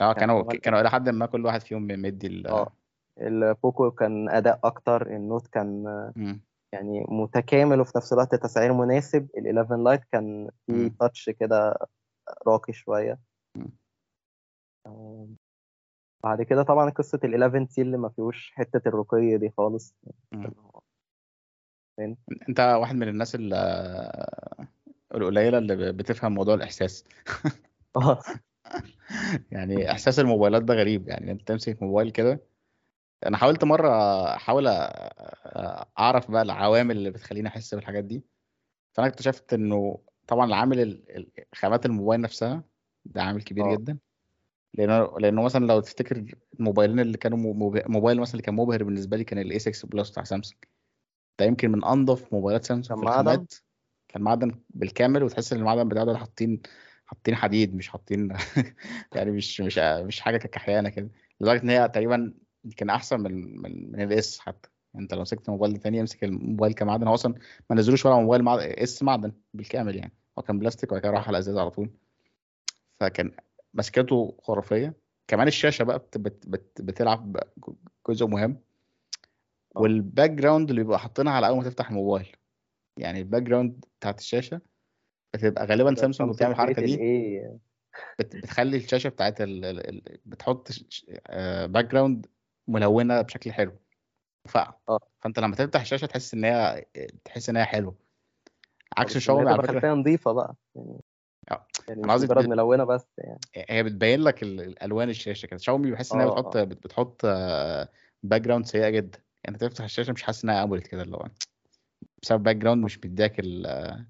آه 0.00 0.12
كان 0.12 0.20
كانوا 0.20 0.42
كانوا 0.52 0.80
إلى 0.80 0.90
حد 0.90 1.08
ما 1.08 1.26
كل 1.26 1.44
واحد 1.46 1.60
فيهم 1.60 1.86
مدي 1.86 2.26
ال 2.26 2.46
آه 2.46 2.72
ال 3.20 3.34
Poco 3.34 3.90
كان 3.90 4.28
أداء 4.28 4.60
أكتر 4.64 5.06
ال 5.16 5.22
Note 5.22 5.46
كان 5.46 5.84
مم. 6.16 6.40
يعني 6.72 7.06
متكامل 7.08 7.80
وفي 7.80 7.92
نفس 7.96 8.12
الوقت 8.12 8.34
تسعير 8.34 8.72
مناسب 8.72 9.28
ال 9.38 9.46
11 9.58 9.76
Lite 9.76 10.00
كان 10.12 10.50
فيه 10.66 10.74
مم. 10.74 10.96
touch 11.00 11.30
كده 11.30 11.78
راقي 12.46 12.72
شوية 12.72 13.18
مم. 13.56 13.70
بعد 16.24 16.42
كده 16.42 16.62
طبعا 16.62 16.90
قصة 16.90 17.20
ال 17.24 17.34
11T 17.42 17.82
اللي 17.82 17.96
ما 17.96 18.08
فيهوش 18.08 18.52
حتة 18.54 18.88
الرقي 18.88 19.38
دي 19.38 19.50
خالص؟ 19.56 19.94
أنت 22.48 22.60
واحد 22.60 22.94
من 22.96 23.08
الناس 23.08 23.34
ال- 23.34 23.54
القليلة 25.14 25.58
اللي 25.58 25.92
بتفهم 25.92 26.34
موضوع 26.34 26.54
الإحساس. 26.54 27.04
آه. 27.96 28.22
يعني 29.50 29.90
إحساس 29.90 30.18
الموبايلات 30.18 30.62
ده 30.62 30.74
غريب. 30.74 31.08
يعني 31.08 31.30
أنت 31.32 31.48
تمسك 31.48 31.82
موبايل 31.82 32.10
كده. 32.10 32.40
أنا 33.26 33.36
حاولت 33.36 33.64
مرة 33.64 33.88
أحاول 34.34 34.66
أعرف 35.98 36.30
بقى 36.30 36.42
العوامل 36.42 36.96
اللي 36.96 37.10
بتخليني 37.10 37.48
أحس 37.48 37.74
بالحاجات 37.74 38.04
دي. 38.04 38.24
فأنا 38.92 39.08
اكتشفت 39.08 39.52
إنه 39.54 39.98
طبعا 40.26 40.46
العامل 40.46 40.80
ال- 40.80 41.16
ال- 41.16 41.30
خامات 41.54 41.86
الموبايل 41.86 42.20
نفسها 42.20 42.64
ده 43.04 43.22
عامل 43.22 43.42
كبير 43.42 43.72
آه. 43.72 43.76
جدا. 43.76 43.98
لأنه 44.74 45.18
لأنه 45.18 45.42
مثلا 45.42 45.66
لو 45.66 45.80
تفتكر 45.80 46.24
الموبايلين 46.60 47.00
اللي 47.00 47.18
كانوا 47.18 47.38
موبايل 47.88 48.20
مثلا 48.20 48.32
اللي 48.32 48.42
كان 48.42 48.54
مبهر 48.54 48.84
بالنسبة 48.84 49.16
لي 49.16 49.24
كان 49.24 49.38
ال 49.38 49.58
A6 49.58 49.88
Plus 49.88 50.10
بتاع 50.10 50.24
سامسونج 50.24 50.64
ده 51.38 51.46
يمكن 51.46 51.70
من 51.70 51.84
انظف 51.84 52.32
موبايلات 52.32 52.64
سامسونج 52.64 52.88
كان 52.88 53.10
في 53.10 53.16
معدن؟ 53.16 53.30
الخامات 53.30 53.54
كان 54.08 54.22
معدن 54.22 54.54
بالكامل 54.70 55.22
وتحس 55.22 55.52
إن 55.52 55.58
المعدن 55.58 55.88
بتاعه 55.88 56.04
ده 56.04 56.18
حاطين 56.18 56.62
حاطين 57.06 57.34
حديد 57.34 57.74
مش 57.74 57.88
حاطين 57.88 58.28
يعني 59.16 59.30
مش 59.30 59.60
مش 59.60 59.78
مش 59.78 60.20
حاجة 60.20 60.36
كحيانة 60.36 60.88
كده. 60.88 61.10
لدرجة 61.40 61.62
إن 61.62 61.70
هي 61.70 61.88
تقريبا 61.88 62.34
يمكن 62.64 62.90
أحسن 62.90 63.20
من 63.20 63.62
من 63.62 63.92
من 63.92 64.02
ال 64.02 64.20
S 64.20 64.38
حتى. 64.38 64.68
يعني 64.94 65.04
أنت 65.04 65.14
لو 65.14 65.20
مسكت 65.20 65.48
موبايل 65.50 65.76
تاني 65.76 66.00
امسك 66.00 66.24
الموبايل 66.24 66.74
كمعدن. 66.74 67.06
هو 67.08 67.14
أصلا 67.14 67.34
ما 67.70 67.76
نزلوش 67.76 68.06
ولا 68.06 68.16
موبايل 68.16 68.42
مع 68.42 68.54
S 68.60 69.02
معدن 69.02 69.32
بالكامل 69.54 69.96
يعني. 69.96 70.12
هو 70.38 70.42
كان 70.42 70.58
بلاستيك 70.58 70.92
وبعد 70.92 71.02
كده 71.02 71.10
راح 71.12 71.28
على 71.28 71.38
ازاز 71.38 71.56
على 71.56 71.70
طول. 71.70 71.90
فكان 73.00 73.32
مسكته 73.74 74.36
خرافية. 74.42 74.94
كمان 75.28 75.48
الشاشة 75.48 75.82
بقى 75.82 75.98
بت 75.98 76.18
بت 76.18 76.48
بت 76.48 76.82
بتلعب 76.82 77.36
جزء 78.08 78.26
مهم. 78.26 78.60
آه. 79.76 79.80
وال 79.80 80.30
background 80.30 80.70
اللي 80.70 80.82
بيبقى 80.82 80.98
حاطينها 80.98 81.32
على 81.32 81.48
أول 81.48 81.56
ما 81.56 81.64
تفتح 81.64 81.88
الموبايل. 81.88 82.36
يعني 82.98 83.18
ال 83.18 83.42
background 83.42 83.84
بتاعت 83.98 84.18
الشاشة 84.18 84.60
بتبقى 85.34 85.66
غالبا 85.66 85.94
سامسونج 85.94 86.34
بتعمل 86.34 86.52
الحركة 86.52 86.82
دي. 86.82 87.42
بتخلي 88.18 88.76
الشاشة 88.76 89.08
بتاعت 89.08 89.40
ال... 89.40 89.64
ال... 89.64 90.18
بتحط 90.26 90.68
background 91.66 92.26
ملونة 92.68 93.22
بشكل 93.22 93.52
حلو. 93.52 93.72
آه. 94.88 95.00
فأنت 95.20 95.38
لما 95.38 95.56
تفتح 95.56 95.80
الشاشة 95.80 96.06
تحس 96.06 96.34
إن 96.34 96.44
هي 96.44 96.84
تحس 97.24 97.48
إن 97.48 97.56
هي 97.56 97.64
حلوة. 97.64 97.96
آه، 98.98 99.00
عكس 99.00 99.18
شاومي 99.18 99.50
على 99.50 99.62
فكرة. 99.62 99.94
نظيفة 99.94 100.32
بقى. 100.32 100.54
يعني 100.74 101.01
آه، 101.50 101.66
يعني 101.88 102.04
أنا 102.04 102.12
قصدي 102.12 102.26
مجرد. 102.26 102.48
ملونة 102.48 102.84
بس 102.84 103.06
يعني. 103.18 103.38
هي 103.54 103.82
بتبين 103.82 104.20
لك 104.20 104.42
ال- 104.42 104.60
الالوان 104.60 105.10
الشاشة 105.10 105.46
كده. 105.46 105.58
شاومي 105.58 105.90
بحس 105.90 106.12
ان 106.12 106.20
هي 106.20 106.26
آه 106.26 106.30
بتحط 106.30 106.56
بت- 106.56 106.84
بتحط 106.84 107.26
background 108.22 108.66
سيئة 108.66 108.88
جدا. 108.88 109.18
يعني 109.44 109.58
تفتح 109.58 109.84
الشاشة 109.84 110.12
مش 110.12 110.22
حاسس 110.22 110.44
إنها 110.44 110.62
AMOLED 110.62 110.86
كده 110.86 111.02
اللي 111.02 111.16
هو 111.16 111.28
بسبب 112.22 112.42
background 112.42 112.84
مش 112.84 112.98
مديك 113.04 113.40
ال- 113.40 114.06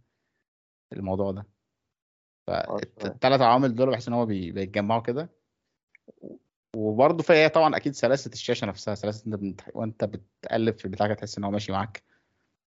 الموضوع 0.92 1.30
ده. 1.30 1.46
فالثلاث 2.46 3.40
عوامل 3.40 3.74
دول 3.74 3.90
بحس 3.90 4.08
إن 4.08 4.14
هو 4.14 4.26
بي- 4.26 4.52
بيتجمعوا 4.52 5.00
كده. 5.02 5.28
وبرضه 6.76 7.22
في 7.22 7.48
طبعا 7.48 7.76
أكيد 7.76 7.92
سلاسة 7.94 8.30
الشاشة 8.32 8.66
نفسها 8.66 8.94
سلاسة 8.94 9.26
أنت 9.26 9.34
بت... 9.34 9.60
وأنت 9.74 10.04
بتقلب 10.04 10.78
في 10.78 10.84
البتاع 10.84 11.14
تحس 11.14 11.38
إن 11.38 11.44
هو 11.44 11.50
ماشي 11.50 11.72
معاك. 11.72 12.02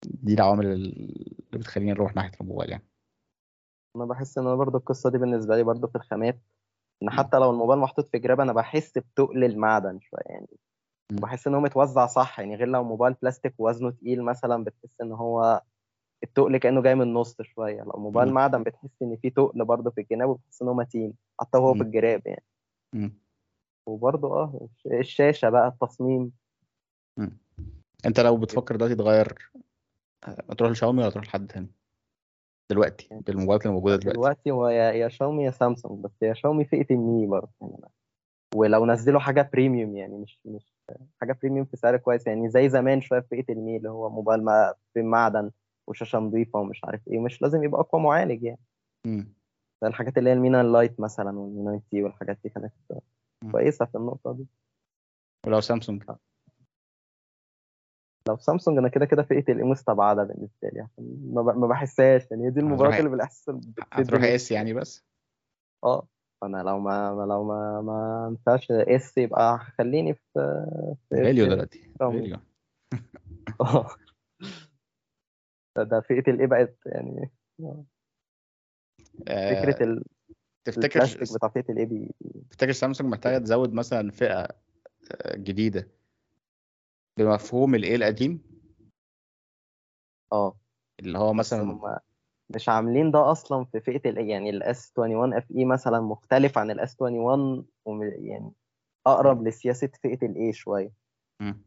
دي 0.06 0.34
العوامل 0.34 0.66
اللي 0.66 1.36
بتخليني 1.52 1.92
نروح 1.92 2.16
ناحية 2.16 2.32
الموبايل 2.40 2.70
يعني. 2.70 2.84
أنا 3.96 4.04
بحس 4.04 4.38
إن 4.38 4.46
أنا 4.46 4.54
برضو 4.54 4.78
القصة 4.78 5.10
دي 5.10 5.18
بالنسبة 5.18 5.56
لي 5.56 5.62
برضو 5.62 5.86
في 5.86 5.96
الخامات 5.96 6.38
إن. 7.02 7.10
حتى 7.10 7.36
لو 7.38 7.50
الموبايل 7.50 7.80
محطوط 7.80 8.08
في 8.08 8.18
جراب 8.18 8.40
أنا 8.40 8.52
بحس 8.52 8.98
بتقل 8.98 9.44
المعدن 9.44 10.00
شوية 10.00 10.22
يعني 10.26 10.46
م. 11.12 11.16
وبحس 11.16 11.46
إن 11.46 11.54
هو 11.54 11.60
متوزع 11.60 12.06
صح 12.06 12.40
يعني 12.40 12.56
غير 12.56 12.68
لو 12.68 12.84
موبايل 12.84 13.14
بلاستيك 13.22 13.54
وزنه 13.58 13.90
تقيل 13.90 14.22
مثلا 14.22 14.64
بتحس 14.64 15.00
إن 15.00 15.12
هو 15.12 15.62
التقل 16.24 16.56
كأنه 16.56 16.82
جاي 16.82 16.94
من 16.94 17.02
النص 17.02 17.42
شوية 17.42 17.82
لو 17.82 17.92
موبايل 18.00 18.28
م. 18.30 18.32
معدن 18.34 18.62
بتحس 18.62 19.02
إن 19.02 19.16
فيه 19.16 19.28
تقل 19.28 19.64
برضه 19.64 19.90
في 19.90 20.00
الجناب 20.00 20.28
وبتحس 20.28 20.62
إن 20.62 20.68
هو 20.68 20.74
متين 20.74 21.14
حتى 21.40 21.58
وهو 21.58 21.74
في. 21.74 21.82
الجراب 21.82 22.22
يعني 22.26 22.44
م. 22.92 23.10
وبرضه 23.86 24.28
آه 24.34 24.60
الش- 24.76 24.86
الشاشة 24.86 25.50
بقى 25.50 25.68
التصميم 25.68 26.32
م. 27.16 27.28
أنت 28.06 28.20
لو 28.20 28.36
بتفكر 28.36 28.76
دلوقتي 28.76 28.94
تغير 28.94 29.52
آه، 30.24 30.54
تروح 30.54 30.70
لشاومي 30.70 31.02
ولا 31.02 31.10
تروح 31.10 31.24
لحد 31.26 31.46
تاني 31.46 31.68
دلوقتي 32.70 33.08
يعني 33.10 33.22
بالموبايلات 33.26 33.62
اللي 33.62 33.74
موجودة 33.74 33.96
دلوقتي. 33.96 34.18
دلوقتي 34.18 34.50
هو 34.50 34.68
يا 34.68 34.92
يا 34.92 35.08
شاومي 35.08 35.44
يا 35.44 35.50
سامسونج 35.50 36.04
بس 36.04 36.22
يا 36.22 36.34
شاومي 36.34 36.64
فئة 36.64 36.94
ال 36.94 37.05
Mi 37.05 37.26
برضه 37.26 37.50
يعني. 37.60 37.92
ولو 38.54 38.86
نزلوا 38.86 39.20
حاجة 39.20 39.50
premium 39.52 39.96
يعني 39.96 40.18
مش 40.18 40.40
مش 40.44 40.74
حاجة 41.20 41.38
premium 41.42 41.64
في 41.64 41.76
سعر 41.76 41.96
كويس 41.96 42.26
يعني. 42.26 42.48
زي 42.48 42.68
زمان 42.68 43.00
شوية 43.00 43.20
في 43.20 43.26
فئة 43.28 43.52
ال 43.52 43.60
Mi 43.60 43.76
اللي 43.76 43.90
هو 43.90 44.10
موبايل 44.10 44.44
ما 44.44 44.74
في 44.94 45.02
معدن 45.02 45.50
وشاشة 45.86 46.18
نظيفة 46.18 46.58
ومش 46.58 46.84
عارف 46.84 47.08
إيه 47.08 47.18
مش 47.18 47.42
لازم 47.42 47.64
يبقى 47.64 47.80
أقوى 47.80 48.02
معالج 48.02 48.42
يعني. 48.42 48.60
م. 49.06 49.24
زي 49.82 49.88
الحاجات 49.88 50.18
اللي 50.18 50.30
هي 50.30 50.34
ال 50.34 50.44
Mi 50.44 50.62
9 50.62 50.70
Lite 50.70 51.00
مثلا 51.00 51.38
وال 51.38 51.59
Mi 51.59 51.80
9 51.90 51.96
T 51.96 52.02
والحاجات 52.02 52.38
دي 52.44 52.48
كانت. 52.48 52.72
كويسة 53.52 53.84
في 53.84 53.94
النقطة 53.94 54.32
دي. 54.32 54.46
ولو 55.46 55.60
سامسونج. 55.60 56.02
لو 58.28 58.36
سامسونج 58.36 58.78
أنا 58.78 58.88
كده 58.88 59.04
كده 59.04 59.22
فئة 59.22 59.52
الاي 59.52 59.64
مستبعده 59.64 60.24
بالنسبة 60.24 60.68
لي 60.68 60.80
عشان 60.80 61.32
ما 61.34 61.66
بحسهاش 61.66 62.30
يعني 62.30 62.46
هي 62.46 62.50
دي 62.50 62.60
هتروح 62.60 62.98
اللي 62.98 63.10
بالاحساس 63.10 63.56
هتروح 63.92 64.22
إس 64.22 64.32
نفسي 64.34 64.54
يعني 64.54 64.74
بس؟ 64.74 65.04
آه 65.84 66.08
فأنا 66.40 66.56
لو 66.62 66.78
ما 66.80 67.26
لو 67.28 67.44
ما 67.44 67.80
ما 67.80 68.26
ينفعش 68.30 68.70
إس 68.70 69.18
يبقى 69.18 69.58
خليني 69.58 70.14
في 70.14 70.64
غاليو 71.14 71.44
في 71.44 71.50
دلوقتي 71.50 71.90
آه. 73.60 73.88
ده 75.90 76.00
فئة 76.00 76.30
الايه 76.30 76.46
بقت 76.46 76.76
يعني 76.86 77.30
فكره 79.28 79.76
آه، 79.80 79.84
ال- 79.84 80.04
تفتكر 80.64 81.00
بتاع 81.34 81.48
فئة 81.48 81.72
الايه 81.72 81.86
بي 81.86 82.14
تفتكر 82.50 82.72
سامسونج 82.72 83.10
محتاجة 83.10 83.38
تزود 83.38 83.72
مثلا 83.72 84.10
فئة 84.10 84.48
آه، 85.12 85.36
جديدة؟ 85.36 85.88
بمفهوم 87.18 87.74
ال 87.74 87.85
A 87.85 87.96
القديم 87.96 88.40
آه 90.32 90.56
اللي 91.00 91.18
هو 91.18 91.32
مثلا 91.34 91.80
مش 92.48 92.68
عاملين 92.68 93.10
ده 93.10 93.32
أصلا 93.32 93.64
في 93.64 93.80
فئة 93.80 94.10
ال 94.10 94.28
يعني 94.30 94.50
ال 94.50 94.71
S 94.71 94.92
21 94.98 95.34
FE 95.34 95.64
مثلا 95.64 96.00
مختلف 96.00 96.58
عن 96.58 96.70
ال 96.70 96.83
S 96.83 96.96
21 97.02 97.66
وم- 97.84 98.02
يعني 98.04 98.52
أقرب 99.06 99.42
لسياسة 99.48 99.90
فئة 100.02 100.26
ال 100.26 100.39
A 100.39 100.52
شوية. 100.52 100.92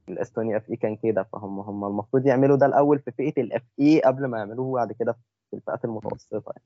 ال 0.09 0.20
S 0.20 0.31
20 0.31 0.55
FE 0.57 0.75
كان 0.77 0.97
كده 0.97 1.23
فهم 1.33 1.59
هم 1.61 1.85
المفروض 1.85 2.27
يعملوا 2.27 2.57
ده 2.57 2.65
الأول 2.65 2.99
في 2.99 3.11
فئة 3.11 3.41
ال 3.43 3.63
FE 3.81 4.01
قبل 4.01 4.25
ما 4.27 4.39
يعملوه 4.39 4.73
بعد 4.75 4.91
كده 4.93 5.13
في 5.51 5.57
الفئات 5.57 5.85
المتوسطة 5.85 6.43
يعني. 6.57 6.65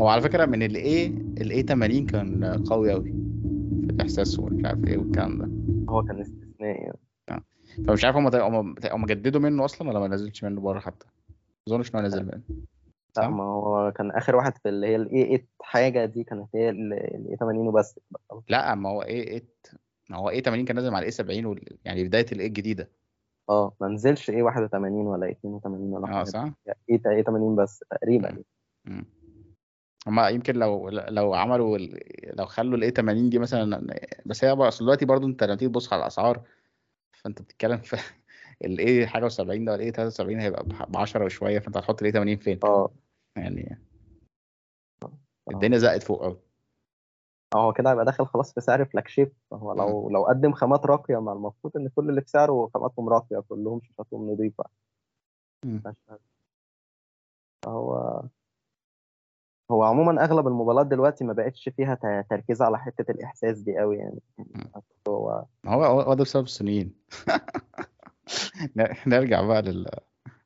هو 0.00 0.08
على 0.08 0.22
فكرة 0.22 0.44
من 0.46 0.62
ال 0.62 1.14
A 1.40 1.47
ال 1.47 1.55
A 1.55 1.62
80 1.66 2.06
كان 2.06 2.44
قوي 2.44 2.92
قوي 2.92 3.04
في 3.04 3.90
الإحساس 3.90 4.40
ومش 4.40 4.64
عارف 4.64 4.84
إيه 4.88 4.98
والكلام 4.98 5.38
ده 5.38 5.52
هو 5.88 6.02
كان 6.02 6.20
استثنائي 6.20 6.82
يعني. 6.84 6.98
فمش 7.86 8.04
عارف 8.04 8.16
هم 8.16 8.26
هم 8.36 8.74
هم 8.84 9.06
جددوا 9.06 9.40
منه 9.40 9.64
أصلا 9.64 9.88
ولا 9.88 9.98
ما 9.98 10.08
نزلش 10.08 10.44
منه 10.44 10.60
بره 10.60 10.78
حتى 10.78 11.06
ما 11.36 11.74
أظنش 11.74 11.94
ان 11.94 12.00
هو 12.00 12.06
نزل 12.06 12.24
منه 12.24 12.42
لا؟ 13.16 13.28
ما 13.28 13.44
هو 13.44 13.92
كان 13.92 14.10
آخر 14.10 14.36
واحد 14.36 14.58
في 14.58 14.68
اللي 14.68 14.86
هي 14.86 14.96
ال 14.96 15.10
A 15.10 15.24
8 15.24 15.46
حاجة 15.60 16.04
دي 16.04 16.24
كانت 16.24 16.48
هي 16.54 16.70
ال 16.70 17.03
A 17.03 17.36
80 17.40 17.68
وبس 17.68 18.00
لا 18.48 18.74
ما 18.74 18.88
هو 18.88 19.02
A 19.02 19.24
8 19.38 19.42
ما 20.10 20.16
هو 20.16 20.30
A 20.30 20.42
80 20.42 20.64
كان 20.64 20.76
نازل 20.76 20.90
مع 20.90 20.98
ال 20.98 21.04
A 21.04 21.10
70 21.10 21.44
وال... 21.44 21.78
يعني 21.84 22.04
بداية 22.04 22.26
ال 22.32 22.39
A 22.39 22.46
الجديدة 22.46 22.90
آه 23.50 23.72
ما 23.80 23.88
نزلش 23.88 24.30
A 24.30 24.42
81 24.42 24.92
ولا 24.92 25.26
A 25.26 25.32
82 25.32 25.92
ولا 25.92 26.20
آه 26.20 26.24
صح؟ 26.24 26.50
إيه 26.90 27.00
إيه 27.06 27.22
80 27.22 27.56
بس 27.56 27.84
تقريبا. 27.90 28.42
هما 30.06 30.28
يمكن 30.28 30.56
لو 30.56 30.88
لو 30.88 31.34
عملوا. 31.34 31.78
لو 32.24 32.46
خلوا 32.46 32.76
الايه 32.76 32.90
80 32.90 33.30
دي 33.30 33.38
مثلا 33.38 33.94
بس 34.26 34.44
هي 34.44 34.50
أصل 34.52 34.84
دلوقتي 34.84 35.04
برضو 35.04 35.26
أنت 35.26 35.44
لما 35.44 35.54
تيجي 35.54 35.70
تبص 35.70 35.92
على 35.92 36.00
الأسعار 36.02 36.42
فأنت 37.18 37.42
بتتكلم 37.42 37.78
في 37.78 37.96
الايه 38.64 39.06
حاجة 39.06 39.28
و70 39.28 39.38
ده 39.40 39.72
والايه 39.72 39.92
73 39.92 40.40
هيبقى 40.40 40.64
ب 40.88 40.96
10 40.96 41.24
وشوية 41.24 41.58
فأنت 41.58 41.76
هتحط 41.76 42.00
الايه 42.00 42.12
80 42.12 42.38
فين؟ 42.38 42.60
آه 42.64 42.90
يعني 43.36 43.78
آه. 45.04 45.12
الدنيا 45.50 45.78
زقت 45.78 46.02
فوق 46.02 46.22
قوي 46.22 46.40
آه 47.54 47.66
هو 47.66 47.72
كده 47.72 47.90
هيبقى 47.90 48.04
داخل 48.04 48.26
خلاص 48.26 48.54
في 48.54 48.60
سعر 48.60 48.84
فلاج 48.84 49.08
شيب 49.08 49.32
فهو 49.50 49.72
لو 49.72 50.10
لو 50.10 50.24
قدم 50.24 50.52
خامات 50.52 50.86
راقية 50.86 51.20
ما 51.20 51.32
المفروض 51.32 51.76
إن 51.76 51.88
كل 51.88 52.10
اللي 52.10 52.20
في 52.20 52.30
سعره 52.30 52.70
خاماتهم 52.74 53.08
راقية 53.08 53.44
كلهم 53.48 53.80
شاشاتهم 53.82 54.30
نظيفة 54.30 54.64
مم. 55.64 55.82
هو 57.66 58.22
هو 59.70 59.82
عموما 59.82 60.24
أغلب 60.24 60.46
الموبايلات 60.46 60.86
دلوقتي 60.86 61.24
ما 61.24 61.32
بقتش 61.32 61.68
فيها 61.68 62.22
تركيز 62.30 62.62
على 62.62 62.78
حتة 62.78 63.10
الإحساس 63.10 63.58
دي 63.58 63.78
قوي 63.78 63.96
يعني. 63.96 64.20
هو 65.66 65.84
هو 65.84 66.14
ده 66.14 66.24
بسبب 66.24 66.44
الصينيين 66.44 66.94
نرجع 69.06 69.42
بقى 69.42 69.62
لل 69.62 69.86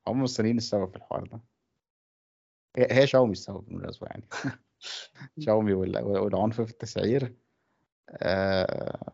هم 0.09 0.23
الصينيين 0.25 0.57
السبب 0.57 0.91
في 0.91 0.97
الحوار 0.97 1.27
ده. 1.27 1.41
هي 2.77 3.07
شاومي 3.07 3.33
السبب 3.33 3.65
بالمناسبة 3.65 4.07
يعني. 4.07 4.25
شاومي 5.47 5.73
وال- 5.73 6.05
والعنف 6.05 6.61
في 6.61 6.71
التسعير. 6.71 7.35
آه، 8.11 9.13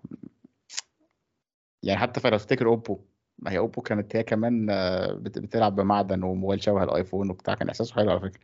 يعني 1.83 2.01
حتى 2.01 2.21
فلو 2.21 2.37
افتكر 2.37 2.67
أوبو 2.67 3.01
ما 3.39 3.51
هي 3.51 3.59
أوبو 3.59 3.81
كانت 3.83 4.17
هي 4.17 4.23
كمان 4.23 4.71
آه، 4.71 5.13
بت- 5.13 5.39
بتلعب 5.39 5.77
بمعدن 5.77 6.23
وموبايل 6.23 6.63
شبه 6.63 6.85
الأيفون 6.85 7.31
وبتاع 7.31 7.55
كان 7.55 7.69
إحساسه 7.69 7.95
حلو 7.95 8.11
على 8.11 8.21
فكرة. 8.21 8.41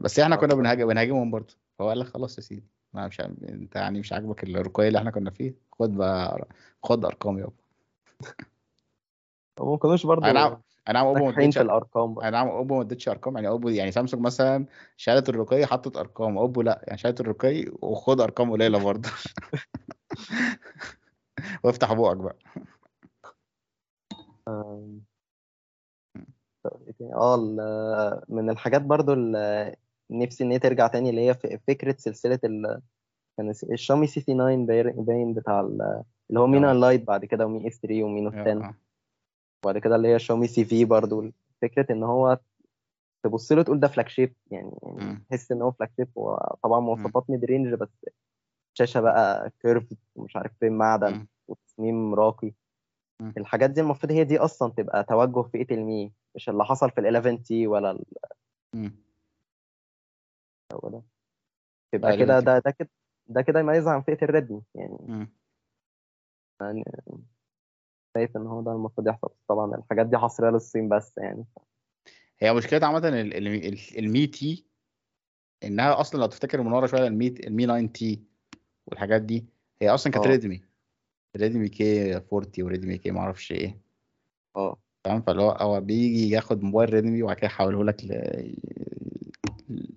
بس 0.00 0.18
إحنا 0.18 0.36
كنا 0.36 0.54
بنهاجم 0.54 0.86
بنهاجمهم 0.86 1.30
برضه. 1.30 1.54
فهو 1.78 1.88
قال 1.88 1.98
لك 1.98 2.06
خلاص 2.06 2.38
يا 2.38 2.42
سيدي. 2.42 2.64
ما 2.92 3.06
مش 3.06 3.20
عم- 3.20 3.36
انت 3.48 3.76
يعني 3.76 4.00
مش 4.00 4.12
عاجبك 4.12 4.44
الرقي 4.44 4.88
اللي 4.88 4.98
إحنا 4.98 5.10
كنا 5.10 5.30
فيه. 5.30 5.54
خد 5.72 5.96
بقى 5.96 6.48
خد 6.82 7.04
أرقام 7.04 7.38
يابا. 7.38 7.52
ما 9.60 9.76
كانوش 9.76 10.06
برضه 10.06 10.30
أنا 10.30 10.60
أنا 10.88 10.98
عم 10.98 11.06
أوبو 11.06 11.24
ما 11.26 11.32
في 11.32 11.60
الأرقام 11.60 12.14
برضه. 12.14 12.28
أنا 12.28 12.38
عم 12.38 12.48
أوبو 12.48 12.74
ما 12.76 12.82
ادتش 12.82 13.08
أرقام. 13.08 13.34
يعني 13.36 13.48
أوبو 13.48 13.68
يعني 13.68 13.92
سامسونج 13.92 14.22
مثلا 14.22 14.66
شالت 14.96 15.28
الرقي 15.28 15.66
حطت 15.66 15.96
أرقام. 15.96 16.38
أوبو 16.38 16.62
لا 16.62 16.80
يعني 16.86 16.98
شالت 16.98 17.20
الرقي 17.20 17.64
وخد 17.82 18.20
أرقام 18.20 18.50
قليلة 18.50 18.78
برضه. 18.84 19.08
وافتح 21.64 21.92
بوقك 21.92 22.16
بقى. 22.16 22.36
تاني؟ 24.46 25.07
آه 27.14 27.34
ال- 27.34 28.22
من 28.28 28.50
الحاجات 28.50 28.82
برضو 28.82 29.12
اللي 29.12 29.76
نفسي 30.10 30.44
إن 30.44 30.50
هي 30.50 30.58
ترجع 30.58 30.86
تاني 30.86 31.10
اللي 31.10 31.28
هي 31.30 31.34
فكرة 31.68 31.96
سلسلة 31.98 32.38
ال 32.44 32.80
كان 33.36 33.50
ال 33.50 34.06
Xiaomi 34.06 34.20
CC 34.20 34.34
9 34.34 34.92
باين 35.02 35.34
بتاع 35.34 35.60
ال- 35.60 36.02
اللي 36.30 36.40
هو 36.40 36.46
Mi 36.46 36.62
9 36.62 36.70
آه. 36.70 36.74
Lite 36.74 37.06
بعد 37.06 37.24
كده 37.24 37.46
و 37.46 37.53
Mi 37.53 37.68
S 37.68 37.80
3 37.80 38.02
و 38.02 38.06
Mi 38.06 38.14
Note 38.14 38.30
10 38.30 38.52
آه. 38.64 38.74
وبعد 39.64 39.78
كده 39.78 39.96
اللي 39.96 40.08
هي 40.08 40.18
Xiaomi 40.18 40.46
Civi 40.46 40.84
برضو 40.84 41.30
فكرة 41.62 41.92
إن 41.92 42.02
هو 42.02 42.38
تبص 43.22 43.52
له 43.52 43.62
تقول 43.62 43.80
ده 43.80 43.88
flagship 43.88 44.34
يعني 44.50 44.72
يعني. 44.82 45.24
تحس 45.30 45.52
إن 45.52 45.62
هو 45.62 45.70
flagship 45.70 46.08
هو 46.18 46.56
طبعا 46.62 46.80
مواصفات 46.80 47.30
mid-range 47.30 47.74
بس 47.74 47.88
شاشة 48.74 49.00
بقى 49.00 49.50
curve 49.62 49.94
ومش 50.16 50.36
عارف 50.36 50.52
فين 50.60 50.72
معدن. 50.72 51.26
وتصميم 51.48 52.14
راقي. 52.14 52.52
الحاجات 53.36 53.70
دي 53.70 53.80
المفروض 53.80 54.12
هي 54.12 54.24
دي 54.24 54.38
أصلا 54.38 54.72
تبقى 54.72 55.04
توجه 55.04 55.42
فئة 55.48 55.74
ال 55.74 55.87
Mi 55.87 56.12
مش 56.34 56.48
اللي 56.48 56.64
حصل 56.64 56.90
في 56.90 57.00
ال 57.00 57.04
11 57.06 57.36
T 57.36 57.66
ولا 57.66 57.90
ال- 57.90 58.04
ده 60.82 61.02
تبقى 61.92 62.10
لا، 62.10 62.16
كده 62.16 62.40
ده 62.40 62.58
ده 62.58 62.70
كده 62.70 62.88
ده 63.26 63.42
كده 63.42 63.60
يميزها 63.60 63.92
عن 63.92 64.02
فئة 64.02 64.24
ال 64.24 64.30
Redmi 64.30 64.62
يعني. 64.74 64.98
مم. 65.00 65.28
شايف 68.16 68.36
إن 68.36 68.46
هو 68.46 68.62
ده 68.62 68.72
المفروض 68.72 69.08
يحصل. 69.08 69.28
طبعا 69.48 69.74
الحاجات 69.74 70.06
دي 70.06 70.18
حصرية 70.18 70.50
للصين 70.50 70.88
بس 70.88 71.18
يعني. 71.18 71.44
هي 72.38 72.54
مشكلة 72.54 72.86
عامة 72.86 73.08
ال- 73.08 73.14
ال- 73.14 73.48
ال- 73.48 73.98
ال 73.98 74.07
Mi 74.07 74.26
T 74.26 74.66
إنها 75.64 76.00
أصلا 76.00 76.20
لو 76.20 76.26
تفتكر 76.26 76.62
من 76.62 76.72
ورا 76.72 76.86
شوية 76.86 77.06
ال 77.06 77.13
Mi 77.13 77.28
ال 77.28 77.41
Mi 77.41 77.66
9 77.66 77.86
T 77.86 78.22
والحاجات 78.86 79.22
دي 79.22 79.46
هي 79.82 79.88
أصلا 79.90 80.12
كانت 80.12 80.26
آه. 80.26 80.30
Redmi. 80.30 80.62
Redmi 81.40 81.68
K 81.68 82.16
40 82.16 82.46
و 82.58 82.65
Redmi 82.65 82.98
K 82.98 83.10
معرفش 83.10 83.52
إيه. 83.52 83.80
آه. 84.56 84.76
تمام؟ 85.04 85.22
فاللي 85.22 85.42
هو 85.42 85.50
هو 85.50 85.80
بيجي 85.80 86.30
ياخد 86.30 86.62
موبايل 86.62 86.94
Redmi 86.94 87.22
وبعد 87.22 87.36
كده 87.36 87.46
يحوله 87.46 87.84
لك 87.84 88.04
ل... 88.04 88.12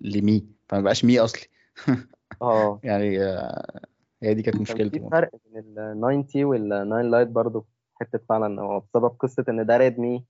ل 0.00 0.11
Mi. 0.11 0.46
فما 0.68 0.80
بقاش 0.80 1.04
Mi 1.04 1.20
اصلي. 1.20 1.46
آه. 2.42 2.80
يعني 2.84 3.22
آه، 3.22 3.80
هي 4.22 4.34
دي 4.34 4.42
كانت 4.42 4.56
كان 4.56 4.64
في 4.64 4.72
مشكلته 4.72 5.08
فرق 5.08 5.30
بين 5.44 5.78
ال 5.78 6.00
9 6.00 6.22
T 6.22 6.44
وال 6.44 6.68
9 6.68 7.02
Lite 7.02 7.28
برضه 7.28 7.64
حتة 7.94 8.20
فعلا 8.28 8.62
هو 8.62 8.80
بسبب 8.80 9.16
قصة 9.20 9.44
إن 9.48 9.66
ده 9.66 9.76
Redmi 9.76 10.24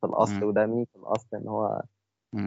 في 0.00 0.06
الأصل 0.06 0.34
مم. 0.34 0.42
وده 0.42 0.66
Mi 0.66 0.86
في 0.86 0.98
الأصل 0.98 1.28
إن 1.34 1.48
هو. 1.48 1.82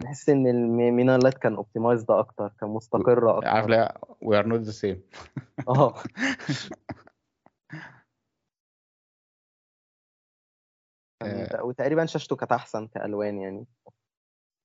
تحس 0.02 0.28
إن 0.28 0.46
ال 0.46 0.65
Mi 0.65 1.04
9 1.04 1.16
Lite 1.16 1.38
كان 1.38 1.54
optimized 1.54 2.10
أكتر 2.10 2.52
كان 2.60 2.68
مستقر 2.70 3.28
عارف 3.28 3.46
أكتر. 3.46 3.70
لا 3.70 4.00
we 4.20 4.38
are 4.38 4.46
not 4.46 4.60
the 4.60 4.70
same 4.70 5.02
آه. 5.68 5.94
كان- 11.20 11.62
وتقريبا 11.62 12.06
شاشته 12.06 12.36
كانت 12.36 12.52
أحسن 12.52 12.86
كألوان 12.86 13.38
يعني. 13.38 13.66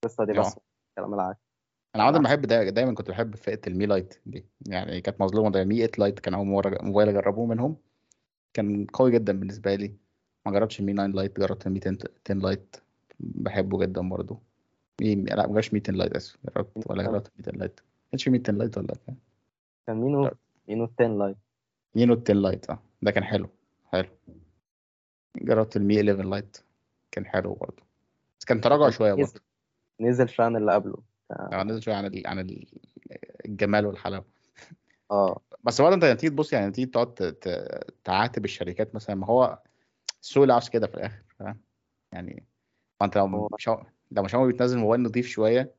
القصة 0.04 0.24
دي 0.24 0.32
آه. 0.38 0.40
بس 0.40 0.58
كلام 0.98 1.14
العكس. 1.14 1.38
أنا 1.94 2.02
عادة. 2.02 2.18
بحب 2.18 2.42
دا 2.42 2.70
دايما 2.70 2.94
كنت 2.94 3.08
بحب 3.10 3.36
فئة 3.36 3.60
ال 3.66 3.73
Mi 3.73 3.86
Lite 3.86 4.14
دي. 4.26 4.46
يعني 4.66 5.00
كانت 5.00 5.20
مظلومة 5.20 5.50
ده 5.50 5.64
Mi 5.64 5.74
8 5.86 5.90
Lite 5.98 6.20
كان 6.20 6.34
أول 6.34 6.46
مرة 6.46 6.78
موبايل 6.82 7.08
أجربه 7.08 7.46
منهم. 7.46 7.76
كان 8.54 8.86
قوي 8.92 9.10
جدا 9.10 9.38
بالنسبة 9.38 9.74
لي. 9.74 9.96
ما 10.46 10.52
جربتش 10.52 10.80
ال 10.80 10.84
Mi 10.84 10.92
9 10.92 11.06
Lite 11.06 11.40
جربت 11.40 11.66
ال 11.66 11.71
Mi 11.71 11.80
10 11.80 12.08
10 12.26 12.34
Lite 12.34 12.76
بحبه 13.20 13.78
جدا 13.78 14.08
برضه. 14.08 14.38
Mi 15.00 15.14
لا 15.14 15.46
ما 15.46 15.52
جربتش 15.52 15.74
Mi 15.74 15.80
10 15.80 15.92
Lite 15.94 16.12
أسف. 16.16 16.36
جربت 16.56 16.90
ولا 16.90 17.02
جربت 17.02 17.26
Mi 17.36 17.42
10 17.42 17.56
Lite 17.56 17.80
ما 17.80 18.10
كانش 18.10 18.28
Mi 18.28 18.38
10 18.38 18.52
Lite 18.54 18.78
ولا 18.78 18.94
كان. 19.06 19.16
كان 19.86 19.96
Mi 19.96 20.06
Note. 20.06 20.30
Mi 20.68 20.75
Note 20.75 20.88
10 21.00 21.06
Lite 21.18 21.36
Mi 21.96 22.02
Note 22.02 22.14
10 22.14 22.34
Lite 22.34 22.70
آه. 22.70 22.78
ده 23.02 23.10
كان 23.10 23.24
حلو 23.24 23.48
حلو. 23.92 24.08
جربت 25.36 25.76
ال 25.76 25.84
Mi 25.84 26.00
11 26.00 26.22
Lite 26.24 26.56
كان 27.10 27.26
حلو 27.26 27.54
برضه. 27.54 27.82
بس 28.40 28.44
كان 28.44 28.60
تراجع 28.60 28.90
شوية 28.90 29.14
برضه. 29.14 29.32
نزل 30.00 30.28
شوية 30.28 30.46
عن 30.46 30.56
اللي 30.56 30.72
قبله. 30.74 30.96
يعني 31.30 31.70
نزل 31.70 31.82
شوية 31.82 31.94
عن 31.94 32.06
ال- 32.06 32.26
عن 32.26 32.38
ال- 32.38 32.66
الجمال 33.46 33.86
والحلاوة. 33.86 34.24
آه. 35.10 35.40
بس 35.64 35.80
برضه 35.80 35.94
أنت 35.94 36.04
تيجي 36.20 36.30
تبص 36.30 36.52
يعني 36.52 36.70
تيجي 36.72 36.86
تقعد 36.86 37.14
تعاتب 38.04 38.44
الشركات 38.44 38.94
مثلا. 38.94 39.16
ما 39.16 39.26
هو 39.26 39.58
السوق 40.22 40.42
اللي 40.42 40.52
عاوز 40.52 40.68
كده 40.68 40.86
في 40.86 40.94
الآخر 40.94 41.22
فاهم؟ 41.38 41.60
يعني 42.12 42.44
ما 43.00 43.06
أنت 43.06 43.16
لو 43.16 43.48
شو... 43.58 43.76
لو 44.10 44.26
شاومي 44.26 44.52
بتنزل 44.52 44.78
موبايل 44.78 45.02
نضيف 45.02 45.26
شوية 45.26 45.74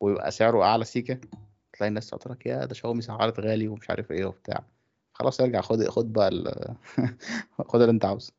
ويبقى 0.00 0.30
سعره 0.30 0.62
أعلى 0.62 0.84
سيكه 0.84 1.20
تلاقي 1.72 1.88
الناس 1.88 2.10
تقول 2.10 2.32
لك 2.34 2.46
يا 2.46 2.64
ده 2.64 2.74
شاومي 2.74 3.02
سعرت 3.02 3.40
غالي 3.40 3.68
ومش 3.68 3.90
عارف 3.90 4.10
إيه 4.10 4.24
وبتاع. 4.24 4.64
خلاص 5.12 5.40
ارجع 5.40 5.60
خد 5.60 5.88
خد 5.88 6.12
بقى 6.12 6.28
ال... 6.28 6.74
خد 7.68 7.80
اللي 7.80 7.90
أنت 7.92 8.04
عاوزه. 8.04 8.32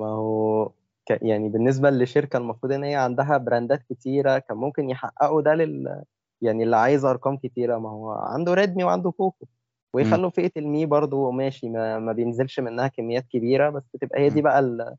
ما 0.00 0.06
هو 0.06 0.66
ك... 1.08 1.18
يعني 1.22 1.48
بالنسبة 1.48 1.90
لشركة 1.90 2.36
المفروض 2.36 2.72
إن 2.72 2.84
هي 2.84 2.94
عندها 2.94 3.36
براندات 3.36 3.82
كتيرة 3.82 4.38
كان 4.38 4.56
ممكن 4.56 4.90
يحققوا 4.90 5.42
ده 5.42 5.54
لل 5.54 6.04
يعني 6.42 6.62
اللي 6.64 6.76
عايز 6.76 7.04
أرقام 7.04 7.36
كتيرة 7.36 7.78
ما 7.78 7.90
هو 7.90 8.10
عنده 8.12 8.54
ريدمي 8.54 8.84
وعنده 8.84 9.10
بوكو 9.18 9.46
ويخلوا 9.94 10.30
فئة 10.30 10.52
المي 10.56 10.86
برضو 10.86 11.30
ماشي 11.30 11.68
ما, 11.68 11.98
ما 11.98 12.12
بينزلش 12.12 12.60
منها 12.60 12.88
كميات 12.88 13.26
كبيرة 13.28 13.70
بس 13.70 13.82
تبقى 14.00 14.20
هي 14.20 14.30
دي. 14.30 14.42
بقى 14.42 14.58
ال- 14.58 14.96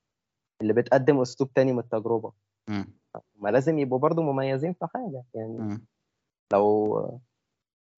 اللي 0.62 0.74
بتقدم 0.74 1.22
أسلوب 1.22 1.54
تاني 1.54 1.74
من 1.74 1.80
التجربة 1.80 2.32
مم. 2.70 2.86
ما 3.36 3.50
لازم 3.50 3.80
يبقوا 3.80 4.00
برضو 4.00 4.22
مميزين 4.22 4.74
في 4.74 4.88
حاجة 4.94 5.24
يعني 5.34 5.58
مم. 5.58 5.86
لو 6.54 6.98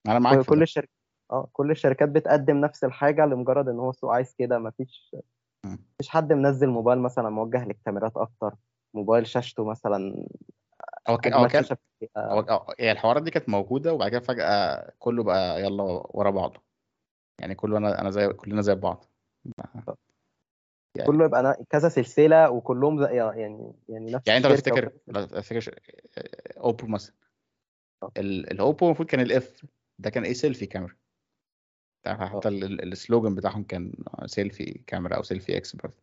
أنا 0.08 0.20
معاك 0.20 0.46
كل. 0.46 0.62
الشركات 0.62 0.90
آه 1.32 1.50
كل 1.54 1.72
الشركات 1.72 2.10
بتقدم 2.10 2.58
نفس 2.58 2.84
الحاجة 2.84 3.26
لمجرد 3.26 3.70
إن 3.70 3.80
هو 3.80 3.90
السوق 3.90 4.12
عايز 4.14 4.34
كده 4.34 4.60
مفيش. 4.60 5.16
مفيش 5.66 6.10
حد 6.10 6.34
منزل 6.34 6.68
موبايل 6.70 7.00
مثلا 7.00 7.30
موجه 7.30 7.66
للكاميرات 7.66 8.18
أكتر. 8.18 8.56
موبايل 8.94 9.28
شاشته 9.28 9.66
مثلا 9.66 10.26
هو 11.08 11.18
كان. 11.18 11.34
هو 11.34 11.48
هو- 12.18 12.74
هي 12.80 12.92
الحوارات 12.92 13.24
دي 13.24 13.32
كانت 13.32 13.50
موجودة 13.50 13.94
وبعد 13.94 14.12
كده 14.12 14.20
فجأة 14.20 14.92
كله 15.00 15.24
بقى 15.24 15.62
يلا 15.62 15.84
ورا 16.10 16.30
بعضه. 16.30 16.62
يعني 17.40 17.56
كله 17.56 17.78
أنا 17.78 18.02
أنا 18.02 18.10
زي 18.10 18.28
كلنا 18.28 18.62
زي 18.62 18.76
بعض. 18.76 19.06
يعني- 20.96 21.08
كله 21.08 21.26
يبقى 21.26 21.66
كذا 21.70 21.90
سلسلة 21.90 22.50
وكلهم 22.50 23.00
زي 23.08 23.16
يعني 23.16 23.74
يعني 23.90 24.12
نفس 24.12 24.28
يعني 24.28 24.38
أنت 24.38 24.46
لو 24.48 24.56
تفتكر 24.56 24.92
لو 25.08 25.26
تفتكر 25.26 25.80
Oppo 26.58 26.88
مثلا. 26.88 27.16
آه. 28.04 28.12
ال- 28.18 28.52
ال 28.52 28.59
Oppo 28.59 28.86
المفروض 28.86 29.08
كان 29.08 29.20
ال 29.20 29.43
F 29.43 29.66
ده 30.00 30.10
كان 30.10 30.24
إيه؟ 30.24 30.34
selfie 30.34 30.66
camera 30.66 30.96
حتى 32.08 32.48
ال- 32.50 32.64
ال- 32.64 32.92
ال 32.92 32.98
slogan 32.98 33.36
بتاعهم 33.36 33.64
كان 33.64 33.94
selfie 34.26 34.82
camera 34.88 35.16
أو 35.16 35.24
selfie 35.24 35.58
expert 35.58 35.94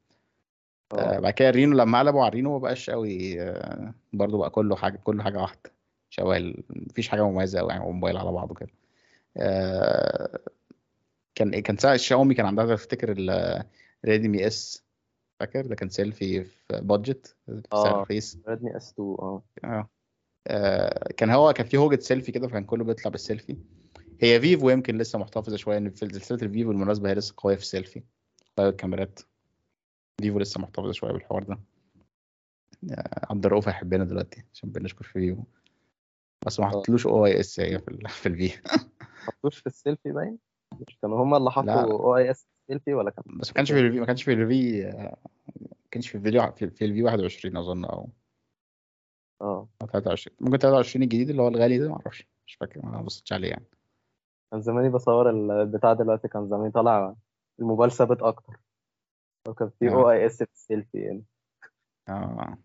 آه. 0.93 1.19
بعد 1.19 1.33
كده 1.33 1.49
ال 1.49 1.54
Reno 1.54 1.77
لما 1.77 1.99
قلبوا 1.99 2.21
على 2.21 2.29
ال 2.29 2.33
Reno 2.33 2.53
ما 2.53 2.59
بقاش 2.59 2.91
قوي 2.91 3.43
آه، 3.43 3.95
برضه 4.13 4.39
بقى 4.39 4.51
كله 4.51 4.77
حاجة 4.77 4.97
كله 4.97 5.23
حاجة 5.23 5.39
واحدة. 5.39 5.73
شبه 6.11 6.37
ال- 6.37 6.63
مفيش 6.71 7.09
حاجة 7.09 7.29
مميزة 7.29 7.59
قوي 7.61 7.71
يعني 7.71 7.85
موبايل 7.85 8.17
على 8.17 8.33
بعضه 8.33 8.55
كده. 8.55 8.69
آه، 9.37 10.39
كان 11.35 11.61
كان 11.61 11.77
ساعة 11.77 11.95
الشاومي 11.95 12.35
كان 12.35 12.47
عندها 12.47 12.77
تفتكر 12.77 13.15
ال 14.05 14.12
Redmi 14.12 14.47
S؟ 14.47 14.85
فاكر؟ 15.41 15.67
ده 15.67 15.75
كان 15.75 15.89
سيلفي 15.89 16.45
في 16.45 16.81
budget 16.81 17.37
آه. 17.73 18.01
رخيص 18.03 18.39
Redmi 18.49 18.77
S 18.77 18.93
2 18.93 19.09
آه. 19.19 19.43
آه 19.65 19.89
آه، 20.47 21.13
كان 21.17 21.31
هو 21.31 21.53
كان 21.53 21.67
في 21.67 21.77
هوجة 21.77 22.01
سيلفي 22.01 22.33
كده 22.33 22.49
فكان 22.49 22.65
كله 22.65 22.85
بيطلع 22.85 23.11
بالسيلفي. 23.11 23.57
هي 24.21 24.41
Vivo 24.41 24.71
يمكن 24.71 24.99
لسه 24.99 25.19
محتفظة 25.19 25.57
شوية 25.57 25.79
إن 25.79 25.91
في 25.91 25.97
سلسلة 25.97 26.39
ال 26.43 26.48
Vivo 26.48 26.69
بالمناسبة 26.69 27.11
هي 27.11 27.15
لسه 27.15 27.35
قوية 27.37 27.57
في 27.57 27.63
السيلفي. 27.63 28.03
قوية 28.57 28.69
الكاميرات 28.69 29.21
Vivo 30.21 30.39
لسه 30.39 30.61
محتفظة 30.61 30.93
شوية 30.93 31.13
بالحوار 31.13 31.43
ده. 31.43 31.59
آه، 32.91 33.27
عبد 33.31 33.47
الرؤوف 33.47 33.69
هيحبنا 33.69 34.05
دلوقتي 34.05 34.45
عشان 34.55 34.71
بنشكر 34.71 35.05
في 35.05 35.13
Vivo. 35.13 35.43
بس 36.47 36.61
ما 36.61 36.67
آه. 36.67 36.69
حطلوش 36.71 37.07
OIS 37.07 37.61
هي 37.61 37.79
في 37.79 37.89
ال- 37.89 38.09
في 38.23 38.27
الفي 38.27 38.51
حطوش 39.27 39.59
في 39.59 39.67
السيلفي 39.67 40.13
باين؟ 40.13 40.39
مش 40.89 40.99
كانوا 41.03 41.23
هم 41.23 41.35
اللي 41.35 41.51
حطوا. 41.51 41.83
OIS 41.83 42.47
selfie 42.67 42.95
ولا 42.95 43.11
كان؟ 43.11 43.25
بس 43.39 43.49
ما 43.49 43.55
كانش 43.55 43.73
في 43.73 43.81
ال 43.81 43.91
V 43.91 44.01
ما 44.01 44.07
كانش 44.07 44.23
في 44.23 44.33
ال 44.33 44.60
V 44.60 44.87
آه، 44.87 45.17
ما 45.59 45.91
كانش 45.91 46.09
في 46.09 46.15
الفيديو 46.15 46.53
في, 46.53 46.71
في 46.71 46.85
ال 46.85 46.94
V 46.94 47.03
21 47.03 47.57
أظن 47.57 47.85
أو 47.85 48.09
آه. 49.41 49.69
أو 49.83 49.87
23 49.87 50.37
ممكن 50.41 50.59
23 50.59 51.03
الجديد 51.03 51.31
اللي 51.31 51.43
هو 51.43 51.49
الغالي 51.49 51.79
ده 51.79 51.89
معرفش 51.89 52.27
مش 52.47 52.55
فاكر 52.55 52.87
ما 52.87 53.03
بصيتش 53.03 53.33
عليه 53.33 53.49
يعني. 53.49 53.65
كان 54.51 54.61
زماني 54.63 54.89
بصور 54.89 55.31
البتاع 55.31 55.93
دلوقتي 55.93 56.29
كان 56.29 56.49
زماني 56.49 56.71
طالع 56.71 57.15
الموبايل 57.61 57.93
ثابت 57.93 58.23
أكتر. 58.23 58.61
وكان 59.49 59.71
في. 59.79 59.89
OIS 59.89 60.43
في 60.43 60.53
السيلفي 60.53 60.99
يعني. 60.99 61.25
آه. 62.09 62.59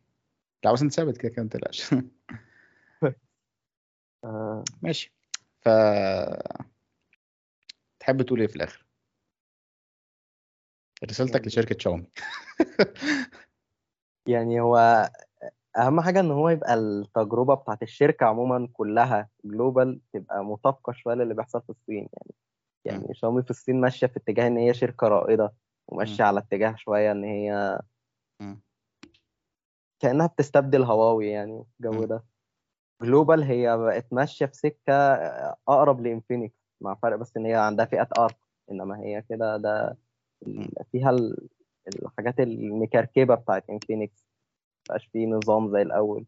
لا 0.65 0.71
بس 0.71 0.81
إنت 0.81 0.93
ثابت 0.93 1.17
كده 1.17 1.29
كده 1.31 1.43
ما 1.43 1.49
تقلقش. 1.49 1.93
آه، 4.25 4.63
ماشي. 4.81 5.13
ف 5.61 5.69
تحب 7.99 8.21
تقول 8.21 8.39
إيه 8.39 8.47
في 8.47 8.55
الآخر؟ 8.55 8.85
رسالتك 11.03 11.35
يعني- 11.35 11.47
لشركة 11.47 11.75
شاومي. 11.79 12.07
يعني 14.33 14.61
هو 14.61 15.09
أهم 15.77 16.01
حاجة 16.01 16.19
إن 16.19 16.31
هو 16.31 16.49
يبقى 16.49 16.73
التجربة 16.73 17.53
بتاعت 17.55 17.83
الشركة 17.83 18.25
عموما 18.25 18.67
كلها 18.73 19.29
global 19.45 19.99
تبقى 20.13 20.45
مطابقة 20.45 20.93
شوية 20.93 21.15
للي 21.15 21.33
بيحصل 21.33 21.61
في 21.61 21.69
الصين 21.69 22.07
يعني. 22.13 22.33
يعني 22.85 23.13
شاومي 23.13 23.43
في 23.43 23.49
الصين 23.49 23.81
ماشية 23.81 24.07
في 24.07 24.17
اتجاه 24.17 24.47
إن 24.47 24.57
هي 24.57 24.73
شركة 24.73 25.07
رائدة 25.07 25.53
وماشية 25.87 26.23
على 26.23 26.39
اتجاه 26.39 26.75
شوية 26.77 27.11
إن 27.11 27.23
هي. 27.23 27.79
كأنها 29.99 30.27
بتستبدل 30.27 30.83
هواوي 30.83 31.29
يعني 31.29 31.63
الجو. 31.79 32.05
ده. 32.05 32.23
global 33.01 33.43
هي 33.43 33.77
بقت 33.77 34.13
ماشية 34.13 34.45
في 34.45 34.53
سكة 34.55 34.93
أقرب 35.67 36.01
ل 36.01 36.08
Infinix 36.08 36.55
مع 36.81 36.95
فرق 36.95 37.15
بس 37.15 37.37
إن 37.37 37.45
هي 37.45 37.55
عندها 37.55 37.85
فئات 37.85 38.17
ارقى 38.17 38.35
إنما 38.71 38.99
هي 38.99 39.21
كده 39.29 39.57
ده 39.57 39.97
فيها 40.91 41.09
ال- 41.09 41.47
الحاجات 41.87 42.39
المكركبة 42.39 43.35
بتاعت 43.35 43.69
انفينكس 43.69 44.32
مبقاش 44.89 45.05
فيه 45.13 45.27
نظام 45.27 45.71
زي 45.71 45.81
الأول. 45.81 46.25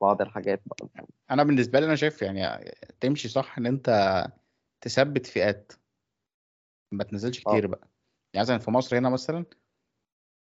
بعض 0.00 0.22
الحاجات 0.22 0.62
بقى 0.66 1.06
أنا 1.30 1.42
بالنسبة 1.44 1.80
لي 1.80 1.86
أنا 1.86 1.94
شايف 1.96 2.22
يعني 2.22 2.70
تمشي 3.00 3.28
صح 3.28 3.58
إن 3.58 3.66
أنت 3.66 4.24
تثبت 4.80 5.26
فئات 5.26 5.72
ما 6.92 7.04
تنزلش 7.04 7.46
آه. 7.46 7.50
كتير 7.52 7.66
بقى 7.66 7.88
يعني 8.34 8.44
مثلا 8.44 8.58
في 8.58 8.70
مصر 8.70 8.98
هنا 8.98 9.08
مثلا 9.10 9.44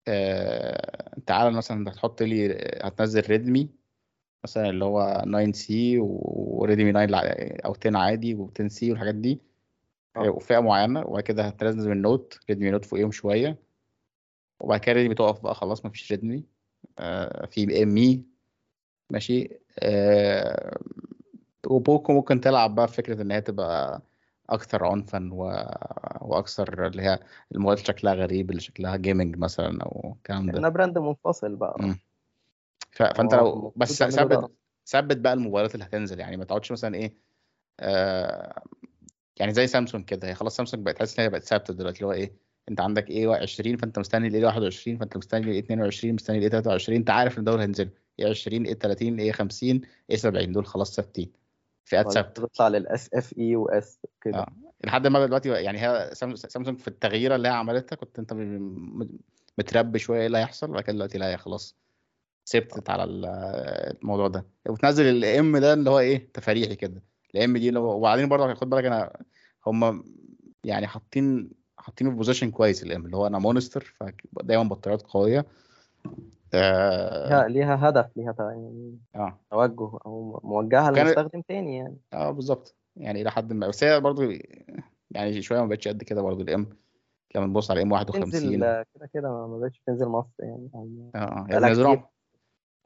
آه... 0.08 1.16
تعالى 1.26 1.58
مثلا 1.58 1.89
هتحط 1.91 2.24
لي 2.24 2.52
هتنزل 2.84 3.22
Redmi 3.30 3.70
مثلا 4.43 4.70
اللي 4.70 4.86
هو 4.86 5.24
9C 5.26 5.51
و 5.51 5.97
Redmi 5.99 6.91
9 6.91 7.03
الع- 7.04 7.58
أو 7.66 7.74
10 7.82 7.98
عادي 7.98 8.38
و10C 8.38 8.91
والحاجات 8.91 9.16
دي 9.16 9.41
آه. 10.18 10.30
وفئة 10.30 10.60
معينة 10.60 11.00
وبعد 11.08 11.24
كده 11.24 11.43
هتنزل 11.43 11.91
ال 11.91 12.01
Note 12.01 12.39
Redmi 12.49 12.72
Note 12.72 12.86
فوقيهم 12.86 13.12
شوية 13.12 13.58
وبعد 14.60 14.80
كده 14.80 14.93
Redmi 14.95 15.16
تقف 15.16 15.39
بقى 15.39 15.56
خلاص 15.56 15.86
مفيش 15.86 16.12
Redmi. 16.12 16.43
آه 16.99 17.45
في 17.45 17.84
Mi 17.84 18.24
ماشي. 19.10 19.49
آه 19.80 20.80
و 21.68 21.77
Poco 21.77 22.14
ممكن 22.14 22.41
تلعب 22.41 22.76
بقى 22.76 22.88
في 22.88 22.93
فكرة 22.93 23.22
إن 23.22 23.32
هي 23.32 23.41
تبقى 23.41 24.01
أكثر 24.49 24.86
عنفا 24.86 25.30
و... 25.34 25.43
وأكثر 26.22 26.88
اللي 26.88 27.01
هي 27.01 27.20
الموبايلات 27.56 27.88
شكلها 27.88 28.14
غريب 28.14 28.49
اللي 28.49 28.62
شكلها 28.62 28.95
gaming 28.95 29.38
مثلا 29.38 29.84
أو 29.84 30.14
الكلام 30.18 30.51
ده. 30.51 30.70
brand 30.70 30.97
منفصل 30.97 31.56
بقى. 31.56 31.76
مم. 31.80 31.99
ف... 32.91 33.03
فأنت 33.03 33.36
لو 33.36 33.74
بس. 33.76 34.03
ثبت 34.03 34.51
ثبت 34.88 35.18
بقى 35.18 35.34
الموبايلات 35.34 35.76
اللي 35.76 35.86
هتنزل 35.86 36.20
يعني 36.20 36.38
ما 36.38 36.45
تقعدش 36.45 36.72
مثلا 36.72 36.95
إيه 36.95 37.14
آه 37.80 38.64
يعني 39.39 39.53
زي 39.53 39.68
سامسونج 39.68 40.06
كده. 40.06 40.28
هي 40.28 40.36
خلاص 40.36 40.56
سامسونج 40.56 40.84
بقت 40.86 40.95
تحس 40.97 41.20
إن 41.20 41.24
هي 41.24 41.30
بقت 41.30 41.43
ثابتة 41.43 41.74
دلوقتي 41.74 41.97
اللي 41.97 42.08
هو 42.08 42.12
إيه 42.12 42.45
انت 42.70 42.82
عندك 42.82 43.09
A 43.10 43.28
20 43.36 43.78
فانت 43.78 43.99
مستني 43.99 44.28
ال 44.28 44.37
A 44.37 44.45
21 44.45 44.97
فانت 44.97 45.18
مستني 45.18 45.41
ال 45.45 45.53
A 45.53 45.60
22 45.59 46.13
مستني 46.13 46.38
ال 46.38 46.43
A 46.43 46.49
23 46.49 46.97
انت 46.97 47.09
عارف 47.09 47.39
ان 47.39 47.43
دول 47.43 47.59
هينزلوا. 47.59 47.91
A 48.20 48.30
20 48.30 48.66
A 48.66 48.74
30 48.74 49.20
A 49.20 49.32
50 49.32 49.82
A 50.10 50.16
70 50.18 50.51
دول 50.51 50.66
خلاص 50.66 50.95
ثابتين. 50.95 51.32
فئات 51.86 52.11
ثابتة. 52.11 52.45
تطلع 52.47 52.68
لل 52.68 52.98
S 52.98 53.14
FE 53.14 53.38
و 53.38 53.56
S 53.56 53.99
كده. 54.22 54.38
آه. 54.38 54.53
لحد 54.84 55.07
ما 55.07 55.26
دلوقتي 55.26 55.49
يعني 55.49 55.80
هي 55.82 56.09
سام- 56.13 56.36
سامسونج 56.36 56.78
في 56.78 56.88
التغييره 56.88 57.36
اللي 57.36 57.47
هي 57.47 57.51
عملتها 57.53 57.95
كنت 57.95 58.20
انت 58.20 58.34
متربي 59.57 59.99
شوية 59.99 60.20
إيه 60.20 60.28
اللي 60.28 60.38
هيحصل 60.38 60.70
وبعد 60.70 60.84
كده 60.84 60.93
دلوقتي 60.93 61.18
لا 61.18 61.30
هي 61.30 61.38
خلاص 61.38 61.76
ثبتت 62.47 62.89
على 62.89 63.03
ال- 63.03 63.26
الموضوع 64.01 64.28
ده. 64.28 64.45
وتنزل 64.70 65.05
ال 65.06 65.32
M 65.32 65.58
ده 65.57 65.74
اللي 65.74 65.89
هو 65.89 65.99
إيه 65.99 66.30
تفريحي 66.34 66.76
كده. 66.76 67.03
ال 67.36 67.47
M 67.47 67.58
دي 67.57 67.72
لو 67.72 67.84
وبعدين 67.84 68.30
برضه 68.30 68.53
خد 68.53 68.70
بالك 68.70 68.86
أنا 68.86 69.22
هم 69.68 70.03
يعني 70.63 70.88
حاطين 70.88 71.49
حاطينه 71.86 72.10
في 72.10 72.16
position 72.16 72.51
كويس 72.52 72.84
ال 72.84 72.95
M 72.95 73.06
اللي 73.06 73.18
هو 73.18 73.28
أنا 73.28 73.40
monster 73.39 73.95
فدايما 74.36 74.64
بطاريات 74.64 75.02
قوية. 75.02 75.46
آه 76.54 77.28
ليها 77.28 77.48
ليها 77.48 77.90
هدف 77.90 78.18
ليها 78.18 78.36
يعني 78.40 78.98
آه, 79.16 79.40
توجه 79.52 79.98
أو 80.06 80.42
موجهه 80.44 80.92
كان- 80.94 81.06
لمستخدم 81.06 81.42
تاني 81.42 81.78
يعني. 81.78 81.98
آه 82.14 82.32
بالظبط. 82.32 82.76
يعني 82.98 83.22
إلى 83.22 83.32
حد 83.32 83.54
ما. 83.54 83.68
بس 83.68 83.84
هي 83.84 84.00
برضه 84.00 84.40
يعني 85.12 85.42
شوية 85.42 85.60
ما 85.62 85.66
بقتش 85.66 85.88
قد 85.88 86.04
كده 86.04 86.22
برضه 86.22 86.42
ال 86.43 86.56
M 86.56 86.68
لما 87.36 87.46
نبص 87.46 87.72
على 87.72 87.82
M 87.82 87.91
51 87.92 88.32
تنزل 88.32 88.64
آه، 88.64 88.86
كده 88.96 89.10
كده 89.14 89.48
ما 89.48 89.58
بقتش 89.60 89.82
تنزل 89.88 90.06
مصر 90.06 90.34
يعني. 90.40 90.70
آه 91.16 91.18
آه. 91.18 91.48
يعني 91.50 91.74
كتير. 91.74 92.02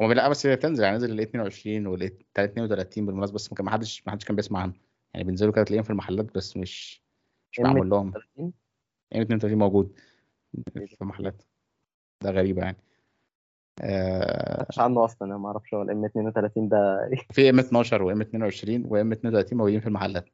هو 0.01 0.11
لا 0.11 0.29
بس 0.29 0.45
هي 0.45 0.55
بتنزل 0.55 0.83
يعني 0.83 0.95
نزل 0.95 1.11
ال 1.11 1.19
22 1.19 1.87
وال 1.87 2.03
32 2.03 3.05
بالمناسبة 3.05 3.35
بس 3.35 3.53
ما 3.61 3.71
حدش 3.71 4.03
ما 4.07 4.11
حدش 4.11 4.25
كان 4.25 4.35
بيسمع 4.35 4.59
عنه 4.59 4.73
يعني 5.13 5.25
بينزلوا 5.25 5.53
كده 5.53 5.63
تلاقيهم 5.63 5.83
في 5.83 5.89
المحلات 5.89 6.35
بس 6.35 6.57
مش 6.57 7.03
مش 7.51 7.59
معمول 7.59 7.89
لهم. 7.89 8.11
30 8.11 8.53
يعني 9.11 9.23
32 9.25 9.57
موجود 9.57 9.99
في؟ 10.73 10.95
محلات. 11.01 11.43
ده 12.23 12.31
غريبة 12.31 12.61
يعني. 12.61 12.77
آه 13.81 14.65
مش 14.69 14.79
عنه 14.79 15.05
أصلا 15.05 15.27
أنا 15.27 15.37
ما 15.37 15.47
أعرفش 15.47 15.73
هو 15.73 15.81
ال 15.81 15.93
M 15.93 16.05
32 16.05 16.69
ده. 16.69 17.09
في 17.33 17.49
M 17.49 17.59
12 17.59 18.03
و 18.03 18.12
M 18.12 18.21
22 18.21 18.83
و 18.85 18.98
M 18.98 19.11
32 19.11 19.57
موجودين 19.57 19.79
في 19.79 19.87
المحلات. 19.87 20.29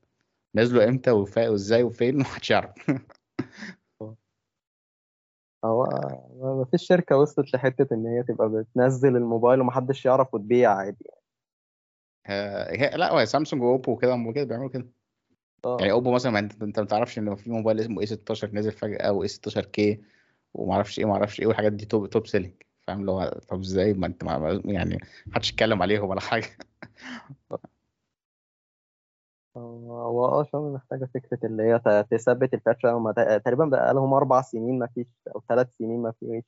نزلوا 0.56 0.88
إمتى 0.88 1.12
وازاي 1.12 1.84
وفين؟ 1.84 2.18
محدش 2.22 2.52
يعرف. 2.52 2.72
هو 5.66 5.84
ما 6.42 6.66
فيش 6.72 6.88
شركة 6.88 7.18
وصلت 7.18 7.54
لحتة 7.54 7.88
إن 7.94 8.08
هي 8.08 8.24
تبقى 8.24 8.50
بتنزل 8.50 9.16
الموبايل 9.16 9.62
ومحدش 9.62 10.06
يعرف 10.06 10.34
وتبيع 10.34 10.72
عادي. 10.76 11.06
آه 12.28 12.72
هي- 12.72 12.98
لا 12.98 13.12
هو 13.14 13.26
Samsung 13.26 13.62
و 13.64 13.70
Oppo 13.70 13.92
وكده 13.92 14.14
هم 14.16 14.32
كده 14.34 14.44
بيعملوا 14.44 14.70
كده. 14.70 14.88
آه. 15.66 15.78
يعني 15.80 15.92
Oppo 15.92 16.12
مثلا 16.12 16.40
انت 16.40 16.64
انت 16.64 16.80
ما 16.80 16.86
تعرفش 16.86 17.20
ان 17.20 17.36
في 17.36 17.52
موبايل 17.52 17.80
اسمه 17.80 18.02
A 18.02 18.06
16 18.06 18.50
نزل 18.54 18.72
فجأة 18.72 19.12
و 19.12 19.28
A 19.28 19.66
16K 19.66 20.02
وما 20.54 20.74
أعرفش 20.74 21.00
إيه 21.00 21.06
ما 21.06 21.14
أعرفش 21.14 21.40
إيه 21.40 21.48
والحاجات 21.48 21.74
دي 21.74 21.86
top 21.86 22.10
top 22.10 22.28
selling 22.28 22.54
فاهم؟ 22.88 23.00
اللي 23.02 23.12
هو 23.12 23.40
طب 23.50 23.60
إزاي؟ 23.60 23.94
ما 23.94 24.08
انت 24.08 24.24
ما 24.24 24.62
يعني 24.66 25.00
محدش 25.28 25.50
يتكلم 25.50 25.82
عليهم 25.82 26.10
ولا 26.10 26.22
حاجة. 26.22 26.58
هو 29.58 30.26
آه 30.26 30.44
شاومي 30.44 30.76
محتاجة 30.76 31.10
فكرة 31.14 31.40
اللي 31.44 31.64
هي 31.64 32.04
تثبت 32.12 32.54
الفئات 32.54 32.86
هما 32.86 33.12
ت- 33.12 33.42
تقريبا 33.46 33.66
بقى 33.66 33.94
لهم 33.94 34.14
أربع 34.14 34.42
سنين 34.42 34.80
ما 34.80 34.88
فيش 34.88 35.08
أو 35.36 35.44
ثلاث 35.50 35.68
سنين 35.78 36.02
ما 36.02 36.12
فيش 36.20 36.44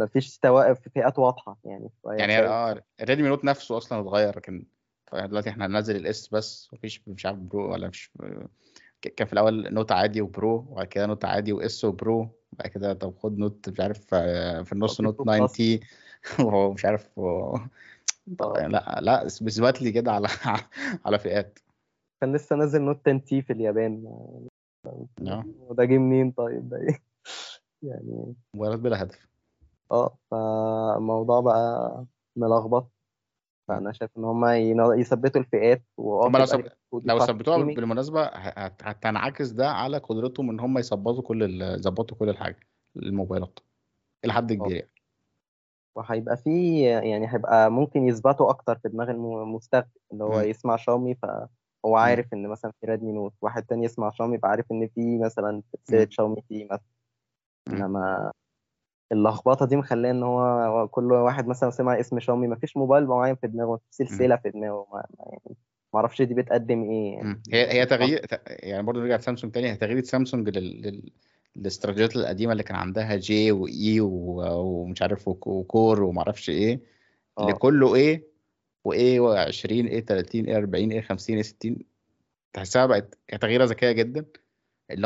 ما 0.00 0.06
فيش 0.06 0.38
توائف 0.38 0.80
في 0.80 0.90
فئات 0.90 1.18
واضحة 1.18 1.58
يعني 1.64 1.90
يعني 2.06 2.38
آه 2.38 2.82
Redmi 3.02 3.28
Note 3.28 3.44
نفسه 3.44 3.76
أصلا 3.76 4.00
اتغير 4.00 4.36
لكن 4.36 4.66
دلوقتي 5.12 5.50
إحنا 5.50 5.66
هننزل 5.66 5.96
ال 5.96 6.12
S 6.12 6.28
بس 6.28 6.70
مفيش 6.72 7.08
مش 7.08 7.26
عارف 7.26 7.38
Pro 7.38 7.72
ولا 7.72 7.88
مش 7.88 8.10
كان 9.16 9.26
في 9.26 9.32
الأول 9.32 9.74
Note 9.74 9.92
عادي 9.92 10.20
و 10.20 10.28
Pro 10.28 10.54
وبعد 10.70 10.86
كده 10.86 11.06
Note 11.06 11.24
عادي 11.24 11.52
و 11.52 11.68
S 11.68 11.84
و 11.84 11.95
Pro 11.95 12.28
بعد 12.52 12.68
كده 12.68 12.92
طب 12.92 13.14
خد 13.18 13.38
Note 13.38 13.68
مش 13.68 13.80
عارف 13.80 14.14
آه، 14.14 14.62
في 14.62 14.72
النص 14.72 15.00
Note 15.00 15.14
Pro 15.14 15.24
9 15.24 15.40
Plus. 15.40 15.52
T 15.52 15.80
وهو 16.40 16.72
مش 16.72 16.84
عارف 16.84 17.18
و- 17.18 17.56
آه. 17.56 17.66
لا 18.68 18.98
لا 19.02 19.26
اثبت 19.26 19.82
لي 19.82 19.92
كده 19.92 20.12
على 20.12 20.28
على 21.06 21.18
فئات. 21.18 21.58
كان 22.20 22.36
لسه 22.36 22.56
نازل 22.56 22.82
Note 22.82 23.08
10T 23.08 23.42
في 23.42 23.52
اليابان. 23.52 24.04
وده 25.58 25.84
جه 25.84 25.98
منين 25.98 26.30
طيب؟ 26.30 26.68
ده 26.68 26.76
إيه؟ 26.76 26.98
يعني 27.88 28.34
موبايلات 28.54 28.78
بلا 28.80 29.02
هدف. 29.02 29.28
آه 29.90 30.18
فالموضوع 30.30 31.40
بقى 31.40 32.04
ملخبط. 32.36 32.90
فأنا 33.68 33.92
شايف 33.92 34.10
إن 34.18 34.24
هم 34.24 34.44
يثبتوا 35.00 35.40
الفئات 35.40 35.82
هم 35.98 36.36
لو 36.36 36.46
سب... 36.46 36.64
لو 37.04 37.18
ثبتوها 37.18 37.56
هت- 38.34 38.82
هتنعكس 38.82 39.48
ده 39.48 39.70
على 39.70 39.98
قدرتهم 39.98 40.50
إن 40.50 40.60
هم 40.60 40.78
يظبطوا 40.78 41.22
كل 41.22 41.42
ال- 41.42 41.78
يظبطوا 41.78 42.16
كل 42.16 42.28
الحاجة 42.28 42.60
الموبايلات 42.96 43.58
إلى 44.24 44.32
حد 44.32 44.52
كبير 44.52 44.76
يعني 44.76 44.90
وهيبقى 45.94 46.36
فيه 46.36 46.88
يعني 46.88 47.32
هيبقى 47.34 47.70
ممكن 47.70 48.08
يثبتوا 48.08 48.50
أكتر 48.50 48.78
في 48.78 48.88
دماغ 48.88 49.10
الم- 49.10 49.42
المستخدم 49.42 49.88
اللي 50.12 50.24
هو 50.24 50.38
مم. 50.38 50.44
يسمع 50.44 50.76
شاومي 50.76 51.14
فهو 51.14 51.96
عارف 51.96 52.26
إن 52.34 52.48
مثلا 52.48 52.72
في 52.80 52.86
Redmi 52.86 53.12
Note 53.12 53.32
واحد 53.40 53.62
تاني 53.66 53.84
يسمع 53.84 54.10
شاومي 54.10 54.34
يبقى 54.34 54.50
عارف 54.50 54.72
إن 54.72 54.88
في 54.88 55.18
مثلا 55.18 55.62
مم. 55.92 56.06
Xiaomi 56.10 56.42
T 56.48 56.64
مثلا. 56.64 56.80
إنما 57.68 58.32
اللخبطة 59.14 59.66
دي 59.66 59.76
مخلية 59.76 60.10
إن 60.10 60.22
هو 60.22 60.88
كل 60.88 61.12
واحد 61.12 61.46
مثلا 61.46 61.70
سمع 61.70 62.00
اسم 62.00 62.20
شاومي 62.20 62.48
مفيش 62.48 62.76
موبايل 62.76 63.06
معين 63.06 63.34
في 63.36 63.46
دماغه 63.46 63.74
مفيش 63.74 64.08
سلسلة 64.08 64.36
في 64.36 64.50
دماغه 64.50 64.86
ما 64.92 65.04
ما 65.18 65.24
يعني 65.26 65.56
معرفش 65.94 66.22
دي 66.22 66.34
بتقدم 66.34 66.82
إيه 66.90 67.12
يعني. 67.14 67.42
هي 67.52 67.72
هي 67.72 67.86
تغيير 67.86 68.18
ت- 68.18 68.40
يعني 68.46 68.82
برضه 68.82 69.00
نرجع 69.00 69.16
لسامسونج 69.16 69.52
تاني 69.52 69.70
هي 69.70 69.76
تغيير 69.76 70.02
سامسونج 70.04 70.48
لل... 70.58 70.82
لل... 70.82 71.10
الاستراتيجيات 71.56 72.16
القديمة 72.16 72.52
اللي 72.52 72.62
كان 72.62 72.76
عندها 72.76 73.16
J 73.16 73.52
و 73.52 73.76
E 73.76 74.00
و... 74.00 74.10
ومش 74.60 75.02
عارف 75.02 75.28
وك- 75.28 75.46
و 75.46 75.57
Core 75.57 76.02
وما 76.02 76.18
أعرفش 76.18 76.50
إيه 76.50 76.80
أه. 77.38 77.46
لكله 77.48 77.94
A 77.94 78.24
و 78.84 79.02
A 79.02 79.20
و20 79.20 79.70
A 79.70 80.04
30 80.04 80.44
A 80.44 80.56
40 80.56 80.92
A 80.92 81.00
50 81.00 81.36
A 81.36 81.42
60 81.42 81.76
تحسها 82.52 82.86
بقت 82.86 83.18
تغييره 83.40 83.64
ذكية 83.64 83.92
جدا. 83.92 84.24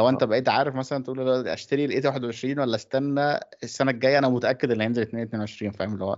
هو 0.01 0.09
انت 0.09 0.23
آه. 0.23 0.27
بقيت 0.27 0.49
عارف 0.49 0.75
مثلا 0.75 1.05
تقول 1.05 1.19
له 1.19 1.53
أشتري 1.53 1.85
ال 1.85 1.97
A 1.97 2.09
21 2.09 2.59
ولا 2.59 2.77
استنى 2.77 3.41
السنة 3.63 3.91
الجاية 3.91 4.19
أنا 4.19 4.29
متأكد 4.29 4.71
إن 4.71 4.81
هينزل 4.81 5.03
22 5.03 5.73
فاهم؟ 5.73 5.93
اللي 5.93 6.05
هو 6.05 6.17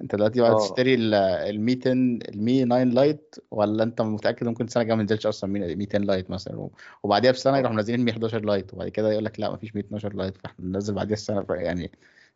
أنت 0.00 0.14
دلوقتي 0.14 0.40
بقى 0.40 0.50
آه. 0.50 0.58
تشتري 0.58 0.94
ال 0.94 1.60
100 1.60 1.78
ال 1.86 2.12
Mi 2.12 2.64
9 2.64 2.84
Lite 2.84 3.34
ولا 3.50 3.82
أنت 3.82 4.00
متأكد 4.00 4.46
ممكن 4.46 4.64
السنة 4.64 4.82
الجاية 4.82 4.96
ما 4.96 5.02
ينزلش 5.02 5.26
أصلا 5.26 5.50
Mi 5.50 5.74
200 5.74 5.98
Lite 5.98 6.30
مثلا؟ 6.30 6.68
وبعديها 7.02 7.32
بسنة 7.32 7.58
يروحوا 7.58 7.76
منزلين 7.76 8.00
Mi 8.00 8.12
11 8.12 8.44
Lite 8.44 8.74
وبعد 8.74 8.88
كده 8.88 9.12
يقول 9.12 9.24
لك 9.24 9.40
لا 9.40 9.50
ما 9.50 9.56
فيش 9.56 9.74
Mi 9.74 9.80
12 9.80 10.12
Lite 10.12 10.36
فاحنا 10.36 10.66
ننزل 10.66 10.94
بعديها 10.94 11.16
السنة 11.16 11.46
يعني 11.50 11.90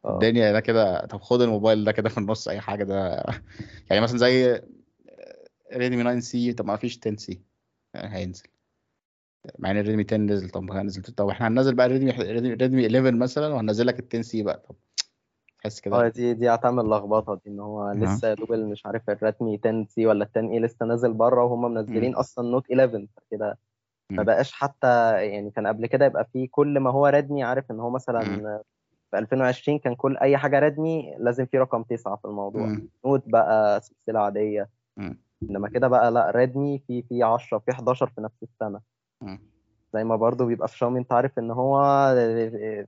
الدنيا 0.07 0.53
ده 0.53 0.61
كده. 0.61 1.07
طب 1.07 1.20
خد 1.20 1.40
الموبايل 1.42 1.84
ده 1.84 1.92
كده 1.92 2.09
في 2.09 2.18
النص 2.18 2.48
أي 2.48 2.61
حاجة 2.61 2.84
ده. 2.84 3.24
يعني 3.90 4.03
مثلا 4.03 4.18
زي 4.18 4.62
Redmi 5.72 6.02
9 6.03 6.20
C 6.20 6.52
طب 6.53 6.66
ما 6.66 6.76
فيش 6.76 6.98
10 6.98 7.16
C 7.16 7.40
يعني 7.94 8.16
هينزل. 8.16 8.44
مع 9.59 9.70
إن 9.70 9.76
ال 9.78 9.83
Redmi 9.83 10.04
10 10.05 10.16
نزل 10.16 10.51
طب 10.51 10.72
نزل 10.72 11.03
طب 11.03 11.28
إحنا 11.28 11.49
هننزل 11.49 11.74
بقى 11.74 11.88
Redmi 11.88 12.11
Redmi 12.54 12.86
11 12.86 13.16
مثلا 13.16 13.55
وهننزل 13.55 13.86
لك 13.86 13.99
ال 14.01 14.07
10 14.09 14.22
C 14.22 14.42
بقى 14.43 14.62
طب 14.68 14.74
تحس 15.59 15.78
آه 15.78 15.82
كده 15.82 16.09
دي 16.09 16.34
دي 16.34 16.49
هتعمل 16.51 16.84
لخبطه 16.91 17.34
دي 17.45 17.51
إن 17.51 17.61
هو 17.61 17.91
آه 17.91 17.95
لسه 17.95 18.28
يا 18.28 18.34
دوب 18.34 18.53
اللي 18.53 18.66
مش 18.66 18.86
عارف 18.86 19.11
ال 19.11 19.19
Redmi 19.19 19.61
10 19.64 19.84
C 19.88 20.06
ولا 20.07 20.24
ال 20.24 20.30
10 20.36 20.51
A 20.52 20.61
لسه 20.61 20.86
نازل 20.86 21.12
بره 21.12 21.45
وهم 21.45 21.74
منزلين 21.74 22.14
أصلا 22.14 22.51
Note 22.50 22.70
11 22.72 23.07
فكده 23.16 23.59
ما. 24.11 24.22
بقاش 24.22 24.53
حتى 24.53 25.12
يعني 25.26 25.51
كان 25.51 25.66
قبل 25.66 25.86
كده 25.86 26.05
يبقى 26.07 26.28
فيه 26.32 26.49
كل 26.51 26.80
ما 26.80 26.91
هو 26.91 27.07
Redmi 27.06 27.42
عارف 27.43 27.70
إن 27.70 27.80
هو. 27.80 27.91
مثلا 27.91 28.20
في 29.11 29.18
2020 29.18 29.78
كان 29.78 29.95
كل 29.95 30.16
أي 30.16 30.36
حاجة 30.36 30.59
Redmi 30.58 31.14
لازم 31.18 31.47
في 31.47 31.59
رقم 31.59 31.82
تسعة 31.82 32.16
في 32.16 32.24
الموضوع. 32.24 32.66
Note 33.06 33.22
بقى 33.26 33.80
سلسلة 33.80 34.20
عادية. 34.20 34.68
إنما 35.43 35.68
كده 35.68 35.88
بقى 35.88 36.11
لا 36.11 36.30
Redmi 36.30 36.78
في 36.78 37.03
في 37.03 37.22
10 37.22 37.59
في 37.59 37.70
11 37.70 38.07
في 38.07 38.20
نفس 38.20 38.43
السنة 38.43 38.80
مم. 39.20 39.40
زي 39.94 40.04
ما 40.04 40.16
برضو 40.16 40.46
بيبقى 40.46 40.68
في 40.68 40.78
شاومي 40.78 40.98
أنت 40.98 41.12
عارف 41.12 41.38
إن 41.38 41.50
هو 41.50 41.82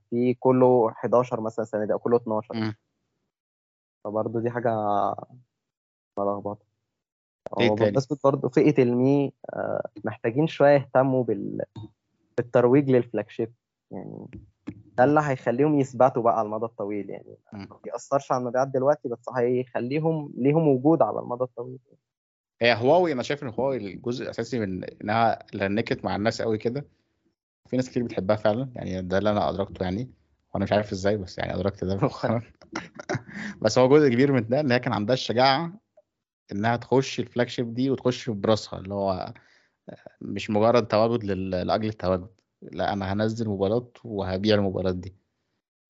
في 0.09 0.33
كله 0.39 0.89
11 0.89 1.41
مثلا 1.41 1.63
السنة 1.63 1.85
دي 1.85 1.93
أو 1.93 1.99
كله 1.99 2.17
12 2.17 2.55
مم. 2.55 2.75
فبرضو 4.03 4.39
دي 4.39 4.49
حاجة 4.49 4.75
ملخبطه 6.17 6.65
بمناسبة 7.75 8.17
برضه 8.23 8.49
فئة 8.49 8.83
ال 8.83 9.00
Mi 9.00 9.33
آه، 9.53 9.87
محتاجين 10.03 10.47
شوية 10.47 10.69
يهتموا 10.73 11.23
بال... 11.23 11.61
بالترويج 12.37 12.89
لل 12.89 13.29
flagship 13.29 13.53
يعني 13.91 14.27
ده 14.97 15.03
اللي 15.03 15.21
هيخليهم 15.23 15.79
يثبتوا 15.79 16.23
بقى 16.23 16.39
على 16.39 16.45
المدى 16.45 16.65
الطويل 16.65 17.09
يعني. 17.09 17.37
ما 17.69 17.77
بيأثرش 17.83 18.31
على 18.31 18.41
المبيعات 18.41 18.67
دلوقتي 18.67 19.09
بس 19.09 19.29
هيخليهم 19.35 20.33
ليهم 20.37 20.67
وجود 20.67 21.01
على 21.01 21.19
المدى 21.19 21.43
الطويل 21.43 21.79
هي 22.61 22.73
هواوي 22.73 23.11
أنا 23.11 23.23
شايف 23.23 23.43
إن 23.43 23.49
هواوي 23.49 23.77
الجزء 23.77 24.23
الأساسي 24.23 24.59
من 24.59 24.83
إنها 24.83 25.39
لنكت 25.53 26.05
مع 26.05 26.15
الناس 26.15 26.41
قوي 26.41 26.57
كده. 26.57 26.85
في 27.69 27.75
ناس 27.75 27.89
كتير 27.89 28.03
بتحبها 28.03 28.35
فعلا 28.35 28.71
يعني 28.75 29.01
ده 29.01 29.17
اللي 29.17 29.29
أنا 29.29 29.49
أدركته 29.49 29.83
يعني 29.83 30.11
وأنا 30.53 30.63
مش 30.63 30.71
عارف 30.71 30.91
إزاي 30.91 31.17
بس 31.17 31.37
يعني 31.37 31.55
أدركت 31.55 31.83
ده. 31.83 31.95
مؤخرا 32.01 32.41
بس 33.61 33.77
هو 33.77 33.89
جزء 33.89 34.09
كبير 34.09 34.31
من 34.31 34.47
ده 34.47 34.59
ان 34.59 34.71
هي 34.71 34.79
كان 34.79 34.93
عندها 34.93 35.13
الشجاعة 35.13 35.73
إنها 36.51 36.75
تخش 36.75 37.19
ال 37.19 37.47
flagship 37.47 37.73
دي 37.73 37.89
وتخش 37.89 38.29
براسها 38.29 38.79
اللي 38.79 38.93
هو 38.93 39.33
مش 40.21 40.49
مجرد 40.49 40.87
تواجد 40.87 41.23
لأجل 41.23 41.87
التواجد. 41.87 42.27
لا 42.61 42.93
أنا 42.93 43.13
هنزل 43.13 43.47
موبايلات 43.47 43.97
وهبيع 44.03 44.55
الموبايلات 44.55 44.95
دي. 44.95 45.15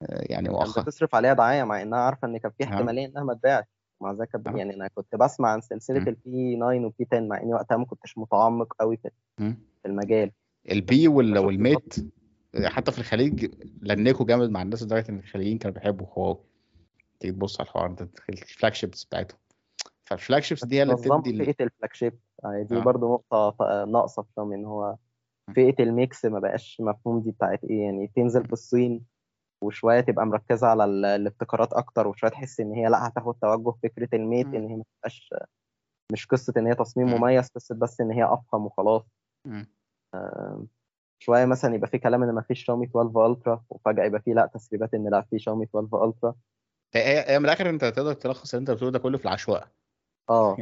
يعني 0.09 0.49
مؤخرا. 0.49 0.83
بتصرف 0.83 1.15
عليها 1.15 1.33
دعاية 1.33 1.63
مع 1.63 1.81
إنها 1.81 1.99
عارفة 1.99 2.27
إن 2.27 2.37
كان 2.37 2.51
في 2.57 2.63
آه 2.63 2.67
احتمالية 2.67 3.05
إنها 3.05 3.23
ما 3.23 3.33
تباعش 3.33 3.65
مع 4.03 4.11
ذلك 4.11 4.35
آه 4.35 4.57
يعني 4.57 4.73
أنا 4.75 4.87
كنت 4.87 5.15
بسمع 5.15 5.49
عن 5.49 5.61
سلسلة 5.61 5.99
مم. 5.99 6.07
ال 6.07 6.31
P 6.31 6.55
9 6.55 6.67
وال 6.67 6.94
P 6.94 7.07
10 7.13 7.19
مع 7.27 7.41
إني 7.41 7.53
وقتها 7.53 7.77
ما 7.77 7.85
كنتش 7.85 8.17
متعمق 8.17 8.73
قوي 8.79 8.97
في 8.97 9.09
المجال. 9.85 10.31
ال 10.71 10.89
P 10.89 11.07
وال 11.07 11.36
Mate 11.36 11.95
حتى 12.65 12.91
في 12.91 12.99
الخليج 12.99 13.51
لنكوا 13.81 14.25
جامد 14.25 14.49
مع 14.49 14.61
الناس 14.61 14.83
لدرجة 14.83 15.09
إن 15.09 15.19
الخليجيين 15.19 15.57
كانوا 15.57 15.73
بيحبوا 15.75 16.07
هواوي 16.17 16.37
تيجي 17.19 17.33
تبص 17.33 17.59
على 17.59 17.67
الحوار 17.67 17.91
ده 17.91 18.09
ال 18.29 18.73
flagships 18.73 19.03
بتاعتهم. 19.05 19.39
فال 20.05 20.41
flagships 20.43 20.65
دي 20.65 20.75
هي 20.77 20.83
اللي 20.83 20.93
بتدي. 20.95 21.53
فئة 21.53 21.63
ال 21.63 21.93
flagship 21.93 22.19
يعني 22.43 22.63
دي 22.63 22.75
آه. 22.77 22.79
برضو 22.79 23.13
نقطة 23.13 23.51
ف- 23.51 23.87
ناقصة 23.89 24.21
في 24.21 24.29
إن 24.53 24.65
هو 24.65 24.95
فئة 25.55 25.83
ال 25.83 25.94
Mix 25.94 26.25
ما 26.25 26.39
بقاش 26.39 26.77
مفهوم 26.81 27.19
دي 27.21 27.31
بتاعت 27.31 27.63
إيه 27.63 27.81
يعني 27.83 28.11
تنزل 28.15 28.45
في 28.45 28.53
الصين 28.53 29.01
وشوية 29.63 29.99
تبقى 30.01 30.25
مركزة 30.25 30.67
على 30.67 30.85
ال- 30.85 31.05
الابتكارات 31.05 31.73
أكتر 31.73 32.07
وشوية 32.07 32.31
تحس 32.31 32.59
إن 32.59 32.73
هي 32.73 32.87
لأ 32.89 33.07
هتاخد 33.07 33.35
توجه 33.41 33.73
فكرة 33.83 34.09
ال 34.13 34.20
Mate 34.20 34.47
إن 34.47 34.67
هي 34.67 34.75
ما 34.75 34.83
تبقاش 34.97 35.33
مش 36.11 36.25
قصة 36.27 36.53
إن 36.57 36.67
هي 36.67 36.75
تصميم 36.75 37.07
مم. 37.07 37.13
مميز 37.17 37.47
قصة 37.49 37.75
بس 37.75 38.01
إن 38.01 38.11
هي 38.11 38.23
أفخم 38.23 38.65
وخلاص 38.65 39.03
مم. 39.45 39.67
شوية 41.19 41.45
مثلا 41.45 41.75
يبقى 41.75 41.87
في 41.89 41.97
كلام 41.97 42.23
إن 42.23 42.31
ما 42.31 42.41
فيش 42.41 42.65
شاومي 42.65 42.85
12 42.85 43.25
Ultra 43.25 43.63
وفجأة 43.69 44.03
يبقى 44.05 44.21
في 44.21 44.33
لأ 44.33 44.45
تسريبات 44.53 44.93
إن 44.93 45.09
لأ 45.09 45.21
في 45.21 45.39
شاومي 45.39 45.65
12 45.65 46.05
Ultra 46.05 46.35
هي 46.93 47.29
هي 47.31 47.39
من 47.39 47.45
الآخر 47.45 47.69
أنت 47.69 47.85
تقدر 47.85 48.13
تلخص 48.13 48.53
اللي 48.53 48.61
أنت 48.61 48.71
بتقوله 48.71 48.91
ده 48.91 48.99
كله 48.99 49.17
في 49.17 49.25
العشوائيه 49.25 49.71
آه. 50.29 50.57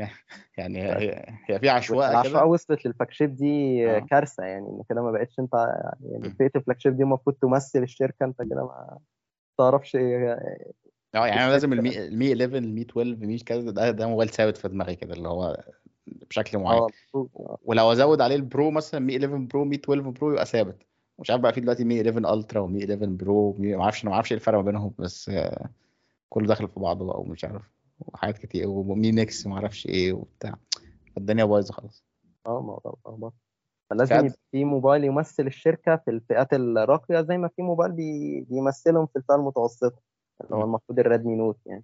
يعني 0.57 0.82
هي 0.97 1.26
هي 1.45 1.59
في 1.59 1.70
عشوائيه 1.70 2.12
العشوائية 2.12 2.39
كده. 2.39 2.45
وصلت 2.45 2.86
لل 2.86 3.11
flagship 3.11 3.36
دي 3.36 3.89
آه. 3.89 3.99
كارثة 3.99 4.43
يعني 4.43 4.68
إن 4.68 4.84
كده 4.89 5.01
ما 5.01 5.12
بقتش 5.12 5.39
أنت 5.39 5.53
يعني. 6.01 6.30
فئة 6.30 6.51
ال 6.55 6.80
flagship 6.80 6.97
دي 6.97 7.03
المفروض 7.03 7.36
تمثل 7.36 7.84
الشركة 7.84 8.24
أنت 8.24 8.41
كده 8.41 8.64
ما 8.64 8.97
تعرفش 9.57 9.95
إيه 9.95 10.32
آه 11.16 11.28
يعني 11.28 11.43
أنا 11.43 11.51
لازم 11.51 11.74
المي 11.74 12.07
المي 12.07 12.34
11 12.34 12.57
المي 12.57 12.82
12 12.82 13.01
المي 13.01 13.38
كذا 13.38 13.72
ده 13.72 13.91
ده 13.91 14.07
موبايل 14.07 14.30
ثابت 14.30 14.57
في 14.57 14.68
دماغي 14.68 14.95
كده 14.95 15.14
اللي 15.14 15.30
هو 15.30 15.64
بشكل 16.30 16.57
معين. 16.57 16.80
المفروض 16.80 17.30
آه. 17.39 17.57
ولو 17.66 17.91
أزود 17.91 18.22
عليه 18.22 18.36
ال 18.36 18.44
Pro 18.44 18.72
مثلا 18.72 18.99
Mi 18.99 19.15
11 19.18 19.38
Pro 19.38 19.65
Mi 19.65 19.76
12 19.76 20.09
Pro 20.09 20.32
يبقى 20.32 20.45
ثابت. 20.45 20.78
مش 21.20 21.32
عارف 21.32 21.41
بقى 21.41 21.53
في 21.53 21.62
دلوقتي 21.62 21.84
Mi 21.84 22.01
11 22.01 22.34
Ultra 22.34 22.59
و 22.59 22.67
Mi 22.67 22.84
11 22.84 23.05
Pro 23.05 23.53
ما 23.59 23.84
أعرفش 23.84 24.03
أنا 24.03 24.09
ما 24.09 24.16
أعرفش 24.16 24.32
إيه 24.32 24.38
الفرق 24.38 24.57
ما 24.57 24.64
بينهم 24.64 24.93
بس 24.99 25.30
آه، 25.30 25.70
كله 26.30 26.47
داخل 26.47 26.68
في 26.68 26.80
بعضه 26.80 27.05
بقى 27.05 27.20
ومش 27.22 27.45
عارف. 27.45 27.62
وحاجات 28.08 28.38
كتير 28.38 28.68
و 28.67 28.82
Mi 28.82 29.11
Mix 29.11 29.47
ما 29.47 29.56
أعرفش 29.56 29.86
إيه 29.88 30.14
وبتاع. 30.14 30.56
الدنيا 31.18 31.45
بايظة 31.45 31.74
خلاص. 31.74 32.06
آه 32.47 32.62
موضوع 32.62 32.97
لخبطة 33.06 33.34
فلازم 33.89 34.16
يبقى 34.26 34.38
في 34.52 34.66
موبايل 34.66 35.04
يمثل 35.04 35.47
الشركة 35.47 35.95
في 35.95 36.12
الفئات 36.12 36.54
الراقية 36.54 37.22
زي 37.22 37.38
ما 37.38 37.47
في 37.56 37.62
موبايل 37.62 37.91
بي... 37.91 38.41
بيمثلهم 38.41 39.06
في 39.06 39.16
الفئة 39.16 39.36
المتوسطة 39.36 39.99
اللي 40.43 40.56
هو. 40.56 40.64
المفروض 40.64 40.99
ال 40.99 41.05
Redmi 41.05 41.36
Note 41.36 41.59
يعني. 41.66 41.84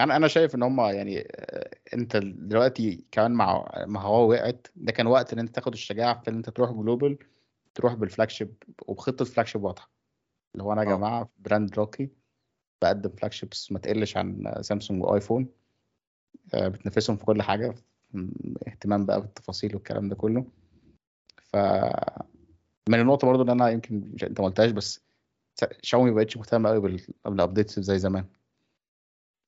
أنا 0.00 0.16
أنا 0.16 0.28
شايف 0.28 0.54
إن 0.54 0.62
هم 0.62 0.80
يعني 0.80 1.20
آه، 1.20 1.70
أنت 1.94 2.16
دلوقتي 2.16 3.04
كمان 3.12 3.30
مع 3.32 3.68
ما 3.86 4.00
هواوي 4.00 4.30
وقعت 4.30 4.66
ده 4.76 4.92
كان 4.92 5.06
وقت 5.06 5.32
إن 5.32 5.38
أنت 5.38 5.54
تاخد 5.54 5.72
الشجاعة 5.72 6.20
في 6.22 6.30
إن 6.30 6.36
أنت 6.36 6.50
تروح 6.50 6.70
global 6.72 7.18
تروح 7.74 7.94
بال 7.94 8.30
flagship 8.30 8.54
وبخطه 8.86 9.24
flagship 9.24 9.62
واضحة. 9.64 9.90
اللي 10.54 10.64
هو 10.64 10.72
أنا 10.72 10.82
يا 10.82 10.92
آه. 10.92 10.96
جماعة 10.96 11.28
brand 11.38 11.78
راقي 11.78 12.08
بقدم 12.82 13.10
flagships 13.10 13.72
ما 13.72 13.78
تقلش 13.78 14.16
عن 14.16 14.54
سامسونج 14.60 15.02
وايفون 15.04 15.48
آه، 16.54 16.68
بتنافسهم 16.68 17.16
في 17.16 17.24
كل 17.24 17.42
حاجة 17.42 17.74
اهتمام 18.68 19.06
بقى 19.06 19.20
بالتفاصيل 19.20 19.74
والكلام 19.74 20.08
ده 20.08 20.14
كله. 20.14 20.46
ف 21.42 21.56
من 22.88 23.00
النقطة 23.00 23.26
برضو 23.26 23.42
اللي 23.42 23.52
أنا 23.52 23.68
يمكن 23.68 24.12
أنت 24.22 24.40
ما 24.40 24.46
قلتهاش 24.46 24.70
بس 24.70 25.00
شاومي 25.82 26.10
ما 26.10 26.16
بقتش 26.16 26.36
مهتمة 26.36 26.70
قوي 26.70 26.98
بال 27.24 27.36
updates 27.36 27.80
زي 27.80 27.98
زمان. 27.98 28.24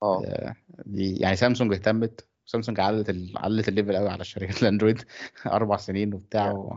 آه. 0.03 0.25
آه، 0.25 0.55
دي 0.87 1.17
يعني 1.17 1.37
سامسونج 1.37 1.73
اهتمت. 1.73 2.29
سامسونج 2.47 2.81
علت 2.81 3.11
ال... 3.11 3.33
علت 3.37 3.69
ال 3.69 3.73
level 3.73 3.97
قوي 3.97 4.09
على 4.09 4.25
شركات 4.25 4.57
الأندرويد 4.63 5.03
أربع 5.47 5.77
سنين 5.77 6.15
وبتاع 6.15 6.53
و... 6.53 6.77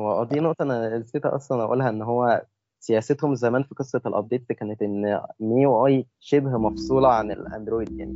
هو 0.00 0.24
دي 0.24 0.40
نقطة 0.40 0.62
أنا 0.62 0.98
نسيت 0.98 1.26
أصلا 1.26 1.64
أقولها 1.64 1.88
إن 1.88 2.02
هو 2.02 2.46
سياستهم 2.80 3.34
زمان 3.34 3.62
في 3.62 3.74
قصة 3.74 4.02
ال 4.06 4.13
update 4.13 4.52
كانت 4.52 4.82
إن 4.82 5.20
MIUI 5.40 6.06
شبه 6.20 6.58
مفصولة 6.58 7.08
عن 7.08 7.30
الأندرويد 7.30 7.90
يعني. 7.98 8.14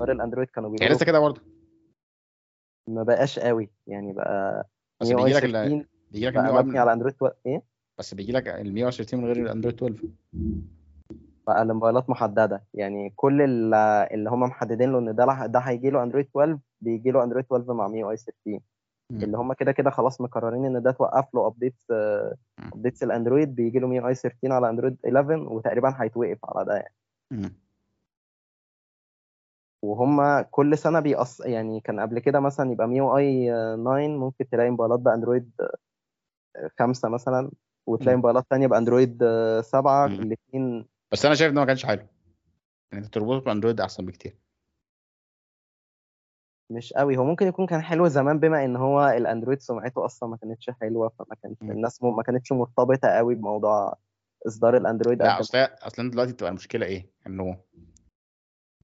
غير 0.00 0.12
الأندرويد 0.12 0.48
كانوا 0.48 0.70
هي 0.70 0.72
بيقولوا 0.72 0.96
لسه 0.96 1.06
كده 1.06 1.18
برضه 1.20 1.40
ما 2.88 3.02
بقاش 3.02 3.38
قوي 3.38 3.70
يعني 3.86 4.12
بقى 4.12 4.68
بس 5.00 5.08
بيجي 5.12 5.32
لك 5.32 5.44
ال... 5.44 5.50
13 5.52 5.86
بيجي 6.10 6.26
لك 6.26 6.36
مبني 6.36 6.78
على 6.78 6.92
أندرويد 6.92 7.14
تو... 7.14 7.28
إيه 7.46 7.62
بس 7.98 8.14
بيجي 8.14 8.32
لك 8.32 8.48
ال 8.48 8.74
120 8.74 9.22
من 9.22 9.28
غير 9.28 9.42
الاندرويد 9.42 9.74
12 9.82 10.08
بقى 11.46 11.64
لموبايلات 11.64 12.10
محددة 12.10 12.64
يعني 12.74 13.12
كل 13.16 13.42
ال- 13.42 13.74
اللي 14.14 14.30
هم 14.30 14.40
محددين 14.40 14.92
له 14.92 14.98
إن 14.98 15.14
ده 15.14 15.46
ده 15.46 15.58
هيجي 15.58 15.90
له 15.90 16.02
أندرويد 16.02 16.26
12 16.26 16.58
بيجي 16.80 17.10
له 17.10 17.24
أندرويد 17.24 17.44
12 17.44 17.72
مع 17.74 17.88
مي 17.88 18.02
13 18.02 18.32
مم. 18.46 18.60
اللي 19.10 19.36
هم 19.38 19.52
كده 19.52 19.72
كده 19.72 19.90
خلاص 19.90 20.20
مقررين 20.20 20.64
إن 20.64 20.82
ده 20.82 20.90
توقف 20.92 21.34
له 21.34 21.46
ابديتس. 21.46 21.86
ابديتس 22.72 23.02
الأندرويد 23.02 23.54
بيجي 23.54 23.78
له 23.78 23.86
مي 23.88 24.08
آي 24.08 24.14
13 24.14 24.52
على 24.52 24.70
أندرويد 24.70 24.96
11 25.06 25.38
وتقريبا 25.52 25.94
هيتوقف 25.98 26.38
على 26.44 26.64
ده 26.66 26.74
يعني. 26.76 26.94
وهم 29.82 30.40
كل 30.40 30.78
سنة 30.78 31.00
بيقص 31.00 31.40
يعني 31.40 31.80
كان 31.80 32.00
قبل 32.00 32.18
كده 32.18 32.40
مثلا 32.40 32.72
يبقى 32.72 32.88
ميو 32.88 33.16
آي 33.16 33.46
9 33.76 34.06
ممكن 34.08 34.48
تلاقي 34.48 34.70
موبايلات 34.70 35.00
بأندرويد 35.00 35.50
خمسة 36.78 37.08
مثلا 37.08 37.50
وتلاقي. 37.86 38.16
موبايلات 38.16 38.44
تانية 38.50 38.66
بأندرويد 38.66 39.24
سبعة 39.60 40.06
مم. 40.06 40.14
الاثنين 40.14 40.88
بس 41.12 41.26
أنا 41.26 41.34
شايف 41.34 41.50
إن 41.52 41.56
ما 41.56 41.64
كانش 41.64 41.86
حلو 41.86 42.02
يعني 42.92 43.08
تربطه 43.08 43.44
بأندرويد 43.44 43.80
أحسن 43.80 44.06
بكتير 44.06 44.36
مش 46.70 46.92
قوي. 46.92 47.16
هو 47.16 47.24
ممكن 47.24 47.46
يكون 47.46 47.66
كان 47.66 47.80
حلو 47.82 48.08
زمان 48.08 48.38
بما 48.40 48.64
إن 48.64 48.76
هو 48.76 49.08
الأندرويد 49.08 49.60
سمعته 49.60 50.04
أصلا 50.04 50.28
ما 50.28 50.36
كانتش 50.36 50.70
حلوة 50.70 51.08
فما 51.08 51.34
كانش 51.42 51.56
مم. 51.60 51.70
الناس 51.70 52.02
م- 52.02 52.16
ما 52.16 52.22
كانتش 52.22 52.52
مرتبطة 52.52 53.08
قوي 53.08 53.34
بموضوع 53.34 53.96
إصدار 54.46 54.76
الأندرويد 54.76 55.22
لا 55.22 55.40
أصل 55.40 55.58
هي- 55.58 55.76
أصل 55.82 56.02
أنت 56.02 56.12
دلوقتي 56.12 56.32
بتبقى 56.32 56.50
المشكلة 56.50 56.86
إيه؟ 56.86 57.06
إنه 57.26 57.58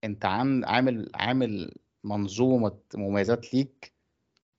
أنت 0.04 0.24
عن 0.24 0.64
عامل 0.64 1.10
عامل 1.14 1.74
منظومة 2.04 2.78
مميزات 2.94 3.54
ليك 3.54 3.92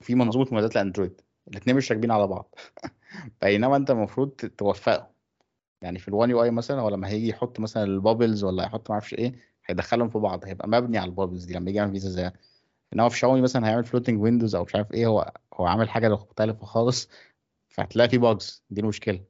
في 0.02 0.16
منظومة 0.16 0.48
مميزات 0.52 0.76
لأندرويد. 0.76 1.22
الاثنين 1.48 1.76
مش 1.76 1.92
راكبين 1.92 2.12
على 2.12 2.28
بعض. 2.28 2.56
بينما 3.42 3.76
أنت 3.76 3.92
المفروض 3.92 4.30
توفقهم 4.30 5.08
يعني 5.82 6.00
في 6.00 6.08
ال 6.08 6.30
One 6.30 6.44
UI 6.44 6.52
مثلا 6.52 6.82
هو 6.82 6.90
لما 6.90 7.08
هيجي 7.08 7.28
يحط 7.30 7.60
مثلا 7.60 7.84
ال 7.84 7.91
bubbles 7.91 8.44
ولا 8.44 8.64
يحط 8.64 8.90
ما 8.90 8.94
أعرفش 8.94 9.14
إيه 9.14 9.36
هيدخلهم 9.66 10.10
في 10.10 10.18
بعض. 10.20 10.46
هيبقى 10.46 10.68
مبني 10.68 10.98
على 10.98 11.10
ال 11.10 11.14
bubbles 11.14 11.46
دي. 11.46 11.54
لما 11.54 11.70
يجي 11.70 11.78
يعمل 11.80 11.92
ميزة 11.92 12.10
زي 12.10 12.32
انما 12.94 13.10
في 13.10 13.18
شاومي 13.18 13.42
مثلا 13.42 13.68
هيعمل 13.68 13.84
floating 13.84 14.22
windows 14.22 14.56
أو 14.56 14.64
مش 14.64 14.76
عارف 14.76 14.94
إيه 14.94 15.06
هو 15.08 15.34
هو 15.54 15.66
عامل 15.66 15.90
حاجة 15.90 16.10
مختلفة 16.10 16.66
خالص 16.66 17.10
فهتلاقي 17.70 18.10
في 18.10 18.18
bugs 18.18 18.64
دي 18.70 18.82
المشكلة 18.82 19.26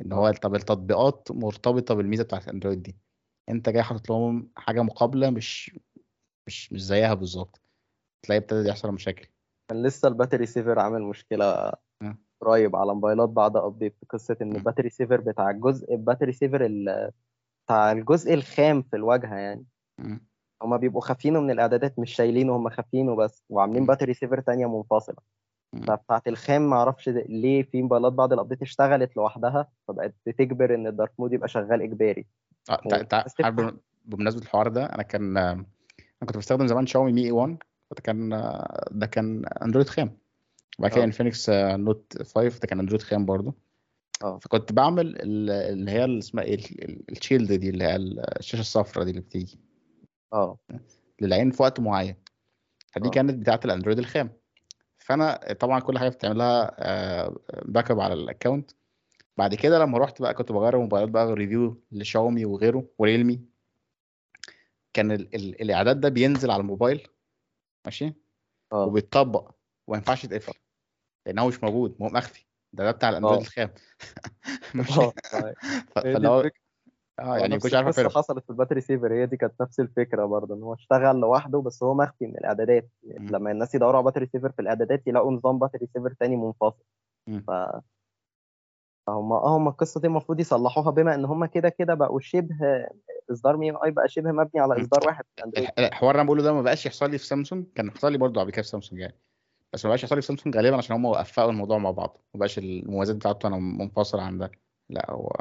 إن 0.00 0.12
هو 0.12 0.30
طب 0.30 0.54
التطبيقات 0.54 1.28
مرتبطة 1.30 1.94
بالميزة 1.94 2.24
بتاعت 2.24 2.48
اندرويد 2.48 2.82
دي 2.82 2.96
أنت 3.48 3.68
جاي 3.68 3.82
حاطط 3.82 4.10
لهم 4.10 4.50
حاجة 4.56 4.82
مقابلة 4.82 5.30
مش 5.30 5.78
مش 6.46 6.72
مش 6.72 6.82
زيها 6.82 7.14
بالظبط 7.14 7.60
تلاقي 8.22 8.38
ابتدى 8.38 8.68
يحصل 8.68 8.92
مشاكل 8.92 9.28
كان 9.70 9.82
لسه 9.86 10.08
ال 10.08 10.13
battery 10.13 10.46
saver 10.46 10.78
عامل 10.78 11.02
مشكلة. 11.02 11.72
قريب 12.40 12.76
على 12.76 12.94
موبايلات 12.94 13.28
بعد 13.28 13.56
update 13.56 13.96
قصة 14.10 14.36
إن. 14.42 14.56
ال 14.56 14.60
battery 14.60 14.90
saver 14.90 15.20
بتاع 15.20 15.50
الجزء 15.50 15.94
ال 15.94 15.99
battery 15.99 16.32
saver 16.32 16.68
بتاع 17.66 17.92
الجزء 17.92 18.34
الخام 18.34 18.82
في 18.82 18.96
الواجهة 18.96 19.34
يعني. 19.34 19.64
هما 20.62 20.76
بيبقوا 20.76 21.00
خافينه 21.00 21.40
من 21.40 21.50
الإعدادات 21.50 21.98
مش 21.98 22.14
شايلينه 22.14 22.56
هما 22.56 22.70
خافينه 22.70 23.16
بس 23.16 23.44
وعاملين. 23.48 23.86
battery 23.86 24.14
saver 24.14 24.40
تانية 24.40 24.66
منفصلة 24.66 25.16
مم. 25.72 25.80
فبتاعت 25.82 26.28
الخام 26.28 26.62
معرفش 26.66 27.08
ليه 27.08 27.62
في 27.62 27.82
موبايلات 27.82 28.12
بعد 28.12 28.32
ال 28.32 28.36
update 28.36 28.62
اشتغلت 28.62 29.16
لوحدها 29.16 29.68
فبقت 29.88 30.14
بتجبر 30.26 30.74
إن 30.74 30.86
ال 30.86 30.91
dark 30.91 31.12
mode 31.18 31.32
يبقى 31.32 31.48
شغال 31.48 31.82
إجباري 31.82 32.26
والناس 32.84 33.02
تفتح- 33.02 33.44
عارف 33.44 33.74
بمناسبة 34.04 34.42
الحوار 34.42 34.68
ده 34.68 34.84
أنا 34.86 35.02
كان 35.02 35.36
أنا 35.36 35.64
كنت 36.26 36.36
بستخدم 36.36 36.66
زمان 36.66 36.86
شاومي 36.86 37.12
Mi 37.12 37.24
A1 37.24 37.56
ده 37.96 38.02
كان 38.02 38.28
ده 38.90 39.06
كان 39.06 39.44
أندرويد 39.62 39.88
خام 39.88 40.16
وبعد 40.78 40.90
كده 40.90 41.00
آه. 41.02 41.04
Infinix 41.04 41.50
Note 41.50 42.22
5 42.22 42.60
ده 42.60 42.66
كان 42.66 42.80
أندرويد 42.80 43.02
خام 43.02 43.26
برضه 43.26 43.54
آه 44.22 44.38
فكنت 44.38 44.72
بعمل 44.72 45.06
ال- 45.06 45.50
اللي 45.50 45.90
هي 45.90 46.04
اللي 46.04 46.18
اسمها 46.18 46.44
إيه 46.44 46.54
ال- 46.54 46.84
ال- 46.84 47.10
ال 47.10 47.16
shield 47.16 47.52
دي 47.52 47.70
اللي 47.70 47.84
هي 47.84 47.96
الشاشة 47.96 48.60
الصفراء 48.60 49.04
دي 49.04 49.10
اللي 49.10 49.20
بتيجي 49.22 49.58
آه. 50.32 50.58
للعين 51.20 51.50
في 51.50 51.62
وقت 51.62 51.80
معين. 51.80 52.16
فدي 52.92 53.08
آه. 53.08 53.10
كانت 53.10 53.34
بتاعة 53.34 53.60
الأندرويد 53.64 53.98
الخام. 53.98 54.30
فأنا 54.98 55.52
طبعا 55.60 55.80
كل 55.80 55.98
حاجة 55.98 56.08
بتعمل 56.08 56.38
لها 56.38 56.76
backup 57.64 58.00
على 58.00 58.14
ال 58.14 58.21
account 58.21 58.70
بعد 59.36 59.54
كده 59.54 59.78
لما 59.78 59.98
رحت 59.98 60.22
بقى 60.22 60.34
كنت 60.34 60.52
بغير 60.52 60.78
موبايلات 60.78 61.10
بقى 61.10 61.32
review 61.32 61.82
لشاومي 61.92 62.44
وغيره 62.44 62.88
وريلمي. 62.98 63.40
كان 64.92 65.12
ال 65.12 65.34
ال 65.34 65.62
الإعداد 65.62 66.00
ده 66.00 66.08
بينزل 66.08 66.50
على 66.50 66.60
الموبايل 66.60 67.08
ماشي؟ 67.84 68.14
آه. 68.72 68.84
وبيتطبق 68.84 69.50
وما 69.86 69.96
ينفعش 69.98 70.24
يتقفل. 70.24 70.52
لأن 71.26 71.38
هو 71.38 71.48
مش 71.48 71.62
موجود 71.62 71.96
هو 72.02 72.06
مخفي 72.08 72.46
ده 72.72 72.84
ده 72.84 72.90
بتاع 72.90 73.08
الأندرويد 73.08 73.38
آه. 73.38 73.42
الخام. 73.42 73.70
ماشي؟ 74.74 75.10
فاللي 75.94 76.28
هو. 76.28 76.50
آه 77.18 77.38
يعني 77.38 77.58
كنتش 77.58 77.74
عارف 77.74 77.86
القصة 77.86 78.02
اقفله 78.02 78.22
حصلت 78.22 78.44
في 78.44 78.50
ال 78.50 78.54
battery 78.54 78.80
saver 78.80 79.12
هي 79.14 79.26
دي 79.26 79.36
كانت 79.36 79.52
نفس 79.60 79.80
الفكرة 79.80 80.24
برضه 80.24 80.54
إن 80.54 80.62
هو 80.62 80.74
اشتغل 80.74 81.16
لوحده 81.16 81.60
بس 81.60 81.82
هو 81.82 81.94
مخفي 81.94 82.26
من 82.26 82.38
الإعدادات. 82.38 82.88
مم. 83.04 83.28
لما 83.30 83.50
الناس 83.50 83.74
يدوروا 83.74 83.96
على 83.96 84.04
battery 84.04 84.26
saver 84.26 84.52
في 84.52 84.62
الإعدادات 84.62 85.06
يلاقوا 85.06 85.32
نظام 85.32 85.58
battery 85.58 85.86
saver 85.94 86.14
تاني 86.20 86.36
منفصل. 86.36 86.84
ف 87.26 87.50
فهم 89.06 89.32
آه 89.32 89.56
هم 89.56 89.68
القصة 89.68 90.00
دي 90.00 90.06
المفروض 90.06 90.40
يصلحوها 90.40 90.90
بما 90.90 91.14
إن 91.14 91.24
هم 91.24 91.46
كده 91.46 91.68
كده 91.68 91.94
بقوا 91.94 92.20
شبه 92.20 92.56
إصدار 93.32 93.56
مي 93.56 93.70
آي 93.84 93.90
بقى 93.90 94.08
شبه 94.08 94.32
مبني 94.32 94.60
على. 94.60 94.80
إصدار 94.80 95.06
واحد 95.06 95.24
الحوار 95.78 96.10
اللي 96.10 96.20
أنا 96.20 96.26
بقوله 96.26 96.42
ده 96.42 96.52
ما 96.52 96.62
بقاش 96.62 96.86
يحصل 96.86 97.10
لي 97.10 97.18
في 97.18 97.26
سامسونج 97.26 97.66
كان 97.74 97.86
يحصل 97.86 98.12
لي 98.12 98.18
برضه 98.18 98.40
قبل 98.40 98.50
كده 98.50 98.62
في 98.62 98.68
سامسونج 98.68 99.00
يعني. 99.00 99.14
بس 99.72 99.84
ما 99.84 99.88
بقاش 99.88 100.02
يحصل 100.02 100.14
لي 100.14 100.20
في 100.20 100.26
سامسونج 100.26 100.56
غالبا 100.56 100.76
عشان 100.76 100.96
هم 100.96 101.04
وقفوا 101.04 101.50
الموضوع 101.50 101.78
مع 101.78 101.90
بعض. 101.90 102.18
ما 102.34 102.38
بقاش 102.38 102.58
المميزات 102.58 103.16
بتاعته 103.16 103.46
أنا 103.46 103.56
منفصل 103.56 104.20
عن 104.20 104.38
ده. 104.38 104.50
لا 104.90 105.10
هو 105.10 105.32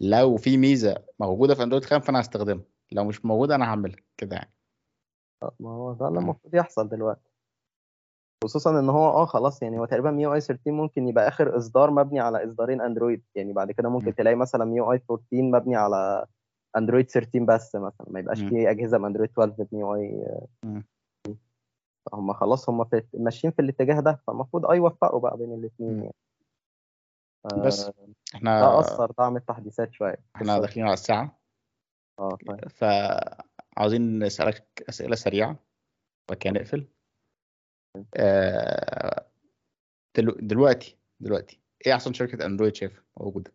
لو 0.00 0.36
في 0.36 0.56
ميزة 0.56 1.04
موجودة 1.20 1.54
في 1.54 1.62
أندرويد 1.62 1.84
خام 1.84 2.00
فأنا 2.00 2.20
هستخدمها 2.20 2.64
لو 2.92 3.04
مش 3.04 3.24
موجودة 3.24 3.54
أنا 3.54 3.64
هعملها 3.64 3.96
كده 4.16 4.36
يعني 4.36 4.52
ما 5.60 5.70
هو 5.70 5.92
ده 5.92 6.08
اللي. 6.08 6.18
المفروض 6.18 6.54
يحصل 6.54 6.88
دلوقتي 6.88 7.30
خصوصا 8.44 8.80
إن 8.80 8.88
هو 8.90 9.06
آه 9.08 9.24
خلاص 9.26 9.62
يعني 9.62 9.78
هو 9.78 9.84
تقريبا 9.84 10.10
MIUI 10.10 10.40
13 10.40 10.70
ممكن 10.72 11.08
يبقى 11.08 11.28
آخر 11.28 11.56
إصدار 11.56 11.90
مبني 11.90 12.20
على 12.20 12.44
إصدارين 12.44 12.80
أندرويد 12.80 13.22
يعني 13.34 13.52
بعد 13.52 13.70
كده 13.70 13.88
مم. 13.88 13.94
ممكن 13.94 14.14
تلاقي 14.14 14.36
مثلا 14.36 14.64
MIUI 14.64 15.00
14 15.10 15.26
مبني 15.32 15.76
على 15.76 16.26
أندرويد 16.76 17.10
13 17.10 17.44
بس 17.44 17.74
مثلا 17.74 18.06
ما 18.10 18.20
يبقاش. 18.20 18.40
فيه 18.42 18.70
أجهزة 18.70 18.98
باندرويد 18.98 19.30
12 19.30 19.64
ب 19.72 19.94
MIUI. 19.94 20.26
هم 22.14 22.32
خلاص 22.32 22.68
هم 22.70 22.84
في 22.84 23.02
ماشيين 23.14 23.52
في 23.52 23.62
الاتجاه 23.62 24.00
ده 24.00 24.20
فالمفروض 24.26 24.66
آه 24.66 24.74
يوفقوا 24.74 25.20
بقى 25.20 25.36
بين 25.36 25.52
الاثنين. 25.54 26.02
يعني 26.02 26.14
بس 27.44 27.90
إحنا 28.34 28.60
ده 28.60 28.80
أثر 28.80 29.12
دعم 29.18 29.36
التحديثات 29.36 29.92
شوية. 29.92 30.16
إحنا 30.36 30.58
داخلين 30.58 30.86
على 30.86 30.94
الساعة. 30.94 31.38
آه 32.18 32.38
طيب. 32.48 32.68
فعاوزين 32.68 34.18
نسألك 34.18 34.84
أسئلة 34.88 35.16
سريعة. 35.16 35.58
وبعد 36.28 36.38
كده 36.38 36.52
نقفل. 36.52 36.88
آه، 38.16 39.26
دلو- 40.16 40.38
دلوقتي 40.40 40.98
دلوقتي. 41.20 41.60
إيه 41.86 41.94
أحسن 41.94 42.12
شركة 42.12 42.46
أندرويد 42.46 42.74
شايفها 42.74 43.04
موجودة؟ 43.20 43.52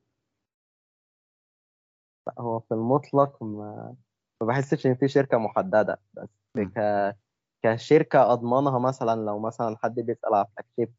لا، 2.27 2.33
هو 2.39 2.59
في 2.59 2.73
المطلق 2.73 3.43
ما 3.43 3.95
ما 4.41 4.47
بحسش 4.47 4.85
إن 4.85 4.95
في 4.95 5.07
شركة 5.07 5.37
محددة. 5.37 6.01
بس. 6.13 6.29
ك 6.57 7.15
كشركة 7.63 8.33
أضمنها 8.33 8.79
مثلا 8.79 9.25
لو 9.25 9.39
مثلا 9.39 9.77
حد 9.77 9.95
بيسأل 9.99 10.33
على 10.33 10.45
فلاج 10.55 10.65
شيب 10.75 10.93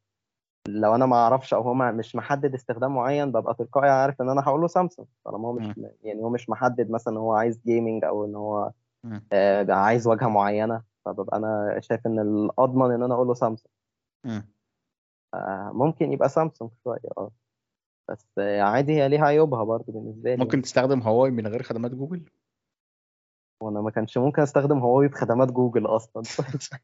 لو 0.74 0.94
أنا 0.94 1.06
ما 1.06 1.16
أعرفش 1.16 1.54
أو 1.54 1.62
هو 1.62 1.74
مش 1.74 2.16
محدد 2.16 2.54
استخدام 2.54 2.94
معين 2.94 3.32
ببقى 3.32 3.54
تلقائي 3.54 3.90
عارف 3.90 4.22
إن 4.22 4.28
أنا 4.30 4.40
هقول 4.40 4.60
له 4.60 4.66
سامسونج 4.66 5.08
طالما 5.24 5.48
هو 5.48 5.52
مش 5.52 5.76
يعني 6.02 6.22
هو 6.22 6.30
مش 6.30 6.50
محدد 6.50 6.90
مثلا 6.90 7.18
هو 7.18 7.32
عايز 7.32 7.60
gaming 7.66 8.04
أو 8.04 8.24
إن 8.24 8.34
هو. 8.34 8.72
آه، 9.32 9.72
عايز 9.72 10.06
واجهه 10.06 10.28
معينة 10.28 10.82
فببقى 11.04 11.36
أنا 11.36 11.80
شايف 11.80 12.06
إن 12.06 12.18
الأضمن 12.18 12.94
إن 12.94 13.02
أنا 13.02 13.14
أقول 13.14 13.26
له 13.26 13.34
سامسونج. 13.34 13.74
آه، 15.34 15.70
ممكن 15.74 16.12
يبقى 16.12 16.28
سامسونج 16.28 16.70
شوية 16.84 17.10
آه. 17.18 17.30
بس 18.10 18.26
عادي 18.38 18.92
هي 18.92 19.08
ليها 19.08 19.24
عيوبها 19.24 19.64
برضه 19.64 19.92
بالنسبة 19.92 20.34
لي. 20.34 20.44
ممكن 20.44 20.62
تستخدم 20.62 21.00
هواوي 21.00 21.30
من 21.30 21.46
غير 21.46 21.62
خدمات 21.62 21.90
جوجل؟ 21.90 22.24
وأنا 23.62 23.80
ما 23.80 23.90
كانش 23.90 24.18
ممكن 24.18 24.42
أستخدم 24.42 24.78
هواوي 24.78 25.08
بخدمات 25.08 25.52
جوجل 25.52 25.86
أصلا. 25.86 26.22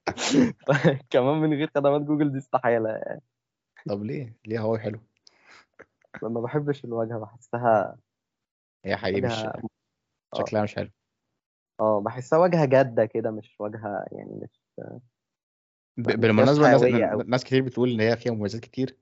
كمان 1.10 1.36
من 1.36 1.54
غير 1.54 1.70
خدمات 1.74 2.00
جوجل 2.00 2.32
دي 2.32 2.38
استحالة 2.38 3.20
طب 3.88 4.02
ليه؟ 4.02 4.36
ليه 4.46 4.58
هواوي 4.60 4.78
حلو؟ 4.78 5.00
ما 6.22 6.40
بحبش 6.40 6.84
الواجهة 6.84 7.18
بحسها 7.18 7.98
هي 8.84 8.96
حقيقي 8.96 9.20
مش 9.20 9.48
شكلها 10.38 10.62
مش 10.62 10.74
حلو. 10.74 10.90
آه 11.80 12.00
بحسها 12.00 12.38
واجهة 12.38 12.64
جادة 12.64 13.04
كده 13.04 13.30
مش 13.30 13.56
واجهة 13.60 14.04
يعني 14.12 14.40
مش 14.42 14.60
ب- 15.96 16.20
فيهاش 16.20 16.58
ناس. 17.16 17.26
ناس 17.26 17.44
كتير 17.44 17.62
بتقول 17.62 17.90
إن 17.90 18.00
هي 18.00 18.16
فيها 18.16 18.32
مميزات 18.32 18.60
كتير 18.60 18.98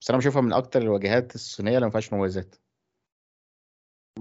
بس 0.00 0.10
أنا 0.10 0.18
بشوفها 0.18 0.42
من 0.42 0.52
أكتر 0.52 0.82
الواجهات 0.82 1.34
الصينية 1.34 1.74
اللي 1.74 1.86
ما 1.86 1.90
فيهاش 1.90 2.12
مميزات. 2.12 2.56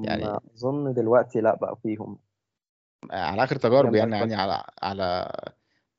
يعني 0.03 0.23
أظن 0.55 0.93
دلوقتي 0.93 1.41
لأ 1.41 1.55
بقى 1.55 1.77
فيهم. 1.83 2.19
على 3.11 3.43
آخر 3.43 3.55
تجارب 3.55 3.95
يعني 3.95 4.15
يعني 4.15 4.35
على 4.35 4.63
على 4.81 5.31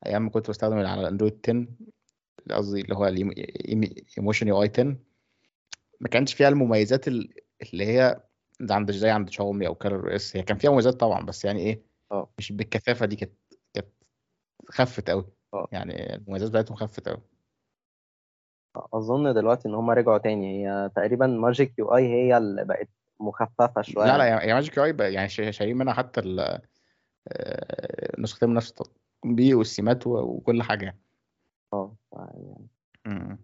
أيام 0.05 0.21
ما 0.21 0.29
كنت 0.29 0.49
بستخدم 0.49 0.77
على 0.77 1.01
الاندرويد 1.01 1.39
10 1.49 1.67
قصدي 2.51 2.81
اللي 2.81 2.95
هو 2.95 3.05
Emotion 4.17 4.47
UI 4.47 4.69
10 4.73 4.95
ما 5.99 6.07
كانش 6.07 6.33
فيها 6.33 6.47
المميزات 6.49 7.07
ال- 7.07 7.33
اللي 7.73 7.85
هي 7.85 8.23
ده 8.59 8.75
عند 8.75 8.91
زي 8.91 9.09
عند 9.09 9.29
شاومي 9.29 9.67
أو 9.67 9.75
Color 9.75 10.09
OS 10.09 10.37
هي 10.37 10.43
كان 10.43 10.57
فيها 10.57 10.71
مميزات 10.71 10.93
طبعا 10.93 11.25
بس 11.25 11.45
يعني 11.45 11.59
إيه 11.59 11.81
آه. 12.11 12.29
مش 12.37 12.51
بالكثافة 12.51 13.05
دي 13.05 13.15
كانت 13.15 13.33
كانت 13.73 13.87
خفت 14.69 15.09
قوي 15.09 15.25
آه. 15.53 15.67
يعني 15.71 16.15
المميزات 16.15 16.49
بتاعتهم 16.49 16.75
خفت 16.77 17.09
قوي 17.09 17.21
أظن 18.93 19.33
دلوقتي 19.33 19.67
إن 19.67 19.73
هم 19.75 19.89
رجعوا 19.89 20.17
تاني. 20.17 20.67
هي 20.67 20.89
تقريبا 20.95 21.27
Magic 21.27 21.79
UI 21.79 22.07
هي 22.07 22.37
اللي 22.37 22.65
بقت 22.65 22.89
مخففة 23.19 23.81
شوية. 23.81 24.05
لا 24.05 24.17
لا 24.17 24.25
يا 24.43 24.53
Magic 24.53 24.77
UI 24.77 25.13
يعني 25.13 25.29
شا- 25.29 25.51
شايلين 25.51 25.77
منها 25.77 25.93
حتى 25.93 26.21
آه، 27.27 28.19
نسختين 28.19 28.49
من 28.49 28.55
نفس 28.55 28.69
التطبيق 28.69 29.57
والسمات 29.57 30.07
وكل 30.07 30.63
حاجة. 30.63 30.85
يعني 30.85 30.99
آه. 31.73 31.95
يعني. 32.33 32.67
م- 33.05 33.37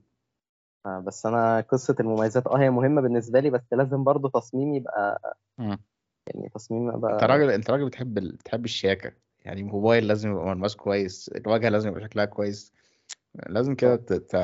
آه، 0.86 1.00
بس 1.00 1.26
أنا 1.26 1.62
قصة 1.62 1.96
المميزات 2.00 2.48
آه 2.48 2.58
هي 2.58 2.70
مهمة 2.70 3.02
بالنسبة 3.02 3.40
لي 3.40 3.50
بس 3.50 3.62
لازم 3.72 4.04
برضو 4.04 4.28
تصميم 4.28 4.74
يبقى 4.74 5.36
م. 5.58 5.76
يعني 6.28 6.50
تصميم 6.50 6.90
أنت 6.90 6.98
يبقى 6.98 7.28
راجل 7.28 7.50
أنت 7.50 7.70
راجل 7.70 7.86
بتحب 7.86 8.18
ال... 8.18 8.32
بتحب 8.36 8.66
الشياكة. 8.66 9.12
يعني 9.46 9.64
موبايل 9.64 10.08
لازم 10.08 10.32
يبقى 10.32 10.46
ملمس 10.46 10.76
كويس 10.76 11.30
الواجهة 11.36 11.70
لازم 11.70 11.90
يبقى 11.90 12.02
شكلها 12.02 12.26
كويس. 12.26 12.74
لازم 13.50 13.76
كده 13.76 13.96
ت... 13.96 14.14
ت... 14.14 14.36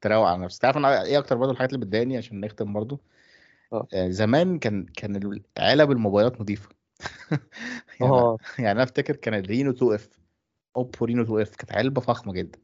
تروق 0.00 0.26
على 0.26 0.42
نفسك. 0.42 0.62
تعرف 0.62 0.76
أنا 0.76 1.02
إيه 1.02 1.18
أكتر 1.18 1.36
برضه 1.36 1.52
الحاجات 1.52 1.72
اللي 1.72 1.86
بتضايقني 1.86 2.16
عشان 2.16 2.40
نختم 2.40 2.72
برضه 2.72 3.00
آه. 3.72 3.86
آه، 3.94 4.08
زمان 4.08 4.58
كان 4.58 4.86
كان 4.86 5.40
علب 5.58 5.90
الموبايلات 5.90 6.40
نظيفة. 6.40 6.68
يعني 8.00 8.36
يعني 8.58 8.72
أنا 8.72 8.82
أفتكر 8.82 9.16
كان 9.16 9.34
الرينو 9.34 9.70
2 9.70 9.94
إف 9.94 10.08
أوبو 10.76 11.04
Reno 11.04 11.22
2 11.22 11.40
F 11.40 11.56
كانت 11.56 11.72
علبة 11.72 12.00
فخمة 12.00 12.32
جدا. 12.32 12.58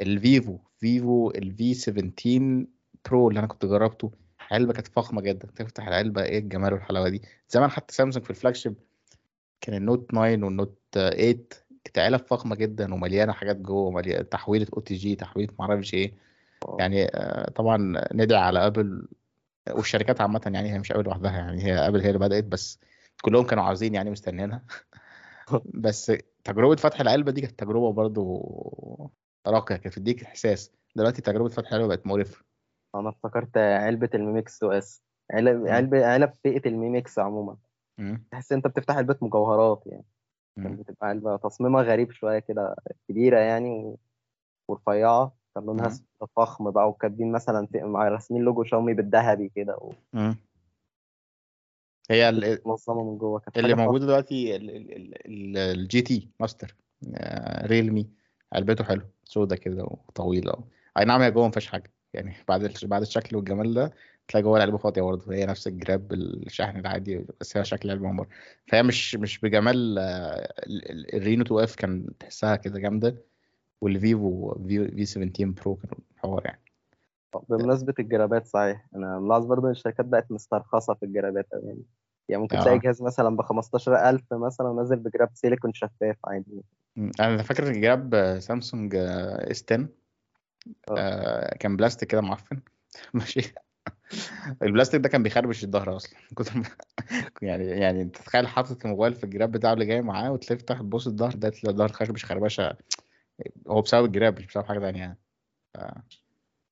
الفيفو 0.00 0.58
فيفو 0.78 1.30
ال 1.30 1.52
V 1.52 1.74
17 1.74 2.66
Pro 3.04 3.28
اللي 3.28 3.38
أنا 3.38 3.46
كنت 3.46 3.66
جربته 3.66 4.12
علبة 4.50 4.72
كانت 4.72 4.88
فخمة 4.88 5.20
جدا. 5.22 5.48
تفتح 5.56 5.86
العلبة 5.86 6.22
إيه 6.22 6.38
الجمال 6.38 6.72
والحلاوة 6.72 7.08
دي؟ 7.08 7.22
زمان 7.48 7.70
حتى 7.70 7.94
سامسونج 7.94 8.24
في 8.24 8.30
ال 8.30 8.54
flagship 8.56 8.74
كان 9.60 9.76
ال 9.76 9.83
Note 9.83 10.10
9 10.10 10.20
وال 10.20 10.39
Note 10.39 10.78
8 10.92 11.36
كانت 11.84 11.98
علب 11.98 12.20
فخمة 12.26 12.56
جدا 12.56 12.94
ومليانة 12.94 13.32
حاجات 13.32 13.56
جوه 13.56 13.90
مليانه 13.90 14.22
تحويلة 14.22 14.66
OTG 14.76 15.16
تحويلة 15.16 15.52
معرفش 15.58 15.94
إيه. 15.94 16.14
يعني 16.78 17.04
آه، 17.04 17.50
طبعا 17.50 18.02
ندعي 18.12 18.40
على 18.40 18.66
أبل 18.66 19.08
والشركات 19.70 20.20
عامة 20.20 20.40
يعني 20.46 20.72
هي 20.72 20.78
مش 20.78 20.92
أبل 20.92 21.04
لوحدها 21.04 21.32
يعني 21.32 21.64
هي 21.64 21.88
أبل 21.88 22.00
هي 22.00 22.08
اللي 22.08 22.18
بدأت 22.18 22.44
بس 22.44 22.80
كلهم 23.22 23.46
كانوا 23.46 23.64
عاوزين 23.64 23.94
يعني 23.94 24.10
مستنيينها. 24.10 24.64
بس 25.84 26.12
تجربة 26.44 26.76
فتح 26.76 27.00
العلبة 27.00 27.32
دي 27.32 27.40
كانت 27.40 27.58
تجربة 27.58 27.92
برضو 27.92 29.10
راقية 29.46 29.76
كانت 29.76 29.98
بتديك 29.98 30.22
إحساس. 30.24 30.72
دلوقتي 30.96 31.22
تجربة 31.22 31.48
فتح 31.48 31.68
العلبة 31.72 31.88
بقت 31.88 32.06
مقرفة. 32.06 32.44
أنا 32.94 33.08
افتكرت 33.08 33.56
علبة 33.56 34.10
ال 34.14 34.22
Mi 34.22 34.38
Mix 34.38 34.62
2S. 34.62 35.02
علب 35.30 35.60
مم. 35.60 35.68
علبه 35.68 36.06
علب 36.06 36.32
فئة 36.44 36.68
ال 36.68 36.76
Mi 36.76 36.93
Mix 36.93 37.18
عموما. 37.18 37.56
تحس 38.30 38.52
أنت 38.52 38.66
بتفتح 38.66 38.96
علبة 38.96 39.16
مجوهرات 39.22 39.82
يعني. 39.86 40.04
كان 40.56 40.66
مم. 40.70 40.76
بتبقى 40.76 41.08
علبة 41.08 41.36
تصميمها 41.36 41.82
غريب 41.82 42.12
شوية 42.12 42.38
كده 42.38 42.76
كبيرة 43.08 43.38
يعني 43.38 43.70
و- 43.70 43.98
ورفيعة. 44.68 45.36
كان 45.54 45.64
لونها 45.64 45.90
فخم 46.36 46.70
بقى 46.70 46.88
وكاتبين 46.88 47.32
مثلا 47.32 47.66
في- 47.66 47.78
راسمين 47.84 48.42
لوجو 48.42 48.64
شاومي 48.64 48.94
بالذهبي 48.94 49.48
كده 49.48 49.78
مم. 50.12 50.36
هي 52.10 52.58
ومنظمه 52.64 53.04
من 53.10 53.18
جوه. 53.18 53.40
كانت 53.40 53.58
اللي 53.58 53.74
موجودة 53.74 54.06
دلوقتي 54.06 54.56
ال- 54.56 54.70
ال- 54.70 55.26
ال- 55.26 55.56
ال 55.56 56.02
GT 56.02 56.30
Master 56.40 56.74
آه، 57.14 57.66
ريلمي 57.66 58.10
علبته 58.54 58.84
حلو 58.84 59.02
سودا 59.24 59.56
كده 59.56 59.84
وطويلة. 59.84 60.64
أي 60.98 61.04
نعم 61.04 61.20
هي 61.20 61.30
جوه 61.30 61.44
ما 61.44 61.50
فيهاش 61.50 61.66
حاجة. 61.66 61.92
يعني 62.14 62.34
بعد 62.48 62.72
بعد 62.84 63.02
الشكل 63.02 63.36
والجمال 63.36 63.74
ده 63.74 63.92
تلاقي 64.28 64.42
جوه 64.42 64.56
العلبه 64.56 64.78
فاضية 64.78 65.02
برضه. 65.02 65.34
هي 65.34 65.46
نفس 65.46 65.66
الجراب 65.66 66.12
الشحن 66.12 66.78
العادي 66.78 67.26
بس 67.40 67.56
هي 67.56 67.64
شكل 67.64 67.90
علبه 67.90 68.16
بره. 68.16 68.28
فهي 68.68 68.82
مش 68.82 69.14
مش 69.16 69.40
بجمال 69.40 69.98
آه، 69.98 70.02
ال- 70.66 70.90
ال- 70.90 71.16
ال 71.16 71.21
Reno 71.21 71.42
2 71.42 71.60
F 71.62 71.74
كان 71.74 72.06
تحسها 72.20 72.56
كده 72.56 72.78
جامدة 72.78 73.16
والفيفو 73.80 74.54
V 74.68 74.88
V 74.88 75.04
17 75.06 75.44
Pro 75.44 75.74
كانوا 75.74 75.96
حوار 76.16 76.42
يعني. 76.44 76.60
بمناسبة 77.48 77.94
الجرابات 77.98 78.46
صحيح 78.46 78.86
أنا 78.96 79.18
ملاحظ 79.18 79.46
برضه 79.46 79.66
إن 79.66 79.70
الشركات 79.72 80.06
بقت 80.06 80.32
مسترخصة 80.32 80.94
في 80.94 81.06
الجرابات 81.06 81.46
يعني 81.52 81.82
يعني 82.28 82.42
ممكن 82.42 82.58
تلاقي 82.58 82.76
آه. 82.76 82.80
جهاز 82.80 83.02
مثلا 83.02 83.36
ب 83.36 83.42
15000 83.42 84.22
مثلا 84.32 84.68
ونازل 84.68 84.96
بجراب 84.96 85.28
سيليكون 85.34 85.72
شفاف 85.72 86.16
عادي. 86.24 86.62
أنا 86.98 87.42
فاكر 87.42 87.72
جراب 87.72 88.14
آه، 88.14 88.38
سامسونج 88.38 88.94
S 88.94 89.64
10 89.72 89.88
آه. 90.88 90.94
آه، 90.98 91.56
كان 91.56 91.76
بلاستيك 91.76 92.08
كده 92.08 92.20
معفن. 92.20 92.60
ماشي. 93.14 93.54
البلاستيك 94.62 95.00
ده 95.00 95.08
كان 95.08 95.22
بيخربش 95.22 95.64
الظهر 95.64 95.96
أصلا. 95.96 96.18
كنت 96.34 96.48
يعني 97.42 97.64
يعني 97.64 98.02
أنت 98.02 98.16
تتخيل 98.16 98.46
حاطط 98.46 98.84
الموبايل 98.84 99.14
في 99.14 99.24
الجراب 99.24 99.52
بتاعه 99.52 99.72
اللي 99.72 99.86
جاي 99.86 100.02
معاه 100.02 100.32
وتفتح 100.32 100.80
تبص 100.80 101.06
الظهر 101.06 101.34
ده 101.34 101.48
تلاقي 101.48 101.72
الظهر 101.72 101.92
خربش 101.92 102.24
خربشة. 102.24 102.76
هو 103.68 103.82
بسبب 103.82 104.04
الجراب 104.04 104.38
مش 104.38 104.46
بسبب 104.46 104.64
حاجة 104.64 104.78
تانية 104.78 105.00
يعني. 105.00 105.18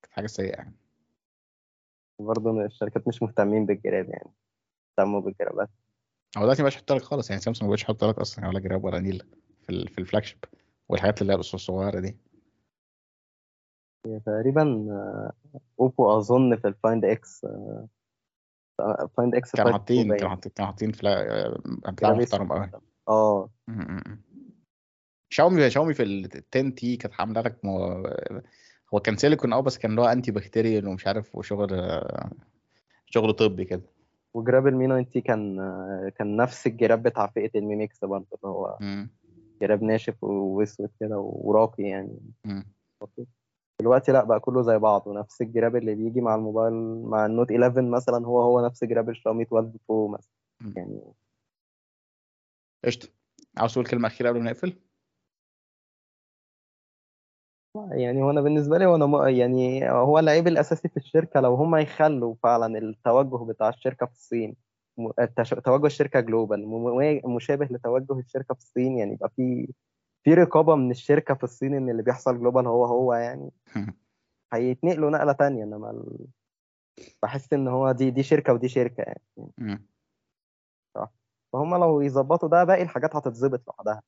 كانت 0.03 0.13
حاجة 0.13 0.27
سيئة 0.27 0.57
يعني. 0.57 0.75
برضه 2.19 2.65
الشركات 2.65 3.09
مش 3.09 3.23
مهتمين 3.23 3.67
بالجراب 3.67 4.09
يعني. 4.09 4.31
اهتموا 4.91 5.21
بالجرابات. 5.21 5.69
هو 6.37 6.43
دلوقتي 6.43 6.63
مبقاش 6.63 6.77
يحط 6.77 6.93
لك 6.93 7.03
خالص 7.03 7.31
يعني. 7.31 7.43
سامسونج 7.43 7.65
مبقاش 7.65 7.83
يحط 7.83 8.05
لك 8.05 8.19
أصلا 8.19 8.49
ولا 8.49 8.61
جراب 8.61 8.85
ولا 8.85 8.99
نيل. 8.99 9.23
في 9.67 9.87
في 9.89 9.99
ال 9.99 10.25
flagship 10.25 10.45
والحاجات 10.89 11.23
اللي 11.23 11.33
هي 11.33 11.37
الصغيرة 11.37 12.01
دي. 12.01 12.17
تقريبا 14.27 14.87
آه، 14.91 15.33
اوبو 15.81 16.19
أظن 16.19 16.57
في 16.57 16.69
ال 16.69 16.76
Find 16.76 17.05
X 17.05 17.47
Find 19.17 19.35
X 19.35 19.53
كانوا 19.53 19.73
5 19.73 19.73
برو 19.73 19.73
حاطين 19.73 20.17
كانوا 20.17 20.31
حاطين 20.31 20.53
كانوا 20.53 20.71
حاطين 20.71 20.93
فلا... 20.93 21.61
بتاع 21.89 22.15
محترم 22.15 22.53
قوي 22.53 22.71
آه. 23.09 23.51
شاومي 25.31 25.71
شاومي 25.71 25.95
في 25.95 26.03
ال 26.03 26.29
10 26.57 26.69
T 26.69 26.97
كانت 26.97 27.15
عاملة 27.21 27.41
لك 27.41 27.65
مو... 27.65 27.79
هو 28.95 29.01
كان 29.01 29.17
سيليكون 29.17 29.53
آه 29.53 29.61
بس 29.61 29.79
كان 29.79 29.91
اللي 29.91 30.03
هو 30.03 30.07
anti-bacterial 30.07 30.89
ومش 30.89 31.07
عارف 31.07 31.37
وشغل 31.37 32.03
شغل 33.07 33.33
طبي 33.33 33.65
كده. 33.65 33.83
وجراب 34.35 34.67
ال 34.67 34.80
Mi 34.80 35.05
9T 35.05 35.23
كان 35.23 35.61
آه، 35.61 36.13
كان 36.19 36.37
نفس 36.37 36.67
الجراب 36.67 37.03
بتاع 37.03 37.27
فئة 37.27 37.51
ال 37.59 37.65
Mi 37.65 37.77
Mix 37.77 38.05
برضه 38.05 38.27
اللي 38.35 38.55
هو 38.55 38.79
مم. 39.63 39.69
جراب 39.69 39.83
ناشف 39.83 40.25
واسود 40.25 40.91
كده 41.01 41.19
وراقي 41.19 41.83
يعني. 41.83 42.19
دلوقتي 43.81 44.13
لأ 44.13 44.25
بقى 44.25 44.41
كله 44.41 44.63
زي 44.63 44.79
بعض 44.79 45.07
ونفس 45.07 45.43
الجراب 45.43 45.77
اللي 45.77 45.95
بيجي 45.95 46.21
مع 46.21 46.35
الموبايل 46.35 46.73
مع 47.05 47.27
ال 47.27 47.32
Note 47.32 47.53
11 47.53 47.83
مثلا 47.83 48.27
هو 48.27 48.41
هو 48.43 48.67
نفس 48.67 48.85
جراب 48.85 49.11
الشاومي 49.11 49.43
12 49.43 49.79
Pro 49.89 50.09
مثلا 50.09 50.33
مم. 50.61 50.75
يعني 50.77 51.03
قشطة 52.85 53.09
عاوز 53.57 53.73
تقول 53.73 53.87
كلمة 53.87 54.07
أخيرة 54.09 54.29
قبل 54.29 54.39
ما 54.41 54.51
نقفل؟ 54.51 54.77
يعني 57.91 58.23
هو 58.23 58.31
أنا 58.31 58.41
بالنسبة 58.41 58.79
لي 58.79 58.87
وأنا 58.87 59.07
م- 59.07 59.29
يعني 59.29 59.91
هو 59.91 60.19
العيب 60.19 60.49
الأساسي 60.49 60.89
في 60.89 60.97
الشركة 60.97 61.41
لو 61.41 61.55
هم 61.55 61.77
يخلوا 61.77 62.35
فعلا 62.43 62.79
التوجه 62.79 63.45
بتاع 63.45 63.69
الشركة 63.69 64.07
في 64.07 64.13
الصين 64.13 64.51
م- 64.51 64.55
توجه 65.65 65.87
الشركة 65.87 66.21
global 66.21 66.69
مشابه 67.27 67.65
لتوجه 67.71 68.19
الشركة 68.19 68.55
في 68.55 68.61
الصين 68.61 68.99
يعني 68.99 69.13
يبقى 69.13 69.31
في 69.37 69.73
في 70.25 70.35
رقابة 70.35 70.75
من 70.75 70.91
الشركة 70.91 71.35
في 71.35 71.45
الصين 71.45 71.75
إن 71.75 71.91
اللي 71.91 72.03
بيحصل 72.03 72.39
global 72.39 72.67
هو 72.67 72.85
هو 72.85 73.15
يعني 73.15 73.51
هيتنقلوا 74.53 75.11
نقلة 75.11 75.33
تانية. 75.33 75.65
إنما 75.65 75.91
ال... 75.91 76.27
بحس 77.23 77.53
إن 77.53 77.69
هو 77.69 77.93
دي 77.93 78.11
دي 78.11 78.23
شركة 78.23 78.53
ودي 78.53 78.69
شركة 78.69 79.01
يعني. 79.01 79.83
فهم 81.53 81.75
لو 81.75 82.01
يظبطوا 82.01 82.49
ده 82.49 82.65
باقي 82.65 82.83
الحاجات 82.83 83.17
هتتظبط 83.17 83.63
لوحدها. 83.67 84.03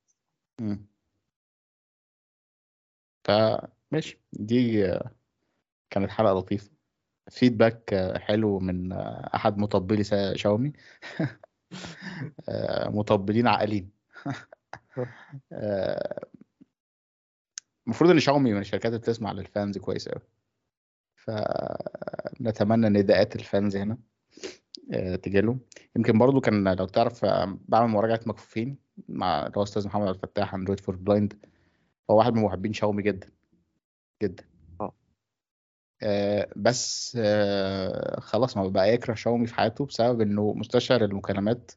فماشي. 3.23 4.21
دي 4.33 4.87
كانت 5.89 6.09
حلقة 6.09 6.33
لطيفة. 6.33 6.74
فيدباك 7.29 7.95
حلو 8.17 8.59
من 8.59 8.91
أحد 9.35 9.57
مطبلي 9.57 10.03
شاومي. 10.35 10.73
مطبلين 12.97 13.47
عاقلين. 13.47 13.89
المفروض 17.87 18.11
إن 18.11 18.19
شاومي 18.19 18.53
من 18.53 18.59
الشركات 18.59 18.85
اللي 18.85 18.99
بتسمع 18.99 19.31
للفانز 19.31 19.77
كويس 19.77 20.09
قوي 20.09 20.21
فنتمنى 21.15 22.89
نداءات 22.89 23.35
ال 23.35 23.43
fans 23.43 23.75
هنا 23.75 23.97
آه، 24.93 25.15
تجيلهم. 25.15 25.59
يمكن 25.95 26.17
برضو 26.17 26.41
كان 26.41 26.73
لو 26.73 26.85
تعرف 26.85 27.25
آه، 27.25 27.57
بعمل 27.67 27.87
مراجعة 27.87 28.19
مكفوفين 28.25 28.77
مع 29.09 29.45
اللي 29.45 29.57
هو 29.57 29.63
أستاذ 29.63 29.87
محمد 29.87 30.07
عبد 30.07 30.15
الفتاح 30.15 30.53
Android 30.53 30.79
for 30.79 30.95
Blind 30.95 31.45
هو 32.11 32.17
واحد 32.17 32.33
من 32.33 32.41
محبين 32.41 32.73
شاومي 32.73 33.03
جدا 33.03 33.29
جدا. 34.23 34.43
آه، 36.03 36.49
بس 36.55 37.17
آه، 37.21 38.19
خلاص 38.19 38.57
ما 38.57 38.67
بقى 38.67 38.93
يكره 38.93 39.13
شاومي 39.13 39.47
في 39.47 39.55
حياته 39.55 39.85
بسبب 39.85 40.21
إنه 40.21 40.53
مستشعر 40.53 41.03
المكالمات 41.05 41.71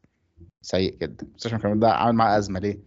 سيء 0.61 0.97
جدا. 0.97 1.27
مستشعر 1.35 1.53
المكالمات 1.53 1.81
ده 1.81 1.91
عامل 1.91 2.17
معاه 2.17 2.37
أزمة 2.37 2.59
ليه؟ 2.59 2.79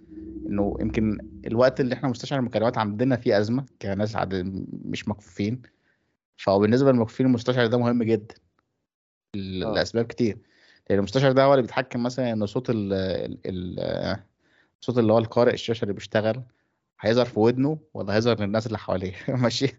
إنه 0.47 0.77
يمكن 0.81 1.19
الوقت 1.47 1.81
اللي 1.81 1.95
إحنا 1.95 2.09
مستشعر 2.09 2.39
المكالمات 2.39 2.79
عندنا 2.79 3.17
فيه 3.17 3.39
أزمة 3.39 3.65
كناس 3.83 4.17
مش 4.85 5.09
مكفوفين. 5.09 5.63
فهو 6.37 6.59
بالنسبة 6.59 6.93
للمكفوفين 6.93 7.27
المستشعر 7.27 7.67
ده 7.67 7.79
مهم 7.79 8.03
جدا 8.03 8.35
آه. 9.37 9.39
لأسباب 9.75 10.05
كتير. 10.05 10.39
لأن 10.91 10.99
المستشعر 10.99 11.33
ده 11.33 11.45
هو 11.45 11.53
اللي 11.53 11.63
بيتحكم 11.63 12.03
مثلا 12.03 12.33
ان 12.33 12.47
صوت 12.47 12.71
ال 12.71 12.93
ال 12.93 13.39
ال- 13.81 14.17
صوت 14.81 14.99
اللي 14.99 15.13
هو 15.13 15.19
القارئ 15.19 15.53
الشاشة 15.55 15.83
اللي 15.83 15.95
بيشتغل 15.95 16.43
هيظهر 17.01 17.25
في 17.27 17.41
ودنه 17.41 17.79
ولا 17.95 18.15
هيظهر 18.17 18.41
للناس 18.41 18.67
اللي 18.67 18.79
حواليه؟ 18.79 19.13
ماشي. 19.43 19.77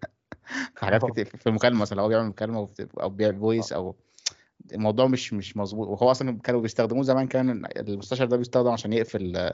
في 0.75 0.79
حاجات 0.85 1.05
كتير 1.11 1.25
في 1.25 1.47
المكالمه 1.47 1.81
مثلا 1.81 1.97
لو 1.97 2.03
هو 2.03 2.09
بيعمل 2.09 2.27
مكالمة 2.27 2.69
أو 3.01 3.09
بيعمل 3.09 3.39
فويس 3.39 3.73
أو 3.73 3.95
الموضوع 4.73 5.07
مش 5.07 5.33
مش 5.33 5.57
مظبوط. 5.57 5.87
وهو 5.87 6.11
أصلا 6.11 6.39
كانوا 6.39 6.61
بيستخدموه 6.61 7.03
زمان 7.03 7.27
كان 7.27 7.65
المستشعر 7.77 8.27
ده 8.27 8.37
بيستخدم 8.37 8.69
عشان 8.69 8.93
يقفل 8.93 9.51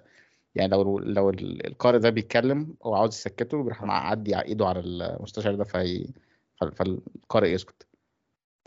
يعني 0.56 0.72
لو 0.72 1.00
لو 1.00 1.30
القارئ 1.30 2.00
ده 2.00 2.10
بيتكلم 2.10 2.76
هو 2.84 2.96
عاوز 2.96 3.14
يسكته 3.14 3.64
بيروح 3.64 3.84
معدي 3.84 4.42
ايده 4.42 4.68
على 4.68 4.80
المستشعر 4.80 5.56
ده 5.56 5.64
في 5.64 6.14
فالقارئ 6.76 7.52
يسكت. 7.52 7.88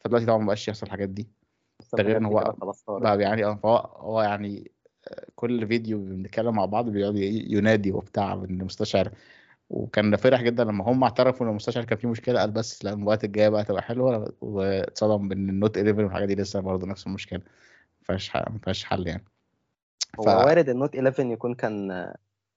فدلوقتي 0.05 0.27
طبعا 0.27 0.39
مبقاش 0.39 0.69
يحصل 0.69 0.87
الحاجات 0.87 1.09
دي. 1.09 1.29
ده 1.93 2.03
غير 2.03 2.17
إن 2.17 2.25
هو 2.25 2.55
بقى 2.89 3.21
يعني 3.23 3.45
آه 3.45 3.55
فهو 3.55 3.77
هو 3.97 4.23
يعني 4.23 4.71
كل 5.35 5.67
فيديو 5.67 5.99
بنتكلم 5.99 6.55
مع 6.55 6.65
بعض 6.65 6.89
بيقعد 6.89 7.17
ينادي 7.17 7.93
وبتاع 7.93 8.35
من 8.35 8.61
المستشعر 8.61 9.13
وكان 9.73 10.17
فرح 10.17 10.43
جدا 10.43 10.65
لما 10.65 10.85
هم 10.85 11.03
اعترفوا 11.03 11.47
إن 11.47 11.51
المستشعر 11.51 11.85
كان 11.85 11.99
فيه 11.99 12.09
مشكلة 12.09 12.41
قال 12.41 12.51
بس 12.51 12.85
لا 12.85 12.93
الموبايلات 12.93 13.25
الجايه 13.25 13.49
بقى 13.49 13.65
تبقى 13.65 13.83
حلوة 13.83 14.33
واتصدم 14.41 15.29
بإن 15.29 15.49
النوت 15.49 15.77
11 15.79 16.05
والحاجات 16.05 16.29
دي 16.29 16.35
لسه 16.35 16.61
برضه 16.61 16.87
نفس 16.87 17.07
المشكلة. 17.07 17.39
ما 17.39 18.07
فيهاش 18.07 18.37
ما 18.37 18.59
فيهاش 18.65 18.85
حل 18.85 19.07
يعني. 19.07 19.25
هو 20.21 20.25
ف... 20.25 20.29
وارد 20.29 20.69
ال 20.69 20.74
Note 20.74 20.95
11 20.97 21.27
يكون 21.27 21.55
كان 21.55 22.13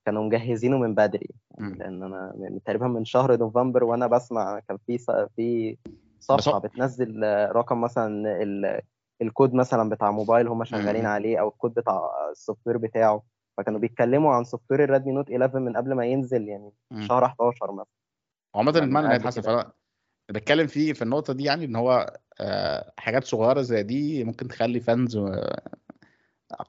كانوا 0.05 0.23
مجهزينه 0.23 0.77
من 0.77 0.95
بدري. 0.95 1.29
يعني 1.57 1.75
لأن 1.75 2.03
أنا 2.03 2.33
من 2.37 2.63
تقريبا 2.63 2.87
من 2.87 3.05
شهر 3.05 3.37
نوفمبر 3.37 3.83
وأنا 3.83 4.07
بسمع 4.07 4.59
كان 4.59 4.77
في 4.87 4.97
في 5.35 5.77
صفحة 6.19 6.59
بتنزل 6.59 7.23
رقم 7.51 7.81
مثلا 7.81 8.23
الكود 9.21 9.53
مثلا 9.53 9.89
بتاع 9.89 10.11
موبايل 10.11 10.47
هم 10.47 10.63
شغالين 10.63 11.05
عليه 11.05 11.39
أو 11.39 11.47
الكود 11.47 11.73
بتاع 11.73 12.09
ال 12.31 12.67
software 12.67 12.77
بتاعه. 12.77 13.23
فكانوا 13.57 13.79
بيتكلموا 13.79 14.33
عن 14.33 14.43
software 14.43 14.71
ال 14.71 14.83
Redmi 14.83 15.11
Note 15.11 15.31
11 15.31 15.59
من 15.59 15.77
قبل 15.77 15.93
ما 15.93 16.05
ينزل 16.05 16.47
يعني 16.47 16.71
شهر 16.99 17.25
11 17.25 17.71
مثلا. 17.71 17.85
عامة 18.55 18.71
يعني 18.71 18.85
المعنى 18.85 19.13
هيتحسن 19.13 19.41
فأنا 19.41 19.71
بتكلم 20.29 20.67
فيه 20.67 20.93
في 20.93 21.01
النقطة 21.01 21.33
دي 21.33 21.43
يعني 21.43 21.65
إن 21.65 21.75
هو 21.75 22.19
آه، 22.39 22.93
حاجات 22.97 23.23
صغيرة 23.23 23.61
زي 23.61 23.83
دي 23.83 24.23
ممكن 24.23 24.47
تخلي 24.47 24.79
fans 24.79 25.19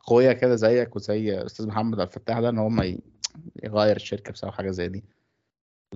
قوية 0.01 0.33
كده 0.33 0.57
زيك 0.57 0.97
وزي 0.97 1.47
أستاذ 1.47 1.67
محمد 1.67 2.01
عبد 2.01 2.11
الفتاح 2.11 2.41
ده 2.41 2.49
إن 2.49 2.59
هم 2.59 2.99
يغير 3.65 3.97
الشركة 3.97 4.33
بسبب 4.33 4.51
حاجة 4.51 4.71
زي 4.71 4.89
دي. 4.89 5.05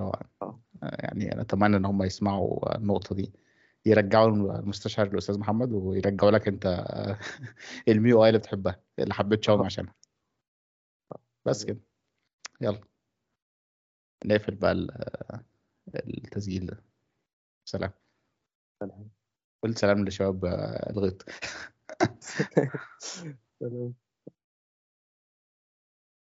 هو 0.01 0.13
آه. 0.43 0.61
آه، 0.83 0.97
يعني 0.99 1.33
أنا 1.33 1.43
أتمنى 1.43 1.77
إن 1.77 1.85
هم 1.85 2.03
يسمعوا 2.03 2.77
النقطة 2.77 3.15
دي. 3.15 3.33
يرجعوا 3.87 4.29
المستشعر 4.29 5.09
للاستاذ 5.09 5.39
محمد 5.39 5.73
ويرجعوا 5.73 6.31
لك 6.31 6.49
أنت 6.49 6.85
الميو 7.89 8.25
آي 8.25 8.29
اللي 8.29 8.39
بتحبها 8.39 8.81
اللي 8.99 9.15
حبيت 9.15 9.45
شاومي 9.45 9.65
عشانها. 9.65 9.95
بس 11.51 11.65
كده. 11.65 11.81
يلا. 12.61 12.81
نقفل 14.25 14.55
بقى 14.55 14.73
التسجيل 15.95 16.67
ده. 16.67 16.85
سلام. 17.65 17.93
قلت 19.63 19.79
سلام 19.79 20.05
لشباب 20.05 20.45
الغيط. 20.91 21.25
سلام. 23.61 23.95